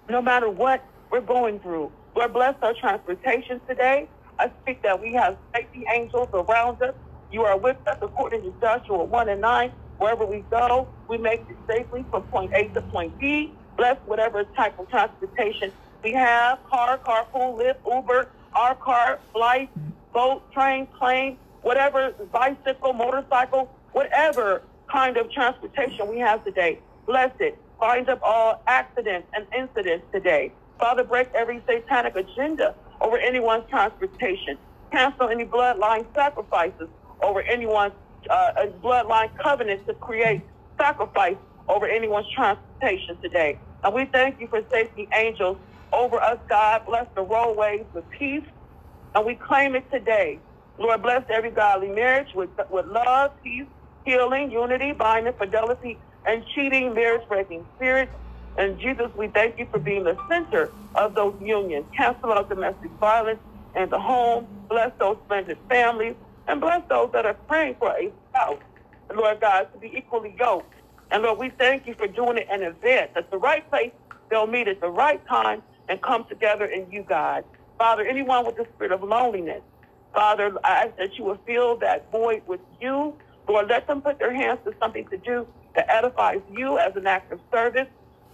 no 0.10 0.22
matter 0.22 0.50
what 0.50 0.84
we're 1.12 1.22
going 1.22 1.60
through. 1.60 1.92
Lord, 2.16 2.34
bless 2.34 2.56
our 2.62 2.74
transportation 2.74 3.62
today. 3.68 4.10
I 4.40 4.52
speak 4.62 4.84
that 4.84 5.02
we 5.02 5.14
have 5.14 5.38
safety 5.56 5.86
angels 5.94 6.30
around 6.34 6.82
us. 6.82 6.94
You 7.32 7.44
are 7.44 7.58
with 7.58 7.78
us 7.88 7.98
according 8.02 8.44
to 8.44 8.54
Joshua 8.62 9.04
1 9.04 9.30
and 9.30 9.42
9. 9.42 9.72
Wherever 9.98 10.26
we 10.26 10.44
go, 10.50 10.88
we 11.08 11.18
make 11.18 11.42
it 11.50 11.58
safely 11.70 12.06
from 12.10 12.24
point 12.24 12.52
A 12.54 12.68
to 12.70 12.82
point 12.82 13.18
B. 13.20 13.54
Bless 13.78 13.98
whatever 14.06 14.44
type 14.44 14.78
of 14.80 14.90
transportation 14.90 15.72
we 16.04 16.14
have, 16.14 16.64
car, 16.70 17.00
carpool, 17.00 17.60
Lyft, 17.60 17.78
Uber, 17.86 18.30
our 18.54 18.76
car, 18.76 19.20
flight, 19.34 19.70
boat, 20.14 20.52
train, 20.52 20.88
plane, 20.98 21.38
whatever, 21.62 22.12
bicycle, 22.32 22.94
motorcycle, 22.94 23.70
whatever 23.92 24.62
kind 24.92 25.18
of 25.18 25.32
transportation 25.32 26.08
we 26.08 26.20
have 26.20 26.44
today. 26.46 26.80
Bless 27.06 27.32
it. 27.40 27.60
Bind 27.80 28.10
up 28.10 28.20
all 28.24 28.62
accidents 28.68 29.28
and 29.36 29.46
incidents 29.56 30.06
today. 30.12 30.52
Father, 30.80 31.04
break 31.06 31.30
every 31.36 31.64
satanic 31.70 32.16
agenda 32.16 32.76
over 33.02 33.18
anyone's 33.20 33.66
transportation. 33.70 34.60
Cancel 34.94 35.30
any 35.30 35.46
bloodline 35.46 36.06
sacrifices 36.16 36.90
over 37.24 37.44
anyone's 37.44 37.94
uh, 38.30 38.52
bloodline 38.84 39.30
covenant 39.44 39.86
to 39.88 39.96
create 39.96 40.44
sacrifice 40.82 41.38
over 41.70 41.88
anyone's 41.88 42.28
transportation 42.36 43.18
today. 43.24 43.60
And 43.84 43.94
we 43.96 44.06
thank 44.14 44.40
you 44.42 44.48
for 44.50 44.62
safety 44.74 45.10
angels 45.16 45.58
over 45.94 46.18
us, 46.22 46.40
God. 46.50 46.84
Bless 46.88 47.08
the 47.16 47.24
roadways 47.24 47.86
with 47.94 48.06
peace. 48.18 48.44
And 49.16 49.26
we 49.26 49.36
claim 49.36 49.76
it 49.76 49.92
today 49.92 50.42
Lord, 50.80 51.04
bless 51.04 51.24
every 51.30 51.52
godly 51.52 51.90
marriage 51.90 52.30
with, 52.36 52.52
with 52.72 52.86
love, 52.88 53.32
peace, 53.44 53.68
healing, 54.06 54.52
unity, 54.52 54.94
binding, 54.94 55.34
fidelity, 55.40 56.02
and 56.26 56.44
cheating, 56.56 56.94
marriage-breaking 56.96 57.66
spirits. 57.76 58.14
And 58.58 58.80
Jesus, 58.80 59.08
we 59.18 59.30
thank 59.30 59.60
you 59.60 59.68
for 59.72 59.80
being 59.80 60.06
the 60.06 60.18
center 60.30 60.72
of 60.96 61.16
those 61.16 61.36
unions. 61.42 61.86
Cancel 61.98 62.34
out 62.34 62.50
domestic 62.50 62.92
violence 63.00 63.40
in 63.76 63.90
the 63.90 64.00
home. 64.00 64.48
Bless 64.70 64.92
those 65.00 65.18
blended 65.30 65.60
families. 65.70 66.16
And 66.48 66.62
bless 66.62 66.84
those 66.90 67.12
that 67.14 67.26
are 67.26 67.36
praying 67.48 67.78
for 67.80 67.92
a 67.92 68.14
spouse, 68.30 68.60
Lord 69.16 69.42
God, 69.42 69.70
to 69.74 69.80
be 69.80 69.94
equally 69.98 70.36
yoked. 70.40 70.74
And 71.12 71.24
Lord, 71.24 71.40
we 71.40 71.52
thank 71.60 71.88
you 71.88 71.96
for 71.96 72.08
doing 72.08 72.38
it 72.38 72.48
in 72.52 72.64
advance. 72.64 73.12
At 73.16 73.32
the 73.32 73.38
right 73.40 73.70
place, 73.70 73.92
they'll 74.32 74.48
meet 74.48 74.68
at 74.68 74.82
the 74.82 74.90
right 74.90 75.22
time 75.28 75.64
and 75.90 76.02
come 76.02 76.26
together 76.30 76.66
in 76.66 76.92
you, 76.92 77.04
God. 77.04 77.46
Father, 77.80 78.04
anyone 78.06 78.46
with 78.46 78.58
the 78.58 78.68
spirit 78.76 78.94
of 78.94 79.04
loneliness, 79.04 79.64
Father, 80.14 80.54
I 80.66 80.86
ask 80.88 80.98
that 80.98 81.18
you 81.18 81.26
will 81.26 81.40
fill 81.48 81.78
that 81.80 82.12
void 82.12 82.44
with 82.48 82.62
you. 82.82 83.18
Lord, 83.50 83.70
let 83.70 83.88
them 83.88 84.02
put 84.02 84.20
their 84.20 84.34
hands 84.34 84.60
to 84.66 84.74
something 84.82 85.06
to 85.12 85.18
do 85.18 85.48
that 85.76 85.88
edifies 85.90 86.42
you 86.50 86.80
as 86.80 86.94
an 86.98 87.08
act 87.08 87.32
of 87.34 87.42
service. 87.54 87.88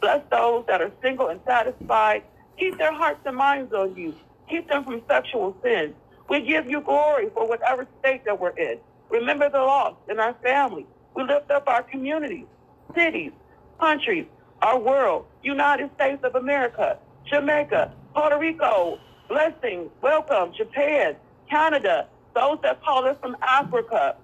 Bless 0.04 0.20
those 0.32 0.66
that 0.68 0.82
are 0.82 0.92
single 1.02 1.30
and 1.30 1.40
satisfied. 1.48 2.24
Keep 2.60 2.78
their 2.78 2.92
hearts 2.92 3.22
and 3.26 3.38
minds 3.38 3.72
on 3.74 3.96
you. 3.96 4.14
Keep 4.50 4.68
them 4.68 4.84
from 4.84 5.02
sexual 5.08 5.56
sin. 5.64 5.96
We 6.28 6.42
give 6.42 6.70
you 6.70 6.82
glory 6.82 7.30
for 7.34 7.48
whatever 7.48 7.88
state 8.02 8.26
that 8.26 8.38
we're 8.38 8.50
in. 8.50 8.80
Remember 9.10 9.50
the 9.50 9.60
lost 9.60 9.96
in 10.10 10.20
our 10.20 10.34
family. 10.44 10.86
We 11.16 11.24
lift 11.24 11.50
up 11.52 11.70
our 11.70 11.84
communities, 11.84 12.48
cities, 12.94 13.32
countries, 13.80 14.26
our 14.62 14.78
world, 14.78 15.26
United 15.42 15.90
States 15.96 16.22
of 16.26 16.36
America, 16.36 16.98
Jamaica, 17.30 17.94
Puerto 18.14 18.38
Rico, 18.38 19.00
blessings, 19.30 19.90
welcome, 20.02 20.52
Japan, 20.54 21.16
Canada, 21.50 22.10
those 22.36 22.58
that 22.64 22.84
call 22.84 23.06
us 23.06 23.16
from 23.22 23.38
Africa, 23.42 24.18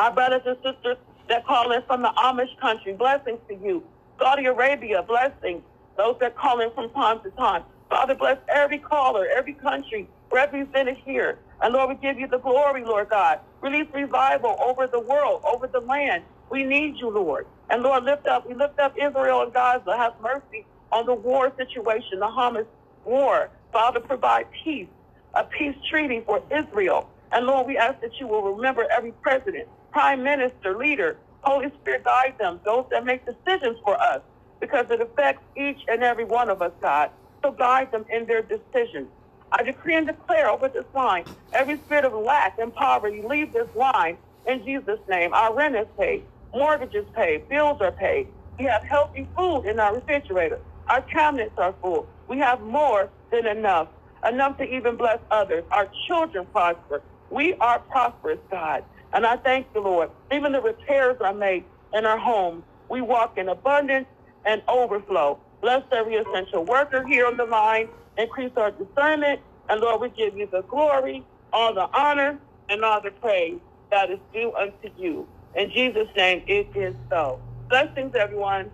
our 0.00 0.12
brothers 0.12 0.42
and 0.44 0.56
sisters 0.56 0.96
that 1.28 1.46
call 1.46 1.72
us 1.72 1.84
from 1.86 2.02
the 2.02 2.10
Amish 2.18 2.58
country, 2.60 2.94
blessings 2.94 3.38
to 3.46 3.54
you. 3.54 3.84
Saudi 4.18 4.46
Arabia, 4.46 5.02
blessing 5.02 5.62
Those 5.96 6.16
that 6.20 6.36
call 6.36 6.60
in 6.60 6.72
from 6.74 6.90
time 6.92 7.20
to 7.22 7.30
time. 7.32 7.64
Father, 7.90 8.14
bless 8.14 8.38
every 8.54 8.78
caller, 8.78 9.26
every 9.36 9.54
country 9.54 10.08
represented 10.32 10.96
here. 11.04 11.40
And 11.62 11.74
Lord, 11.74 11.90
we 11.90 11.96
give 11.96 12.18
you 12.18 12.28
the 12.28 12.38
glory, 12.38 12.84
Lord 12.84 13.10
God. 13.10 13.40
Release 13.62 13.88
revival 13.94 14.56
over 14.62 14.86
the 14.86 15.00
world, 15.00 15.42
over 15.44 15.68
the 15.68 15.80
land. 15.80 16.24
We 16.50 16.64
need 16.64 16.96
you, 16.98 17.10
Lord. 17.10 17.46
And 17.70 17.82
Lord, 17.82 18.04
lift 18.04 18.26
up, 18.26 18.48
we 18.48 18.54
lift 18.54 18.78
up 18.80 18.94
Israel 19.00 19.42
and 19.42 19.52
Gaza. 19.52 19.96
Have 19.96 20.14
mercy 20.22 20.66
on 20.92 21.06
the 21.06 21.14
war 21.14 21.52
situation, 21.58 22.20
the 22.20 22.26
Hamas 22.26 22.66
war. 23.04 23.50
Father, 23.72 24.00
provide 24.00 24.46
peace, 24.64 24.88
a 25.34 25.44
peace 25.44 25.76
treaty 25.90 26.22
for 26.26 26.42
Israel. 26.50 27.08
And 27.32 27.46
Lord, 27.46 27.66
we 27.66 27.78
ask 27.78 28.00
that 28.00 28.12
you 28.20 28.26
will 28.28 28.42
remember 28.54 28.86
every 28.90 29.12
president, 29.22 29.68
prime 29.92 30.22
minister, 30.24 30.76
leader. 30.76 31.18
Holy 31.44 31.68
Spirit, 31.80 32.04
guide 32.04 32.34
them, 32.40 32.60
those 32.66 32.86
that 32.92 33.04
make 33.06 33.22
decisions 33.26 33.78
for 33.84 34.00
us, 34.00 34.20
because 34.60 34.86
it 34.90 35.00
affects 35.00 35.42
each 35.56 35.80
and 35.88 36.02
every 36.04 36.24
one 36.26 36.50
of 36.50 36.62
us, 36.62 36.72
God. 36.82 37.10
So 37.44 37.52
guide 37.52 37.92
them 37.92 38.06
in 38.12 38.26
their 38.26 38.42
decisions. 38.42 39.08
I 39.52 39.62
decree 39.64 39.96
and 39.96 40.06
declare 40.06 40.50
over 40.50 40.68
this 40.68 40.86
line, 40.94 41.26
every 41.54 41.80
spirit 41.86 42.04
of 42.06 42.14
lack 42.14 42.58
and 42.58 42.74
poverty, 42.74 43.22
leave 43.28 43.52
this 43.54 43.68
line 43.76 44.18
in 44.46 44.64
Jesus' 44.64 45.00
name. 45.08 45.34
Our 45.34 45.56
rent 45.56 45.76
is 45.76 45.86
paid, 45.98 46.24
mortgages 46.54 47.06
paid, 47.16 47.48
bills 47.48 47.78
are 47.80 47.92
paid. 47.92 48.28
We 48.58 48.66
have 48.66 48.82
healthy 48.88 49.30
food 49.36 49.64
in 49.66 49.80
our 49.80 49.94
refrigerator. 49.96 50.60
Our 50.90 51.02
cabinets 51.02 51.54
are 51.58 51.74
full. 51.82 52.08
We 52.28 52.38
have 52.40 52.60
more 52.62 53.10
than 53.32 53.46
enough, 53.46 53.88
enough 54.28 54.58
to 54.58 54.64
even 54.64 54.96
bless 54.96 55.18
others. 55.30 55.64
Our 55.72 55.88
children 56.08 56.46
prosper. 56.52 57.02
We 57.30 57.54
are 57.60 57.80
prosperous, 57.80 58.40
God. 58.50 58.84
And 59.12 59.26
I 59.26 59.36
thank 59.36 59.72
the 59.72 59.80
Lord. 59.80 60.10
Even 60.32 60.52
the 60.52 60.60
repairs 60.60 61.16
are 61.20 61.34
made 61.34 61.64
in 61.94 62.04
our 62.04 62.18
home, 62.18 62.62
We 62.90 63.00
walk 63.00 63.36
in 63.38 63.48
abundance 63.48 64.06
and 64.44 64.62
overflow. 64.68 65.38
Bless 65.60 65.82
every 65.92 66.16
essential 66.16 66.64
worker 66.64 67.06
here 67.06 67.26
on 67.26 67.36
the 67.36 67.44
line. 67.44 67.88
Increase 68.16 68.52
our 68.56 68.70
discernment. 68.70 69.40
And 69.68 69.80
Lord, 69.80 70.00
we 70.00 70.08
give 70.10 70.36
you 70.36 70.46
the 70.50 70.62
glory, 70.62 71.24
all 71.52 71.74
the 71.74 71.88
honor, 71.94 72.38
and 72.70 72.84
all 72.84 73.00
the 73.02 73.10
praise 73.10 73.58
that 73.90 74.10
is 74.10 74.18
due 74.32 74.54
unto 74.54 74.90
you. 74.98 75.26
In 75.54 75.70
Jesus' 75.70 76.08
name, 76.16 76.42
it 76.46 76.68
is 76.74 76.94
so. 77.10 77.40
Blessings, 77.68 78.14
everyone. 78.14 78.70